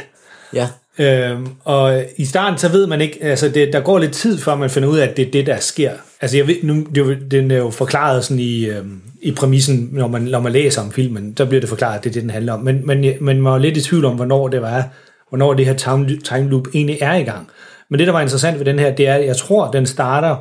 Ja. 0.52 0.68
Øhm, 0.98 1.48
og 1.64 2.04
i 2.16 2.24
starten, 2.24 2.59
så 2.59 2.68
ved 2.68 2.87
man 2.87 3.00
ikke, 3.00 3.18
altså 3.22 3.48
det, 3.48 3.72
der 3.72 3.80
går 3.80 3.98
lidt 3.98 4.12
tid, 4.12 4.38
før 4.38 4.54
man 4.54 4.70
finder 4.70 4.88
ud 4.88 4.98
af, 4.98 5.07
at 5.07 5.16
det 5.16 5.26
er 5.26 5.30
det, 5.30 5.46
der 5.46 5.61
sker. 5.61 5.92
Altså 6.20 6.37
jeg 6.37 6.46
ved, 6.46 6.57
nu, 6.62 6.87
det, 6.94 7.30
den 7.30 7.50
er 7.50 7.57
jo 7.57 7.70
forklaret 7.70 8.24
sådan 8.24 8.38
i, 8.40 8.66
øhm, 8.66 9.00
i 9.22 9.33
præmissen, 9.33 9.88
når 9.92 10.09
man, 10.09 10.22
når 10.22 10.40
man 10.40 10.52
læser 10.52 10.83
om 10.83 10.92
filmen, 10.92 11.37
så 11.37 11.46
bliver 11.46 11.61
det 11.61 11.68
forklaret, 11.68 11.98
at 11.98 12.04
det 12.04 12.11
er 12.11 12.12
det, 12.12 12.22
den 12.22 12.30
handler 12.30 12.52
om. 12.52 12.61
Men, 12.61 12.87
men, 12.87 13.00
men 13.20 13.42
man 13.42 13.44
var 13.44 13.59
lidt 13.59 13.76
i 13.76 13.83
tvivl 13.83 14.04
om, 14.04 14.14
hvornår 14.16 14.48
det 14.48 14.62
var, 14.62 14.88
hvornår 15.28 15.54
det 15.54 15.66
her 15.66 15.74
time, 15.74 16.20
time 16.24 16.50
loop 16.50 16.66
egentlig 16.74 16.98
er 17.00 17.14
i 17.14 17.22
gang. 17.22 17.48
Men 17.90 17.98
det, 17.98 18.07
der 18.07 18.12
var 18.12 18.20
interessant 18.20 18.59
ved 18.59 18.64
den 18.64 18.78
her, 18.78 18.94
det 18.94 19.09
er, 19.09 19.14
at 19.14 19.26
jeg 19.26 19.37
tror, 19.37 19.70
den 19.70 19.87
starter, 19.87 20.37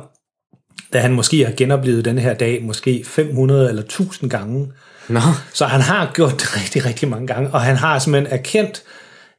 da 0.92 0.98
han 0.98 1.12
måske 1.12 1.44
har 1.44 1.52
genoplevet 1.56 2.04
den 2.04 2.18
her 2.18 2.34
dag, 2.34 2.62
måske 2.62 3.04
500 3.06 3.68
eller 3.68 3.82
1000 3.82 4.30
gange. 4.30 4.72
Nå, 5.08 5.20
Så 5.52 5.64
han 5.64 5.80
har 5.80 6.10
gjort 6.14 6.32
det 6.32 6.56
rigtig, 6.56 6.84
rigtig 6.84 7.08
mange 7.08 7.26
gange, 7.26 7.50
og 7.50 7.60
han 7.60 7.76
har 7.76 7.98
simpelthen 7.98 8.38
erkendt, 8.38 8.82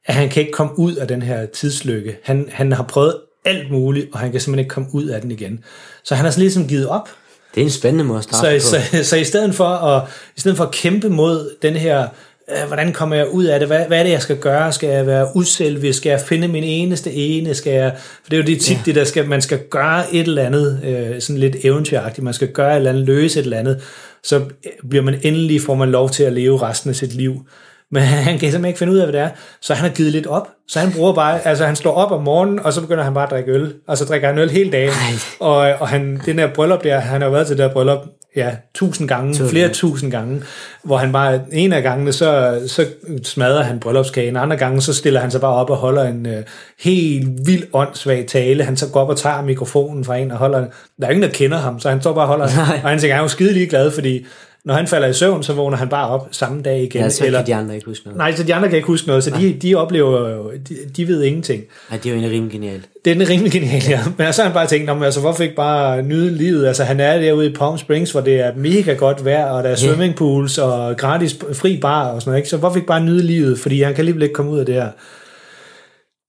at 0.05 0.15
han 0.15 0.29
kan 0.29 0.41
ikke 0.41 0.51
komme 0.51 0.79
ud 0.79 0.95
af 0.95 1.07
den 1.07 1.21
her 1.21 1.45
tidslykke. 1.45 2.17
Han, 2.23 2.49
han 2.51 2.71
har 2.71 2.83
prøvet 2.83 3.15
alt 3.45 3.71
muligt, 3.71 4.07
og 4.13 4.19
han 4.19 4.31
kan 4.31 4.41
simpelthen 4.41 4.59
ikke 4.59 4.73
komme 4.73 4.89
ud 4.93 5.05
af 5.05 5.21
den 5.21 5.31
igen. 5.31 5.59
Så 6.03 6.15
han 6.15 6.25
har 6.25 6.31
sådan 6.31 6.41
ligesom 6.41 6.67
givet 6.67 6.87
op. 6.87 7.09
det 7.55 7.61
er 7.61 7.65
en 7.65 7.71
spændende 7.71 8.03
måde 8.03 8.17
at 8.17 8.23
starte 8.23 8.59
Så, 8.59 8.77
på. 8.77 8.97
så, 8.97 9.03
så 9.03 9.15
i, 9.15 9.23
stedet 9.23 9.55
for 9.55 9.65
at, 9.65 10.03
i 10.37 10.39
stedet 10.39 10.57
for 10.57 10.63
at 10.63 10.71
kæmpe 10.71 11.09
mod 11.09 11.49
den 11.61 11.73
her, 11.75 12.07
øh, 12.49 12.67
hvordan 12.67 12.93
kommer 12.93 13.15
jeg 13.15 13.29
ud 13.29 13.43
af 13.43 13.59
det, 13.59 13.67
hvad, 13.67 13.85
hvad 13.87 13.99
er 13.99 14.03
det, 14.03 14.11
jeg 14.11 14.21
skal 14.21 14.37
gøre? 14.37 14.71
Skal 14.71 14.89
jeg 14.89 15.07
være 15.07 15.35
uselvisk? 15.35 15.97
Skal 15.97 16.09
jeg 16.09 16.19
finde 16.19 16.47
min 16.47 16.63
eneste 16.63 17.11
ene? 17.13 17.53
Skal 17.53 17.73
jeg, 17.73 17.95
for 18.23 18.29
det 18.29 18.37
er 18.39 18.41
jo 18.41 18.47
det 18.47 18.61
tit, 18.61 18.77
ja. 18.77 18.81
det 18.85 18.95
der 18.95 19.03
skal, 19.03 19.27
man 19.27 19.41
skal 19.41 19.59
gøre 19.69 20.15
et 20.15 20.27
eller 20.27 20.43
andet, 20.43 20.79
øh, 20.83 21.21
sådan 21.21 21.39
lidt 21.39 21.55
eventyragtigt, 21.63 22.23
man 22.23 22.33
skal 22.33 22.47
gøre 22.47 22.71
et 22.71 22.77
eller 22.77 22.89
andet, 22.89 23.05
løse 23.05 23.39
et 23.39 23.43
eller 23.43 23.57
andet, 23.57 23.81
så 24.23 24.41
bliver 24.89 25.03
man 25.03 25.19
endelig, 25.23 25.61
får 25.61 25.75
man 25.75 25.91
lov 25.91 26.09
til 26.09 26.23
at 26.23 26.33
leve 26.33 26.61
resten 26.61 26.89
af 26.89 26.95
sit 26.95 27.13
liv. 27.13 27.45
Men 27.91 28.03
han 28.27 28.33
kan 28.39 28.39
simpelthen 28.39 28.65
ikke 28.65 28.79
finde 28.79 28.93
ud 28.93 28.97
af, 28.97 29.05
hvad 29.05 29.13
det 29.13 29.21
er. 29.21 29.29
Så 29.61 29.73
han 29.73 29.89
har 29.89 29.95
givet 29.95 30.11
lidt 30.11 30.27
op. 30.27 30.47
Så 30.67 30.79
han 30.79 30.91
bruger 30.91 31.13
bare, 31.13 31.47
altså 31.47 31.65
han 31.65 31.75
står 31.75 31.93
op 31.93 32.11
om 32.11 32.23
morgenen, 32.23 32.59
og 32.59 32.73
så 32.73 32.81
begynder 32.81 33.03
han 33.03 33.13
bare 33.13 33.23
at 33.23 33.31
drikke 33.31 33.51
øl. 33.51 33.73
Og 33.87 33.97
så 33.97 34.05
drikker 34.05 34.27
han 34.27 34.37
øl 34.37 34.49
hele 34.49 34.71
dagen. 34.71 34.91
Og, 35.39 35.57
og 35.57 35.87
han, 35.87 36.21
den 36.25 36.37
der 36.37 36.47
bryllup 36.53 36.83
der, 36.83 36.99
han 36.99 37.21
har 37.21 37.29
været 37.29 37.47
til 37.47 37.57
det 37.57 37.63
der 37.63 37.73
bryllup, 37.73 37.99
ja, 38.35 38.49
tusind 38.75 39.07
gange, 39.07 39.33
Tusind. 39.33 39.49
flere 39.49 39.69
tusind 39.69 40.11
gange, 40.11 40.41
hvor 40.83 40.97
han 40.97 41.11
bare, 41.11 41.39
en 41.51 41.73
af 41.73 41.83
gangene, 41.83 42.13
så, 42.13 42.59
så 42.67 42.85
smadrer 43.23 43.63
han 43.63 43.79
bryllupskagen, 43.79 44.35
andre 44.37 44.57
gange, 44.57 44.81
så 44.81 44.93
stiller 44.93 45.19
han 45.19 45.31
sig 45.31 45.41
bare 45.41 45.53
op 45.53 45.69
og 45.69 45.77
holder 45.77 46.03
en 46.03 46.25
øh, 46.25 46.43
helt 46.79 47.27
vild 47.45 47.63
åndssvag 47.73 48.25
tale. 48.27 48.63
Han 48.63 48.77
så 48.77 48.89
går 48.89 49.01
op 49.01 49.09
og 49.09 49.17
tager 49.17 49.41
mikrofonen 49.41 50.05
fra 50.05 50.15
en 50.15 50.31
og 50.31 50.37
holder, 50.37 50.65
der 51.01 51.07
er 51.07 51.09
ingen, 51.11 51.23
der 51.23 51.29
kender 51.29 51.57
ham, 51.57 51.79
så 51.79 51.89
han 51.89 52.01
står 52.01 52.13
bare 52.13 52.23
og 52.23 52.27
holder, 52.27 52.47
Nej. 52.55 52.79
og 52.83 52.89
han 52.89 52.99
tænker, 52.99 53.15
han 53.15 53.21
er 53.21 53.25
jo 53.25 53.29
skide 53.29 53.53
ligeglad, 53.53 53.91
fordi 53.91 54.25
når 54.65 54.73
han 54.73 54.87
falder 54.87 55.07
i 55.07 55.13
søvn, 55.13 55.43
så 55.43 55.53
vågner 55.53 55.77
han 55.77 55.89
bare 55.89 56.07
op 56.09 56.27
samme 56.31 56.61
dag 56.61 56.83
igen. 56.83 57.01
Ja, 57.01 57.09
så 57.09 57.23
kan 57.25 57.45
de 57.45 57.55
andre 57.55 57.75
ikke 57.75 57.85
huske 57.85 58.05
noget. 58.05 58.17
Nej, 58.17 58.35
så 58.35 58.43
de 58.43 58.53
andre 58.55 58.69
kan 58.69 58.75
ikke 58.75 58.87
huske 58.87 59.07
noget, 59.07 59.23
så 59.23 59.29
de, 59.29 59.53
de 59.53 59.75
oplever 59.75 60.29
jo, 60.29 60.51
de, 60.69 60.75
de 60.97 61.07
ved 61.07 61.23
ingenting. 61.23 61.63
Nej, 61.89 61.97
det 61.97 62.05
er 62.05 62.09
jo 62.09 62.15
egentlig 62.19 62.31
rimelig 62.31 62.51
genialt. 62.51 62.89
Det 63.05 63.11
er 63.11 63.15
den 63.15 63.29
rimelig 63.29 63.51
genial, 63.51 63.83
ja. 63.89 63.99
Men 64.17 64.33
så 64.33 64.41
har 64.41 64.49
han 64.49 64.53
bare 64.53 64.67
tænkt, 64.67 64.85
"Nå, 64.85 64.93
men 64.93 65.03
altså, 65.03 65.19
hvorfor 65.19 65.43
ikke 65.43 65.55
bare 65.55 66.01
nyde 66.03 66.31
livet? 66.37 66.67
Altså, 66.67 66.83
han 66.83 66.99
er 66.99 67.19
derude 67.19 67.45
i 67.49 67.53
Palm 67.53 67.77
Springs, 67.77 68.11
hvor 68.11 68.21
det 68.21 68.39
er 68.39 68.51
mega 68.55 68.93
godt 68.93 69.25
vejr, 69.25 69.45
og 69.45 69.63
der 69.63 69.69
er 69.69 69.75
swimmingpools 69.75 70.57
og 70.57 70.97
gratis 70.97 71.37
fri 71.53 71.77
bar 71.81 72.07
og 72.07 72.21
sådan 72.21 72.29
noget, 72.31 72.39
ikke? 72.39 72.49
Så 72.49 72.57
hvorfor 72.57 72.75
ikke 72.75 72.87
bare 72.87 73.03
nyde 73.03 73.23
livet? 73.23 73.59
Fordi 73.59 73.81
han 73.81 73.93
kan 73.93 73.99
alligevel 74.01 74.23
ikke 74.23 74.33
komme 74.35 74.51
ud 74.51 74.59
af 74.59 74.65
det 74.65 74.75
her. 74.75 74.89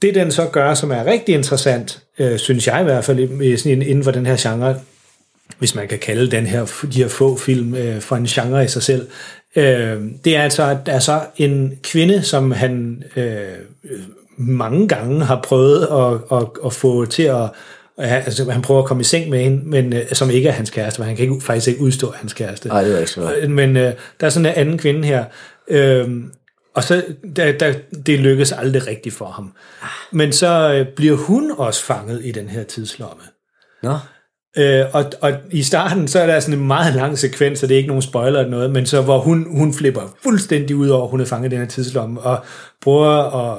Det, 0.03 0.15
den 0.15 0.31
så 0.31 0.45
gør, 0.53 0.75
som 0.75 0.91
er 0.91 1.05
rigtig 1.07 1.35
interessant, 1.35 2.03
øh, 2.19 2.39
synes 2.39 2.67
jeg 2.67 2.81
i 2.81 2.85
hvert 2.85 3.05
fald, 3.05 3.57
sådan 3.59 3.83
inden 3.83 4.05
for 4.05 4.11
den 4.11 4.27
her 4.27 4.37
genre, 4.39 4.75
hvis 5.59 5.75
man 5.75 5.89
kan 5.89 5.99
kalde 5.99 6.31
den 6.31 6.47
her, 6.47 6.85
de 6.93 7.03
her 7.03 7.09
få 7.09 7.37
film 7.37 7.75
øh, 7.75 8.01
for 8.01 8.17
en 8.17 8.27
genre 8.27 8.65
i 8.65 8.69
sig 8.69 8.83
selv, 8.83 9.09
øh, 9.57 10.03
det 10.25 10.37
er 10.37 10.43
altså, 10.43 10.63
at 10.63 10.79
der 10.87 10.93
er 10.93 10.99
så 10.99 11.21
en 11.37 11.79
kvinde, 11.83 12.23
som 12.23 12.51
han 12.51 13.03
øh, 13.17 13.47
mange 14.39 14.89
gange 14.89 15.25
har 15.25 15.41
prøvet 15.45 15.83
at, 15.83 16.39
at, 16.39 16.49
at 16.65 16.73
få 16.73 17.05
til 17.05 17.23
at 17.23 17.51
altså, 17.99 18.51
han 18.51 18.63
prøver 18.63 18.83
at 18.83 18.87
komme 18.87 19.01
i 19.01 19.05
seng 19.05 19.31
med 19.31 19.43
hende, 19.43 19.69
men 19.69 19.93
øh, 19.93 20.13
som 20.13 20.31
ikke 20.31 20.49
er 20.49 20.53
hans 20.53 20.71
kæreste, 20.71 20.97
for 20.97 21.05
han 21.05 21.17
kan 21.17 21.23
ikke, 21.23 21.45
faktisk 21.45 21.69
ikke 21.69 21.81
udstå 21.81 22.13
hans 22.13 22.33
kæreste. 22.33 22.69
Nej, 22.69 22.83
det 22.83 22.93
var 22.93 22.99
ikke 22.99 23.11
så. 23.11 23.35
Øh, 23.35 23.51
Men 23.51 23.77
øh, 23.77 23.93
der 24.21 24.27
er 24.27 24.31
sådan 24.31 24.47
en 24.47 24.55
anden 24.57 24.79
kvinde 24.79 25.09
her, 25.09 25.25
øh, 25.69 26.09
og 26.75 26.85
så 26.85 27.03
der, 27.37 27.53
der, 27.53 27.75
det 28.07 28.19
lykkes 28.19 28.53
aldrig 28.53 28.87
rigtigt 28.87 29.15
for 29.15 29.27
ham. 29.27 29.53
Men 30.11 30.33
så 30.33 30.73
øh, 30.73 30.87
bliver 30.97 31.17
hun 31.17 31.53
også 31.57 31.85
fanget 31.85 32.21
i 32.25 32.33
den 32.33 32.49
her 32.49 32.63
tidslomme. 32.63 33.23
Nå, 33.83 33.99
Øh, 34.59 34.85
og, 34.93 35.05
og 35.21 35.33
i 35.51 35.63
starten, 35.63 36.09
så 36.09 36.21
er 36.21 36.27
der 36.27 36.41
sådan 36.41 36.59
en 36.61 36.67
meget 36.67 36.95
lang 36.95 37.19
sekvens, 37.19 37.59
så 37.59 37.67
det 37.67 37.75
er 37.75 37.79
ikke 37.79 37.89
nogen 37.89 38.03
spoiler 38.03 38.39
eller 38.39 38.51
noget, 38.51 38.71
men 38.71 38.87
så 38.87 39.01
hvor 39.03 39.19
hun, 39.19 39.47
hun 39.59 39.73
flipper 39.75 40.01
fuldstændig 40.23 40.77
ud 40.77 40.89
over, 40.89 41.05
at 41.05 41.11
hun 41.11 41.21
er 41.21 41.25
fanget 41.25 41.49
i 41.53 41.55
den 41.55 41.59
her 41.63 41.69
tidslomme, 41.69 42.21
og 42.21 42.39
prøver 42.83 43.09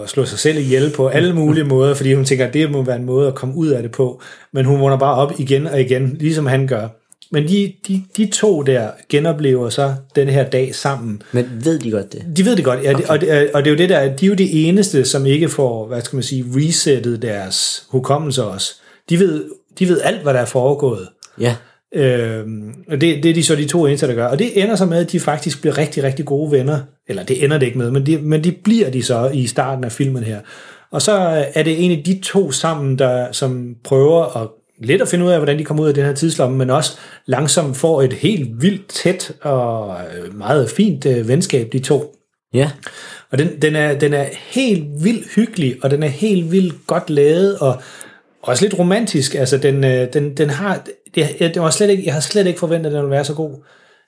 at 0.03 0.09
slå 0.09 0.25
sig 0.25 0.39
selv 0.39 0.57
ihjel 0.57 0.91
på 0.95 1.07
alle 1.07 1.33
mulige 1.35 1.63
måder, 1.63 1.93
fordi 1.93 2.13
hun 2.13 2.25
tænker, 2.25 2.47
at 2.47 2.53
det 2.53 2.71
må 2.71 2.83
være 2.83 2.95
en 2.95 3.05
måde 3.05 3.27
at 3.27 3.35
komme 3.35 3.55
ud 3.55 3.67
af 3.67 3.81
det 3.81 3.91
på. 3.91 4.21
Men 4.53 4.65
hun 4.65 4.79
vågner 4.79 4.97
bare 4.97 5.15
op 5.15 5.33
igen 5.37 5.67
og 5.67 5.81
igen, 5.81 6.15
ligesom 6.19 6.45
han 6.45 6.67
gør. 6.67 6.87
Men 7.31 7.47
de, 7.47 7.73
de, 7.87 8.03
de 8.17 8.25
to 8.33 8.61
der 8.61 8.87
genoplever 9.09 9.69
så 9.69 9.93
den 10.15 10.27
her 10.27 10.43
dag 10.43 10.75
sammen. 10.75 11.21
men 11.31 11.45
ved 11.63 11.79
de 11.79 11.91
godt 11.91 12.13
det? 12.13 12.25
De 12.37 12.45
ved 12.45 12.55
det 12.55 12.65
godt, 12.65 12.83
ja, 12.83 12.93
okay. 12.93 13.07
og, 13.07 13.21
det, 13.21 13.31
er- 13.31 13.47
og 13.53 13.65
det 13.65 13.69
er 13.69 13.73
jo 13.73 13.77
det 13.77 13.89
der, 13.89 14.15
de 14.15 14.25
er 14.25 14.29
jo 14.29 14.35
det 14.35 14.67
eneste, 14.67 15.05
som 15.05 15.25
ikke 15.25 15.49
får, 15.49 15.87
hvad 15.87 16.01
skal 16.01 16.15
man 16.17 16.23
sige, 16.23 16.45
resettet 16.55 17.21
deres 17.21 17.83
hukommelse 17.89 18.43
også. 18.43 18.73
De 19.09 19.19
ved, 19.19 19.43
de 19.79 19.87
ved 19.87 20.01
alt, 20.01 20.21
hvad 20.21 20.33
der 20.33 20.39
er 20.39 20.45
foregået. 20.45 21.07
Ja, 21.39 21.55
Øh, 21.95 22.45
og 22.87 23.01
det, 23.01 23.23
det 23.23 23.29
er 23.29 23.33
de 23.33 23.43
så 23.43 23.55
de 23.55 23.65
to 23.65 23.85
eneste, 23.85 24.07
der 24.07 24.13
gør. 24.13 24.27
Og 24.27 24.39
det 24.39 24.63
ender 24.63 24.75
så 24.75 24.85
med, 24.85 24.97
at 24.97 25.11
de 25.11 25.19
faktisk 25.19 25.61
bliver 25.61 25.77
rigtig, 25.77 26.03
rigtig 26.03 26.25
gode 26.25 26.51
venner. 26.51 26.79
Eller 27.07 27.23
det 27.23 27.43
ender 27.43 27.57
det 27.57 27.65
ikke 27.65 27.77
med, 27.77 27.91
men 27.91 28.05
de, 28.05 28.17
men 28.17 28.43
de 28.43 28.51
bliver 28.51 28.89
de 28.89 29.03
så 29.03 29.29
i 29.33 29.47
starten 29.47 29.83
af 29.83 29.91
filmen 29.91 30.23
her. 30.23 30.39
Og 30.91 31.01
så 31.01 31.11
er 31.53 31.63
det 31.63 31.73
egentlig 31.73 32.05
de 32.05 32.19
to 32.23 32.51
sammen, 32.51 32.99
der 32.99 33.31
som 33.31 33.75
prøver 33.83 34.41
at 34.41 34.47
lidt 34.81 35.01
at 35.01 35.07
finde 35.07 35.25
ud 35.25 35.31
af, 35.31 35.37
hvordan 35.37 35.59
de 35.59 35.63
kommer 35.63 35.83
ud 35.83 35.87
af 35.87 35.93
den 35.93 36.05
her 36.05 36.13
tidslomme, 36.13 36.57
men 36.57 36.69
også 36.69 36.97
langsomt 37.25 37.77
får 37.77 38.01
et 38.01 38.13
helt 38.13 38.61
vildt 38.61 38.87
tæt 38.87 39.31
og 39.41 39.97
øh, 40.17 40.37
meget 40.37 40.69
fint 40.69 41.05
øh, 41.05 41.27
venskab, 41.27 41.69
de 41.73 41.79
to. 41.79 42.15
Ja, 42.53 42.71
Og 43.31 43.37
den, 43.37 43.61
den, 43.61 43.75
er, 43.75 43.99
den 43.99 44.13
er 44.13 44.25
helt 44.31 44.85
vildt 45.03 45.27
hyggelig, 45.35 45.77
og 45.81 45.91
den 45.91 46.03
er 46.03 46.07
helt 46.07 46.51
vildt 46.51 46.87
godt 46.87 47.09
lavet, 47.09 47.57
og 47.57 47.81
også 48.41 48.65
lidt 48.65 48.79
romantisk. 48.79 49.35
Altså, 49.35 49.57
den, 49.57 49.83
øh, 49.83 50.13
den, 50.13 50.37
den 50.37 50.49
har... 50.49 50.83
Det, 51.15 51.35
jeg, 51.39 51.53
det 51.53 51.61
var 51.61 51.69
slet 51.69 51.89
ikke, 51.89 52.05
jeg 52.05 52.13
har 52.13 52.21
slet 52.21 52.47
ikke 52.47 52.59
forventet, 52.59 52.89
at 52.89 52.93
den 52.93 53.01
ville 53.01 53.15
være 53.15 53.25
så 53.25 53.33
god. 53.33 53.51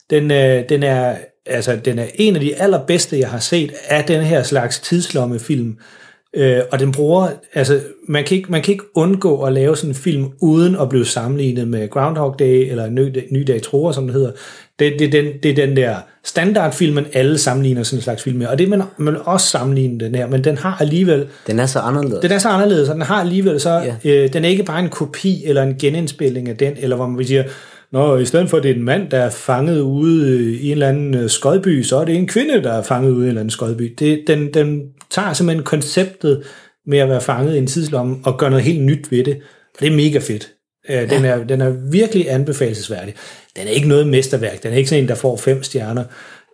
Den, 0.09 0.31
øh, 0.31 0.69
den, 0.69 0.83
er, 0.83 1.15
altså, 1.45 1.75
den 1.75 1.99
er 1.99 2.05
en 2.15 2.35
af 2.35 2.41
de 2.41 2.55
allerbedste, 2.55 3.19
jeg 3.19 3.29
har 3.29 3.39
set 3.39 3.73
af 3.87 4.03
den 4.03 4.21
her 4.21 4.43
slags 4.43 4.79
tidslommefilm. 4.79 5.77
Øh, 6.33 6.61
og 6.71 6.79
den 6.79 6.91
bruger, 6.91 7.29
altså, 7.53 7.79
man 8.07 8.23
kan, 8.23 8.37
ikke, 8.37 8.51
man 8.51 8.61
kan 8.61 8.71
ikke 8.71 8.97
undgå 8.97 9.43
at 9.43 9.53
lave 9.53 9.77
sådan 9.77 9.89
en 9.89 9.95
film, 9.95 10.31
uden 10.41 10.75
at 10.75 10.89
blive 10.89 11.05
sammenlignet 11.05 11.67
med 11.67 11.89
Groundhog 11.89 12.39
Day, 12.39 12.69
eller 12.71 12.89
Ny, 12.89 13.17
Ny 13.31 13.43
Dag 13.47 13.61
Tror, 13.61 13.91
som 13.91 14.05
det 14.05 14.13
hedder. 14.13 14.31
Det, 14.79 14.99
det, 14.99 15.11
det, 15.11 15.43
det 15.43 15.51
er 15.59 15.65
den 15.65 15.77
der 15.77 15.95
standardfilmen, 16.25 17.05
alle 17.13 17.37
sammenligner 17.37 17.83
sådan 17.83 17.97
en 17.97 18.03
slags 18.03 18.23
film 18.23 18.37
med. 18.37 18.47
Og 18.47 18.57
det 18.59 18.69
man, 18.69 18.81
man 18.97 19.15
også 19.25 19.47
sammenligne 19.47 19.99
den 19.99 20.15
her, 20.15 20.27
men 20.27 20.43
den 20.43 20.57
har 20.57 20.77
alligevel, 20.79 21.27
den 21.47 21.59
er 21.59 21.65
så 21.65 21.79
anderledes. 21.79 22.19
den 22.21 22.31
er 22.31 22.37
så 22.37 22.49
anderledes, 22.49 22.89
og 22.89 22.95
den 22.95 23.01
har 23.01 23.15
alligevel 23.21 23.59
så, 23.59 23.93
Ja. 24.03 24.11
øh, 24.23 24.33
den 24.33 24.45
er 24.45 24.49
ikke 24.49 24.63
bare 24.63 24.79
en 24.79 24.89
kopi 24.89 25.43
eller 25.45 25.63
en 25.63 25.75
genindspilning 25.79 26.49
af 26.49 26.57
den, 26.57 26.73
eller 26.79 26.95
hvor 26.95 27.07
man 27.07 27.25
siger, 27.25 27.43
Nå, 27.91 28.17
i 28.17 28.25
stedet 28.25 28.49
for 28.49 28.57
at 28.57 28.63
det 28.63 28.71
er 28.71 28.75
en 28.75 28.83
mand, 28.83 29.09
der 29.09 29.17
er 29.17 29.29
fanget 29.29 29.79
ude 29.79 30.29
øh, 30.29 30.41
i 30.61 30.65
en 30.65 30.71
eller 30.71 30.87
anden 30.89 31.13
øh, 31.15 31.29
skodby, 31.29 31.83
så 31.83 31.97
er 31.97 32.05
det 32.05 32.15
en 32.15 32.27
kvinde, 32.27 32.63
der 32.63 32.73
er 32.73 32.81
fanget 32.83 33.11
ude 33.11 33.19
i 33.19 33.23
en 33.23 33.27
eller 33.27 33.41
anden 33.41 33.51
skodby. 33.51 33.95
Det, 33.99 34.23
den, 34.27 34.53
den 34.53 34.81
tager 35.11 35.33
simpelthen 35.33 35.63
konceptet 35.63 36.43
med 36.87 36.97
at 36.97 37.09
være 37.09 37.21
fanget 37.21 37.55
i 37.55 37.57
en 37.57 37.67
tidslomme 37.67 38.17
og 38.23 38.37
gør 38.37 38.49
noget 38.49 38.65
helt 38.65 38.81
nyt 38.83 39.11
ved 39.11 39.23
det. 39.23 39.35
Og 39.75 39.79
det 39.79 39.87
er 39.87 39.95
mega 39.95 40.19
fedt. 40.19 40.49
Øh, 40.89 41.09
Den, 41.09 41.25
er, 41.25 41.43
den 41.43 41.61
er 41.61 41.69
virkelig 41.91 42.31
anbefalesværdig. 42.31 43.13
Den 43.59 43.67
er 43.67 43.71
ikke 43.71 43.87
noget 43.87 44.07
mesterværk. 44.07 44.63
Den 44.63 44.73
er 44.73 44.77
ikke 44.77 44.89
sådan 44.89 45.03
en, 45.03 45.09
der 45.09 45.15
får 45.15 45.37
fem 45.37 45.63
stjerner. 45.63 46.03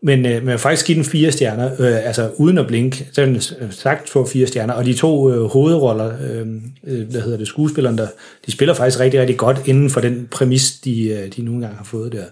Men, 0.04 0.20
øh, 0.20 0.32
men 0.32 0.34
jeg 0.34 0.46
vil 0.46 0.58
faktisk 0.58 0.86
give 0.86 0.96
den 0.96 1.06
fire 1.06 1.32
stjerner, 1.32 1.72
øh, 1.80 2.08
altså 2.08 2.32
uden 2.38 2.58
at 2.58 2.68
blinke. 2.68 3.08
Så 3.12 3.22
den 3.22 3.36
øh, 3.36 3.72
sagt 3.72 4.10
få 4.10 4.28
fire 4.28 4.48
stjerner. 4.48 4.74
Og 4.74 4.86
de 4.86 4.94
to 4.94 5.32
øh, 5.32 5.44
hovedroller, 5.44 6.14
øh, 6.32 6.48
øh, 6.88 7.10
hvad 7.10 7.22
hedder 7.22 7.38
det, 7.38 7.48
skuespillerne, 7.48 7.98
der, 7.98 8.08
de 8.46 8.52
spiller 8.52 8.74
faktisk 8.74 9.00
rigtig, 9.00 9.20
rigtig 9.20 9.38
godt 9.38 9.62
inden 9.66 9.90
for 9.90 10.02
den 10.02 10.28
præmis, 10.32 10.72
de, 10.72 11.10
øh, 11.10 11.32
de 11.36 11.42
nogle 11.42 11.62
gange 11.62 11.78
har 11.78 11.84
fået 11.84 12.12
der. 12.12 12.26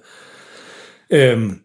Øhm, 1.11 1.59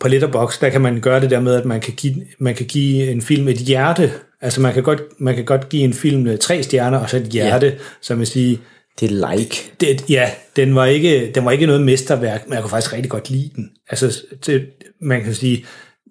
på 0.00 0.08
Letterboxd, 0.08 0.60
der 0.60 0.68
kan 0.68 0.80
man 0.80 1.00
gøre 1.00 1.20
det 1.20 1.30
der 1.30 1.40
med, 1.40 1.54
at 1.54 1.64
man 1.64 1.80
kan 1.80 1.94
give, 1.94 2.14
man 2.38 2.54
kan 2.54 2.66
give 2.66 3.10
en 3.10 3.22
film 3.22 3.48
et 3.48 3.56
hjerte. 3.56 4.12
Altså 4.40 4.60
man 4.60 4.74
kan 4.74 4.82
godt, 4.82 5.02
man 5.18 5.34
kan 5.34 5.44
godt 5.44 5.68
give 5.68 5.82
en 5.82 5.92
film 5.92 6.26
øh, 6.26 6.38
tre 6.38 6.62
stjerner, 6.62 6.98
og 6.98 7.10
så 7.10 7.16
et 7.16 7.22
hjerte, 7.22 7.66
ja. 7.66 7.72
så 8.00 8.14
man 8.14 8.26
siger, 8.26 8.56
Det 9.00 9.10
er 9.12 9.30
like. 9.36 9.72
det, 9.80 10.04
ja, 10.10 10.30
den 10.56 10.74
var, 10.74 10.86
ikke, 10.86 11.32
den 11.34 11.44
var 11.44 11.50
ikke 11.50 11.66
noget 11.66 11.82
mesterværk, 11.82 12.46
men 12.46 12.54
jeg 12.54 12.62
kunne 12.62 12.70
faktisk 12.70 12.92
rigtig 12.92 13.10
godt 13.10 13.30
lide 13.30 13.50
den. 13.56 13.70
Altså, 13.90 14.22
det, 14.46 14.66
man 15.02 15.22
kan 15.24 15.34
sige, 15.34 15.64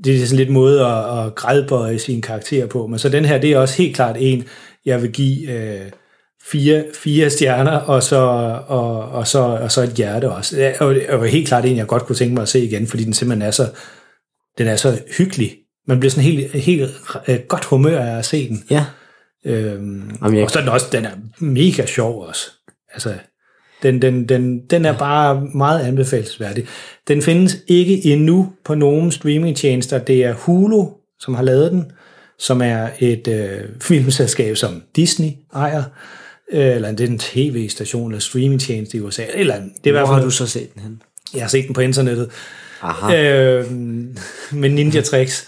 det 0.03 0.15
er 0.15 0.25
sådan 0.25 0.37
lidt 0.37 0.49
måde 0.49 0.85
at, 0.85 1.25
at 1.25 1.35
grædbøje 1.35 1.99
sine 1.99 2.21
karakterer 2.21 2.67
på, 2.67 2.87
men 2.87 2.99
så 2.99 3.09
den 3.09 3.25
her, 3.25 3.37
det 3.37 3.51
er 3.51 3.57
også 3.57 3.77
helt 3.77 3.95
klart 3.95 4.15
en, 4.19 4.43
jeg 4.85 5.01
vil 5.01 5.11
give 5.11 5.51
øh, 5.51 5.79
fire, 6.51 6.83
fire 6.95 7.29
stjerner, 7.29 7.71
og 7.71 8.03
så, 8.03 8.17
og, 8.67 9.09
og, 9.09 9.27
så, 9.27 9.39
og 9.39 9.71
så 9.71 9.81
et 9.81 9.89
hjerte 9.89 10.31
også. 10.31 10.73
Og 10.79 10.95
det 10.95 11.05
var 11.11 11.25
helt 11.25 11.47
klart 11.47 11.65
en, 11.65 11.77
jeg 11.77 11.87
godt 11.87 12.05
kunne 12.05 12.15
tænke 12.15 12.33
mig 12.33 12.41
at 12.41 12.49
se 12.49 12.59
igen, 12.65 12.87
fordi 12.87 13.03
den 13.03 13.13
simpelthen 13.13 13.47
er 13.47 13.51
så, 13.51 13.67
den 14.57 14.67
er 14.67 14.75
så 14.75 14.99
hyggelig. 15.17 15.55
Man 15.87 15.99
bliver 15.99 16.11
sådan 16.11 16.23
helt, 16.23 16.51
helt 16.51 16.91
øh, 17.27 17.39
godt 17.47 17.65
humør 17.65 17.99
af 17.99 18.17
at 18.17 18.25
se 18.25 18.49
den. 18.49 18.63
Ja. 18.69 18.85
Øhm, 19.45 20.11
Jamen, 20.21 20.37
jeg- 20.37 20.43
Og 20.45 20.51
så 20.51 20.59
er 20.59 20.63
den 20.63 20.71
også, 20.71 20.85
den 20.91 21.05
er 21.05 21.11
mega 21.39 21.85
sjov 21.85 22.27
også. 22.27 22.51
Altså, 22.93 23.13
den, 23.83 24.01
den, 24.01 24.29
den, 24.29 24.59
den 24.69 24.85
er 24.85 24.97
bare 24.97 25.47
meget 25.53 25.79
anbefalesværdig. 25.79 26.67
Den 27.07 27.21
findes 27.21 27.57
ikke 27.67 28.05
endnu 28.05 28.53
på 28.65 28.75
nogen 28.75 29.11
streamingtjenester. 29.11 29.97
Det 29.97 30.23
er 30.25 30.33
Hulu, 30.33 30.85
som 31.19 31.33
har 31.35 31.43
lavet 31.43 31.71
den, 31.71 31.91
som 32.39 32.61
er 32.61 32.89
et 32.99 33.27
øh, 33.27 33.61
filmselskab, 33.81 34.57
som 34.57 34.83
Disney 34.95 35.29
ejer. 35.55 35.83
Øh, 36.51 36.75
eller 36.75 36.91
det 36.91 37.03
er 37.03 37.07
en 37.07 37.19
tv-station 37.19 38.11
eller 38.11 38.19
streamingtjeneste 38.19 38.97
i 38.97 39.01
USA. 39.01 39.25
Eller, 39.33 39.55
det 39.55 39.63
er 39.65 39.87
i 39.87 39.91
hvert 39.91 40.01
Hvor 40.01 40.07
fald, 40.07 40.19
har 40.19 40.25
du 40.25 40.31
så 40.31 40.47
set 40.47 40.73
den 40.73 40.81
hen? 40.81 41.01
jeg 41.33 41.41
har 41.41 41.47
set 41.47 41.65
den 41.65 41.73
på 41.73 41.81
internettet. 41.81 42.29
Aha. 42.81 43.23
Øh, 43.23 43.71
med 44.51 44.69
Ninja 44.69 45.01
Tricks. 45.11 45.47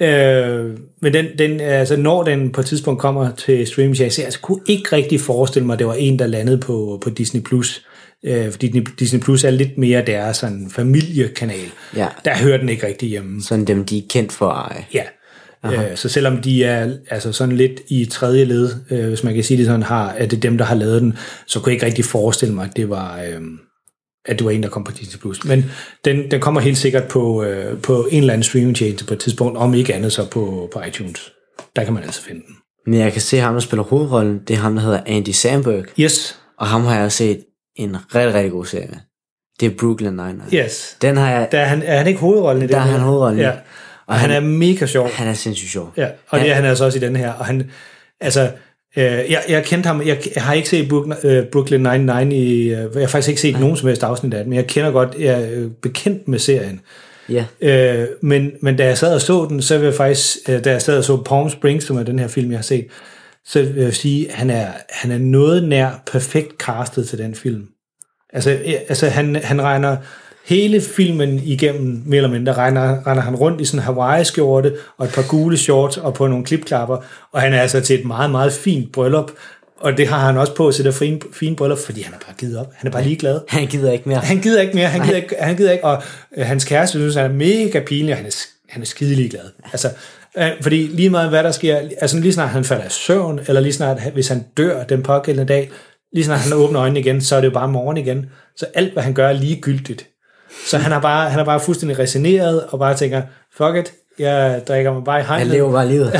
Øh, 0.00 0.76
men 1.02 1.12
den, 1.12 1.26
den, 1.38 1.60
altså, 1.60 1.96
når 1.96 2.22
den 2.22 2.52
på 2.52 2.60
et 2.60 2.66
tidspunkt 2.66 3.00
kommer 3.00 3.34
til 3.34 3.66
streaming, 3.66 3.98
jeg 3.98 4.04
altså, 4.04 4.38
kunne 4.42 4.60
ikke 4.66 4.96
rigtig 4.96 5.20
forestille 5.20 5.66
mig, 5.66 5.72
at 5.72 5.78
det 5.78 5.86
var 5.86 5.94
en, 5.94 6.18
der 6.18 6.26
landede 6.26 6.58
på, 6.58 6.98
på 7.02 7.10
Disney+. 7.10 7.42
Plus. 7.42 7.84
Øh, 8.24 8.50
fordi 8.50 8.68
Disney- 8.68 8.94
Disney 8.98 9.20
Plus 9.20 9.44
er 9.44 9.50
lidt 9.50 9.78
mere 9.78 10.02
deres 10.06 10.36
sådan, 10.36 10.70
familiekanal. 10.70 11.68
Ja. 11.96 12.06
Der 12.24 12.36
hører 12.36 12.58
den 12.58 12.68
ikke 12.68 12.86
rigtig 12.86 13.08
hjemme. 13.08 13.42
Sådan 13.42 13.64
dem, 13.64 13.84
de 13.84 13.98
er 13.98 14.02
kendt 14.10 14.32
for 14.32 14.48
at 14.48 14.72
eje. 14.72 14.84
Ja. 14.94 15.02
Øh, 15.64 15.96
så 15.96 16.08
selvom 16.08 16.36
de 16.36 16.64
er 16.64 16.96
altså 17.10 17.32
sådan 17.32 17.56
lidt 17.56 17.80
i 17.88 18.04
tredje 18.04 18.44
led, 18.44 18.70
øh, 18.90 19.08
hvis 19.08 19.24
man 19.24 19.34
kan 19.34 19.44
sige 19.44 19.58
det 19.58 19.66
sådan, 19.66 19.82
har, 19.82 20.08
at 20.08 20.30
det 20.30 20.36
er 20.36 20.40
dem, 20.40 20.58
der 20.58 20.64
har 20.64 20.74
lavet 20.74 21.02
den, 21.02 21.16
så 21.46 21.60
kunne 21.60 21.70
jeg 21.70 21.74
ikke 21.74 21.86
rigtig 21.86 22.04
forestille 22.04 22.54
mig, 22.54 22.64
at 22.64 22.76
det 22.76 22.90
var, 22.90 23.20
øh, 23.20 23.40
at 24.28 24.38
det 24.38 24.44
var 24.44 24.50
en, 24.50 24.62
der 24.62 24.68
kom 24.68 24.84
på 24.84 24.92
Disney+. 24.92 25.18
Plus. 25.20 25.44
Men 25.44 25.64
den, 26.04 26.30
den 26.30 26.40
kommer 26.40 26.60
helt 26.60 26.78
sikkert 26.78 27.04
på, 27.04 27.42
øh, 27.44 27.80
på 27.82 28.08
en 28.10 28.18
eller 28.20 28.32
anden 28.32 28.42
streamingtjeneste 28.44 29.04
på 29.04 29.14
et 29.14 29.20
tidspunkt, 29.20 29.58
om 29.58 29.74
ikke 29.74 29.94
andet 29.94 30.12
så 30.12 30.26
på, 30.30 30.70
på 30.72 30.80
iTunes. 30.88 31.32
Der 31.76 31.84
kan 31.84 31.92
man 31.94 32.02
altså 32.02 32.22
finde 32.22 32.40
den. 32.46 32.54
Men 32.86 33.00
jeg 33.00 33.12
kan 33.12 33.20
se 33.20 33.38
ham, 33.38 33.52
der 33.54 33.60
spiller 33.60 33.84
hovedrollen. 33.84 34.40
Det 34.48 34.54
er 34.56 34.60
ham, 34.60 34.74
der 34.74 34.82
hedder 34.82 35.00
Andy 35.06 35.28
Samberg. 35.28 35.84
Yes, 36.00 36.38
Og 36.58 36.66
ham 36.66 36.84
har 36.84 37.00
jeg 37.00 37.12
set 37.12 37.44
en 37.76 37.96
rigtig, 38.14 38.34
rigtig 38.34 38.52
god 38.52 38.64
serie. 38.66 39.00
Det 39.60 39.66
er 39.66 39.76
Brooklyn 39.78 40.20
Nine-Nine. 40.20 40.54
yes. 40.54 40.96
Den 41.02 41.16
har 41.16 41.30
jeg... 41.30 41.48
Der 41.52 41.58
er, 41.60 41.64
han, 41.64 41.82
er 41.82 41.98
han 41.98 42.06
ikke 42.06 42.20
hovedrollen 42.20 42.62
i 42.62 42.66
den 42.66 42.72
Der 42.74 42.80
er 42.80 42.82
han 42.82 43.00
hovedrollen, 43.00 43.40
Ja. 43.40 43.52
Og 44.06 44.14
han, 44.14 44.30
han 44.30 44.42
er 44.44 44.48
mega 44.48 44.86
sjov. 44.86 45.08
Han 45.12 45.28
er 45.28 45.34
sindssygt 45.34 45.70
sjov. 45.70 45.92
Ja, 45.96 46.08
og 46.28 46.40
det 46.40 46.50
er 46.50 46.54
han 46.54 46.64
altså 46.64 46.84
også 46.84 46.98
i 46.98 47.00
den 47.00 47.16
her. 47.16 47.32
Og 47.32 47.44
han, 47.46 47.70
altså, 48.20 48.50
øh, 48.96 49.04
jeg, 49.04 49.42
jeg 49.48 49.64
kendte 49.64 49.86
ham, 49.86 50.06
jeg, 50.06 50.18
jeg 50.34 50.42
har 50.42 50.54
ikke 50.54 50.68
set 50.68 50.88
Brook, 50.88 51.06
øh, 51.24 51.46
Brooklyn 51.46 51.86
Nine-Nine 51.86 52.34
i, 52.34 52.62
øh, 52.62 52.70
jeg 52.70 52.88
har 52.94 53.06
faktisk 53.06 53.28
ikke 53.28 53.40
set 53.40 53.60
nogen 53.60 53.76
som 53.76 53.86
helst 53.88 54.02
afsnit 54.02 54.34
af 54.34 54.38
det, 54.38 54.48
men 54.48 54.56
jeg 54.56 54.66
kender 54.66 54.90
godt, 54.90 55.16
jeg 55.18 55.42
er 55.42 55.48
øh, 55.52 55.70
bekendt 55.82 56.28
med 56.28 56.38
serien. 56.38 56.80
Ja. 57.28 57.44
Øh, 57.60 58.08
men, 58.20 58.52
men 58.62 58.76
da 58.76 58.84
jeg 58.84 58.98
sad 58.98 59.14
og 59.14 59.20
så 59.20 59.46
den, 59.48 59.62
så 59.62 59.78
vil 59.78 59.84
jeg 59.84 59.94
faktisk, 59.94 60.36
øh, 60.48 60.64
da 60.64 60.70
jeg 60.70 60.82
sad 60.82 60.98
og 60.98 61.04
så 61.04 61.16
Palm 61.16 61.50
Springs, 61.50 61.86
som 61.86 61.96
er 61.96 62.02
den 62.02 62.18
her 62.18 62.28
film, 62.28 62.50
jeg 62.50 62.58
har 62.58 62.62
set, 62.62 62.86
så 63.44 63.62
vil 63.62 63.82
jeg 63.82 63.94
sige, 63.94 64.28
at 64.28 64.34
han 64.34 64.50
er, 64.50 64.66
han 64.90 65.10
er 65.10 65.18
noget 65.18 65.68
nær 65.68 66.02
perfekt 66.12 66.52
castet 66.58 67.08
til 67.08 67.18
den 67.18 67.34
film. 67.34 67.66
Altså, 68.32 68.50
øh, 68.50 68.74
altså 68.88 69.08
han, 69.08 69.36
han 69.36 69.62
regner 69.62 69.96
hele 70.48 70.80
filmen 70.80 71.40
igennem, 71.44 72.02
mere 72.06 72.16
eller 72.16 72.30
mindre, 72.30 72.52
regner, 72.52 73.06
regner 73.06 73.22
han 73.22 73.36
rundt 73.36 73.60
i 73.60 73.64
sådan 73.64 73.80
en 73.80 73.84
Hawaii-skjorte 73.84 74.72
og 74.98 75.06
et 75.06 75.12
par 75.12 75.28
gule 75.28 75.56
shorts 75.56 75.96
og 75.96 76.14
på 76.14 76.26
nogle 76.26 76.44
klipklapper, 76.44 76.96
og 77.32 77.40
han 77.40 77.52
er 77.52 77.60
altså 77.60 77.80
til 77.80 78.00
et 78.00 78.06
meget, 78.06 78.30
meget 78.30 78.52
fint 78.52 78.92
bryllup, 78.92 79.30
og 79.80 79.96
det 79.96 80.08
har 80.08 80.18
han 80.18 80.36
også 80.36 80.54
på 80.54 80.72
til 80.72 80.84
det 80.84 80.94
fine, 80.94 81.20
fine 81.32 81.56
bryllup, 81.56 81.78
fordi 81.78 82.02
han 82.02 82.14
er 82.14 82.18
bare 82.18 82.34
givet 82.38 82.58
op. 82.58 82.72
Han 82.74 82.88
er 82.88 82.92
bare 82.92 83.04
ligeglad. 83.04 83.40
Han 83.48 83.66
gider 83.66 83.92
ikke 83.92 84.08
mere. 84.08 84.18
Han 84.18 84.40
gider 84.40 84.60
ikke 84.60 84.74
mere, 84.74 84.86
han 84.86 85.02
gider 85.02 85.16
ikke, 85.16 85.34
han 85.38 85.56
gider 85.56 85.72
ikke 85.72 85.84
og 85.84 86.02
øh, 86.36 86.46
hans 86.46 86.64
kæreste 86.64 86.98
synes, 86.98 87.14
han 87.14 87.30
er 87.30 87.34
mega 87.34 87.80
pinlig, 87.80 88.12
og 88.12 88.16
han 88.16 88.26
er, 88.26 88.46
han 88.68 88.82
er 88.82 88.86
skidelig 88.86 89.30
glad. 89.30 89.44
Altså, 89.72 89.88
øh, 90.38 90.50
fordi 90.62 90.76
lige 90.76 91.10
meget 91.10 91.28
hvad 91.28 91.44
der 91.44 91.50
sker, 91.50 91.76
altså 92.00 92.20
lige 92.20 92.32
snart 92.32 92.48
han 92.48 92.64
falder 92.64 92.84
i 92.84 92.90
søvn, 92.90 93.40
eller 93.48 93.60
lige 93.60 93.72
snart, 93.72 94.00
hvis 94.12 94.28
han 94.28 94.44
dør 94.56 94.84
den 94.84 95.02
pågældende 95.02 95.52
dag, 95.52 95.70
lige 96.12 96.24
snart 96.24 96.40
han 96.40 96.52
åbner 96.52 96.80
øjnene 96.80 97.00
igen, 97.00 97.20
så 97.20 97.36
er 97.36 97.40
det 97.40 97.48
jo 97.48 97.52
bare 97.52 97.68
morgen 97.68 97.96
igen. 97.96 98.26
Så 98.56 98.66
alt, 98.74 98.92
hvad 98.92 99.02
han 99.02 99.14
gør, 99.14 99.28
er 99.28 99.32
ligegyldigt. 99.32 100.08
Så 100.66 100.78
han 100.78 100.92
er 100.92 101.00
bare, 101.00 101.30
han 101.30 101.40
er 101.40 101.44
bare 101.44 101.60
fuldstændig 101.60 101.98
resigneret, 101.98 102.64
og 102.68 102.78
bare 102.78 102.94
tænker, 102.96 103.22
fuck 103.56 103.76
it, 103.76 103.92
jeg 104.18 104.62
drikker 104.68 104.92
mig 104.92 105.04
bare 105.04 105.20
i 105.20 105.22
Han 105.22 105.36
hegnet 105.36 105.52
lever 105.54 105.72
bare 105.72 105.88
livet. 105.88 106.12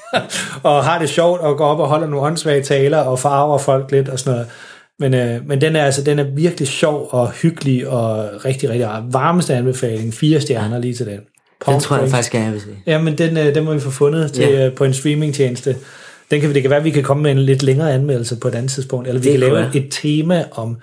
og 0.62 0.84
har 0.84 0.98
det 0.98 1.08
sjovt 1.08 1.40
og 1.40 1.56
går 1.56 1.66
op 1.66 1.78
og 1.80 1.88
holder 1.88 2.06
nogle 2.06 2.26
åndssvage 2.26 2.62
taler 2.62 2.98
og 2.98 3.18
farver 3.18 3.58
folk 3.58 3.90
lidt 3.90 4.08
og 4.08 4.18
sådan 4.18 4.32
noget. 4.32 4.48
Men, 4.98 5.14
øh, 5.14 5.48
men 5.48 5.60
den 5.60 5.76
er 5.76 5.84
altså 5.84 6.02
den 6.02 6.18
er 6.18 6.24
virkelig 6.24 6.68
sjov 6.68 7.08
og 7.10 7.30
hyggelig 7.30 7.88
og 7.88 8.30
rigtig, 8.44 8.70
rigtig 8.70 8.88
rar. 8.88 9.04
Varmeste 9.10 9.54
anbefaling, 9.54 10.14
fire 10.14 10.40
stjerner 10.40 10.78
lige 10.78 10.94
til 10.94 11.06
den. 11.06 11.20
Palm 11.64 11.74
Den 11.74 11.80
tror 11.82 11.96
jeg 11.96 12.00
Springs. 12.08 12.12
faktisk, 12.28 12.34
jeg 12.34 12.52
vil 12.52 12.60
se. 12.60 12.66
Ja, 12.86 12.98
men 13.02 13.18
den, 13.18 13.36
øh, 13.36 13.54
den 13.54 13.64
må 13.64 13.74
vi 13.74 13.80
få 13.80 13.90
fundet 13.90 14.32
til, 14.32 14.44
Ja. 14.44 14.66
øh, 14.66 14.74
på 14.74 14.84
en 14.84 14.94
streamingtjeneste. 14.94 15.76
Den 16.30 16.40
kan, 16.40 16.48
vi- 16.50 16.54
det 16.54 16.62
kan 16.62 16.70
være, 16.70 16.78
at 16.78 16.84
vi 16.84 16.90
kan 16.90 17.02
komme 17.02 17.22
med 17.22 17.30
en 17.30 17.38
lidt 17.38 17.62
længere 17.62 17.92
anmeldelse 17.92 18.36
på 18.36 18.48
et 18.48 18.54
andet 18.54 18.70
tidspunkt, 18.70 19.08
eller 19.08 19.20
vi 19.20 19.24
Det 19.24 19.32
kan 19.32 19.40
lave 19.40 19.54
være. 19.54 19.70
et 19.76 19.86
tema 19.90 20.44
om 20.52 20.76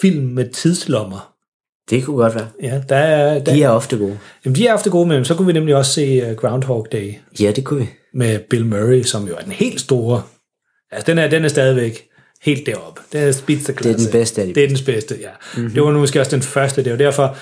film 0.00 0.24
med 0.24 0.48
tidslommer. 0.54 1.32
Det 1.90 2.04
kunne 2.04 2.16
godt 2.16 2.34
være. 2.34 2.46
Ja, 2.62 2.80
der 2.88 2.96
er, 2.96 3.38
der, 3.38 3.54
De 3.54 3.62
er 3.62 3.68
ofte 3.68 3.96
gode. 3.96 4.18
jamen, 4.44 4.56
de 4.56 4.66
er 4.66 4.74
ofte 4.74 4.90
gode 4.90 5.14
dem. 5.14 5.24
Så 5.24 5.34
kunne 5.34 5.46
vi 5.46 5.52
nemlig 5.52 5.76
også 5.76 5.92
se 5.92 6.30
uh, 6.30 6.36
Groundhog 6.36 6.86
Day 6.92 7.14
Ja, 7.40 7.50
det 7.50 7.64
kunne 7.64 7.80
vi. 7.80 7.88
med 8.14 8.38
Bill 8.38 8.66
Murray, 8.66 9.02
som 9.02 9.28
jo 9.28 9.34
er 9.34 9.42
den 9.42 9.52
helt 9.52 9.80
store. 9.80 10.22
Altså, 10.92 11.06
den 11.06 11.18
er, 11.18 11.28
den 11.28 11.44
er 11.44 11.48
stadigvæk... 11.48 12.06
helt 12.42 12.66
deroppe. 12.66 13.00
Det 13.12 13.20
er. 13.20 13.32
Det 13.92 14.04
er 14.04 14.10
den 14.10 14.20
bedste 14.20 14.40
af 14.40 14.46
de 14.46 14.54
Det 14.54 14.64
er 14.64 14.68
den 14.68 14.78
bedste, 14.86 15.14
ja. 15.20 15.28
Mm-hmm. 15.56 15.70
Det 15.70 15.82
var 15.82 15.92
nu 15.92 15.98
måske 15.98 16.20
også 16.20 16.36
den 16.36 16.42
første. 16.42 16.84
Det 16.84 16.92
var 16.92 16.98
derfor, 16.98 17.36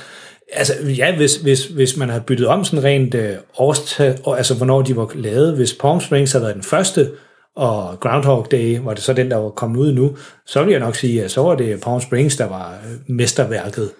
altså 0.53 0.75
ja, 0.99 1.17
hvis, 1.17 1.37
hvis, 1.37 1.67
hvis 1.67 1.97
man 1.97 2.09
har 2.09 2.21
byttet 2.21 2.47
om 2.47 2.65
sådan 2.65 2.85
rent 2.85 3.15
øh, 3.15 3.33
årstal, 3.59 4.19
altså 4.27 4.55
hvornår 4.55 4.83
de 4.83 4.97
var 4.97 5.11
lavet, 5.15 5.57
hvis 5.57 5.73
Palm 5.75 6.01
Springs 6.01 6.33
havde 6.33 6.43
været 6.43 6.55
den 6.55 6.63
første, 6.63 7.11
og 7.57 8.01
Groundhog 8.01 8.47
Day 8.51 8.79
var 8.79 8.95
det 8.95 9.03
så 9.03 9.13
den, 9.13 9.31
der 9.31 9.37
var 9.37 9.51
kommet 9.51 9.81
ud 9.81 9.93
nu, 9.93 10.17
så 10.47 10.63
vil 10.63 10.71
jeg 10.71 10.81
nok 10.81 10.97
sige, 10.97 11.25
at 11.25 11.31
så 11.31 11.43
var 11.43 11.55
det 11.55 11.81
Palm 11.81 12.01
Springs, 12.01 12.37
der 12.37 12.49
var 12.49 12.71
øh, 12.85 13.15
mesterværket. 13.17 13.91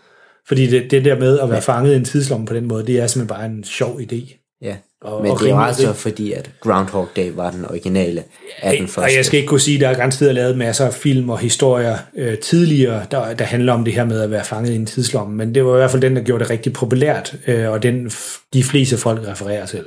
Fordi 0.49 0.67
det, 0.67 0.91
det 0.91 1.05
der 1.05 1.19
med 1.19 1.39
at 1.39 1.51
være 1.51 1.63
fanget 1.63 1.93
i 1.93 1.97
en 1.97 2.05
tidslomme 2.05 2.47
på 2.47 2.55
den 2.55 2.65
måde, 2.67 2.87
det 2.87 3.01
er 3.01 3.07
simpelthen 3.07 3.37
bare 3.39 3.47
en 3.47 3.65
sjov 3.65 4.01
idé. 4.01 4.41
Ja. 4.63 4.77
Og- 5.03 5.23
Men 5.23 5.31
og 5.33 5.41
det 5.41 5.51
er 5.51 5.57
altså 5.57 5.89
rig. 5.89 5.97
fordi, 5.97 6.33
at 6.33 6.51
Groundhog 6.61 7.09
Day 7.17 7.31
var 7.35 7.51
den 7.51 7.65
originale 7.65 8.25
af 8.63 8.77
den 8.79 8.89
første. 8.89 9.07
Og 9.09 9.17
jeg 9.17 9.25
skal 9.25 9.39
ikke 9.39 9.49
kunne 9.49 9.61
sige, 9.61 9.75
at 9.75 9.81
der 9.81 9.89
er 9.89 9.95
garanteret 9.95 10.35
lavet 10.35 10.59
masser 10.59 10.87
af 10.87 10.95
film 10.95 11.31
og 11.31 11.39
historier 11.39 11.97
øh, 12.17 12.39
tidligere, 12.39 13.07
der, 13.11 13.35
der 13.35 13.45
handler 13.45 13.73
om 13.73 13.85
det 13.85 13.95
her 13.95 14.05
med 14.05 14.21
at 14.21 14.31
være 14.31 14.45
fanget 14.45 14.73
i 14.73 14.77
en 14.77 14.87
tidslomme, 14.87 15.37
men 15.37 15.55
det 15.55 15.65
var 15.65 15.75
i 15.75 15.77
hvert 15.79 15.91
fald 15.91 16.03
den, 16.03 16.17
der 16.17 16.23
gjorde 16.23 16.43
det 16.45 16.51
rigtig 16.51 16.73
populært, 16.73 17.35
øh, 17.47 17.71
og 17.71 17.83
den 17.83 18.11
de 18.55 18.65
fleste 18.65 18.97
folk 18.97 19.29
refererer 19.29 19.67
til. 19.67 19.85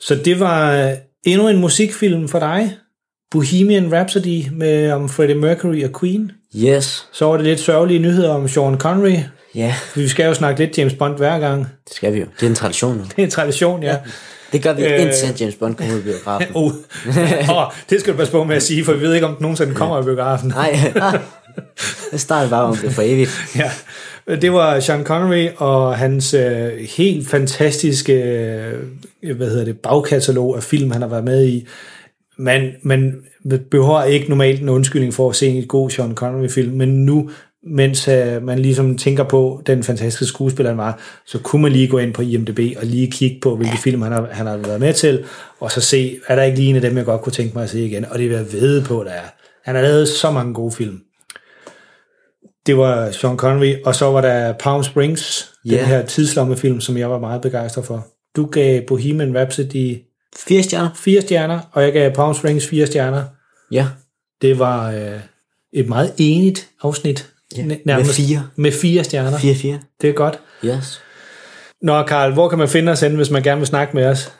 Så 0.00 0.14
det 0.24 0.40
var 0.40 0.92
endnu 1.26 1.48
en 1.48 1.58
musikfilm 1.60 2.28
for 2.28 2.38
dig, 2.38 2.76
Bohemian 3.32 3.92
Rhapsody 3.92 4.42
med 4.52 4.90
om 4.92 5.08
Freddie 5.08 5.36
Mercury 5.36 5.84
og 5.84 6.00
Queen. 6.00 6.32
Yes. 6.56 7.06
Så 7.12 7.24
var 7.24 7.36
det 7.36 7.44
lidt 7.46 7.60
sørgelige 7.60 7.98
nyheder 7.98 8.30
om 8.30 8.48
Sean 8.48 8.78
Connery. 8.78 9.16
Ja, 9.54 9.74
Vi 9.94 10.08
skal 10.08 10.26
jo 10.26 10.34
snakke 10.34 10.60
lidt 10.64 10.78
James 10.78 10.94
Bond 10.94 11.16
hver 11.16 11.38
gang. 11.38 11.60
det 11.88 11.96
skal 11.96 12.14
vi 12.14 12.18
jo. 12.18 12.26
Det 12.40 12.46
er 12.46 12.50
en 12.50 12.54
tradition 12.56 12.96
nu. 12.96 13.02
Det 13.16 13.18
er 13.18 13.22
en 13.24 13.30
tradition, 13.30 13.82
ja. 13.82 13.96
Det 14.52 14.62
gør 14.62 14.72
vi 14.72 14.84
Øh. 14.84 15.02
indtil 15.02 15.28
James 15.40 15.54
Bond 15.54 15.74
kommer 15.74 15.94
ud 15.94 15.98
i 16.00 16.02
biografen. 16.02 16.46
Oh. 16.54 16.72
oh, 17.56 17.72
det 17.90 18.00
skal 18.00 18.12
du 18.12 18.18
passe 18.18 18.32
på 18.32 18.44
med 18.44 18.56
at 18.56 18.62
sige, 18.62 18.84
for 18.84 18.92
vi 18.92 19.00
ved 19.00 19.14
ikke, 19.14 19.26
om 19.26 19.34
den 19.34 19.42
nogensinde 19.42 19.74
kommer 19.74 20.00
i 20.02 20.04
biografen. 20.04 20.48
Nej, 20.48 20.92
det 22.12 22.20
starter 22.20 22.50
bare 22.50 22.62
om 22.64 22.76
det 22.76 22.92
for 22.92 23.02
evigt. 23.02 23.30
Ja, 23.56 23.70
det 24.36 24.52
var 24.52 24.80
Sean 24.80 25.04
Connery 25.04 25.48
og 25.56 25.96
hans 25.98 26.34
øh, 26.34 26.68
helt 26.96 27.28
fantastiske 27.28 28.12
øh, 29.22 29.36
hvad 29.36 29.50
hedder 29.50 29.64
det, 29.64 29.78
bagkatalog 29.78 30.56
af 30.56 30.62
film, 30.62 30.90
han 30.90 31.02
har 31.02 31.08
været 31.08 31.24
med 31.24 31.44
i. 31.46 31.66
Man, 32.42 32.72
man 32.82 33.24
behøver 33.70 34.04
ikke 34.04 34.28
normalt 34.28 34.62
en 34.62 34.68
undskyldning 34.68 35.14
for 35.14 35.30
at 35.30 35.36
se 35.36 35.46
en 35.46 35.66
god 35.66 35.90
Sean 35.90 36.14
Connery-film, 36.14 36.76
men 36.76 37.04
nu, 37.04 37.30
mens 37.66 38.08
øh, 38.08 38.42
man 38.42 38.58
ligesom 38.58 38.98
tænker 38.98 39.24
på 39.24 39.62
den 39.66 39.82
fantastiske 39.82 40.24
skuespiller, 40.26 40.70
han 40.70 40.78
var, 40.78 41.00
så 41.26 41.38
kunne 41.38 41.62
man 41.62 41.72
lige 41.72 41.88
gå 41.88 41.98
ind 41.98 42.14
på 42.14 42.22
IMDb 42.22 42.76
og 42.80 42.86
lige 42.86 43.10
kigge 43.10 43.38
på, 43.42 43.56
hvilke 43.56 43.78
film 43.78 44.02
han 44.02 44.12
har, 44.12 44.28
han 44.30 44.46
har 44.46 44.56
været 44.56 44.80
med 44.80 44.94
til, 44.94 45.24
og 45.60 45.70
så 45.70 45.80
se, 45.80 46.18
er 46.28 46.36
der 46.36 46.42
ikke 46.42 46.58
lige 46.58 46.70
en 46.70 46.76
af 46.76 46.82
dem, 46.82 46.96
jeg 46.96 47.04
godt 47.04 47.20
kunne 47.20 47.32
tænke 47.32 47.54
mig 47.54 47.64
at 47.64 47.70
se 47.70 47.86
igen, 47.86 48.04
og 48.04 48.18
det 48.18 48.28
vil 48.28 48.36
jeg 48.36 48.52
vide 48.52 48.84
på, 48.84 49.04
der 49.04 49.10
er. 49.10 49.26
Han 49.64 49.74
har 49.74 49.82
lavet 49.82 50.08
så 50.08 50.30
mange 50.30 50.54
gode 50.54 50.72
film. 50.72 51.00
Det 52.66 52.76
var 52.76 53.10
Sean 53.10 53.36
Connery, 53.36 53.74
og 53.84 53.94
så 53.94 54.06
var 54.06 54.20
der 54.20 54.52
Palm 54.52 54.82
Springs, 54.82 55.52
yeah. 55.66 55.76
Ja. 55.76 55.80
den 55.80 55.88
her 55.88 56.06
tidslommefilm, 56.06 56.80
som 56.80 56.96
jeg 56.96 57.10
var 57.10 57.18
meget 57.18 57.42
begejstret 57.42 57.84
for. 57.84 58.06
Du 58.36 58.46
gav 58.46 58.82
Bohemian 58.86 59.36
Rhapsody 59.36 59.96
Fire 60.36 60.62
stjerner? 60.62 60.90
fire 60.94 61.20
stjerner, 61.20 61.60
og 61.72 61.82
jeg 61.82 61.92
gav 61.92 62.12
Palm 62.14 62.34
Springs 62.34 62.66
fire 62.68 62.86
stjerner. 62.86 63.24
Ja. 63.70 63.86
Det 64.42 64.58
var 64.58 64.90
øh, 64.90 65.20
et 65.72 65.88
meget 65.88 66.12
enigt 66.18 66.68
afsnit. 66.82 67.28
Ja, 67.56 67.62
N- 67.62 67.66
med 67.84 68.04
fire. 68.04 68.48
Med 68.56 68.72
fire 68.72 69.04
stjerner. 69.04 69.38
Fire, 69.38 69.54
fire. 69.54 69.80
Det 70.00 70.10
er 70.10 70.14
godt. 70.14 70.38
Yes. 70.64 71.00
Nå, 71.82 72.02
Karl, 72.02 72.32
hvor 72.32 72.48
kan 72.48 72.58
man 72.58 72.68
finde 72.68 72.92
os 72.92 73.00
hen, 73.00 73.14
hvis 73.16 73.30
man 73.30 73.42
gerne 73.42 73.58
vil 73.58 73.66
snakke 73.66 73.96
med 73.96 74.06
os? 74.06 74.32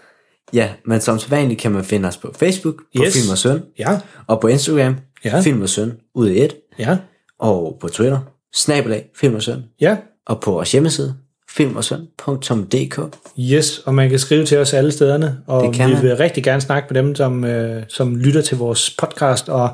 Ja, 0.52 0.68
men 0.86 1.00
som 1.00 1.18
sædvanligt 1.18 1.60
kan 1.60 1.72
man 1.72 1.84
finde 1.84 2.08
os 2.08 2.16
på 2.16 2.32
Facebook, 2.38 2.74
på 2.96 3.02
Yes. 3.04 3.12
Film 3.14 3.30
og 3.30 3.38
Søn, 3.38 3.62
Ja, 3.78 4.00
og 4.26 4.40
på 4.40 4.46
Instagram, 4.48 4.96
Ja. 5.24 5.40
Film 5.40 5.62
og 5.62 5.68
Søn, 5.68 5.92
ud 6.14 6.28
i 6.30 6.44
et, 6.44 6.54
ja, 6.78 6.96
og 7.38 7.76
på 7.80 7.88
Twitter, 7.88 8.18
snabelag, 8.54 9.04
Film 9.16 9.34
og 9.34 9.42
Søn, 9.42 9.64
ja. 9.80 9.96
og 10.26 10.40
på 10.40 10.50
vores 10.50 10.72
hjemmeside, 10.72 11.14
filmogSøn.dk. 11.56 13.16
Yes, 13.38 13.78
og 13.78 13.94
man 13.94 14.10
kan 14.10 14.18
skrive 14.18 14.44
til 14.44 14.58
os 14.58 14.74
alle 14.74 14.92
stederne, 14.92 15.38
og 15.46 15.72
vi 15.72 15.78
man. 15.78 16.02
vil 16.02 16.16
rigtig 16.16 16.44
gerne 16.44 16.60
snakke 16.60 16.94
med 16.94 17.02
dem, 17.02 17.14
som, 17.14 17.44
øh, 17.44 17.82
som 17.88 18.16
lytter 18.16 18.42
til 18.42 18.56
vores 18.56 18.90
podcast, 18.90 19.48
og 19.48 19.70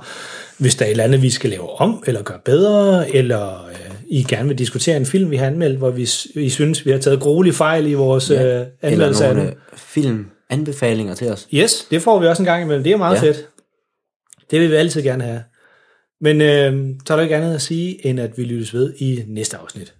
hvis 0.58 0.74
der 0.74 0.84
er 0.84 0.88
et 0.88 0.90
eller 0.90 1.04
andet, 1.04 1.22
vi 1.22 1.30
skal 1.30 1.50
lave 1.50 1.80
om, 1.80 2.02
eller 2.06 2.22
gøre 2.22 2.38
bedre, 2.44 3.16
eller 3.16 3.66
øh, 3.70 3.94
I 4.08 4.22
gerne 4.22 4.48
vil 4.48 4.58
diskutere 4.58 4.96
en 4.96 5.06
film, 5.06 5.30
vi 5.30 5.36
har 5.36 5.46
anmeldt, 5.46 5.78
hvor 5.78 5.90
vi, 5.90 6.08
I 6.34 6.48
synes, 6.50 6.86
vi 6.86 6.90
har 6.90 6.98
taget 6.98 7.20
gruelige 7.20 7.54
fejl 7.54 7.86
i 7.86 7.94
vores 7.94 8.30
ja, 8.30 8.60
øh, 8.60 8.66
anmeldelse 8.82 9.26
af 9.26 9.34
den. 9.34 9.46
øh, 9.46 9.52
filmanbefalinger 9.76 11.14
til 11.14 11.32
os. 11.32 11.48
Yes, 11.54 11.86
det 11.90 12.02
får 12.02 12.20
vi 12.20 12.26
også 12.26 12.42
en 12.42 12.46
gang 12.46 12.62
imellem. 12.62 12.84
Det 12.84 12.92
er 12.92 12.96
meget. 12.96 13.16
Ja. 13.16 13.28
fedt. 13.28 13.48
Det 14.50 14.60
vil 14.60 14.70
vi 14.70 14.74
altid 14.74 15.02
gerne 15.02 15.24
have. 15.24 15.42
Men 16.20 16.40
øh, 16.40 16.96
så 17.06 17.12
er 17.12 17.16
der 17.16 17.22
ikke 17.22 17.36
andet 17.36 17.54
at 17.54 17.62
sige, 17.62 18.06
end 18.06 18.20
at 18.20 18.38
vi 18.38 18.44
lyttes 18.44 18.74
ved 18.74 18.94
i 18.98 19.24
næste 19.26 19.56
afsnit. 19.56 19.94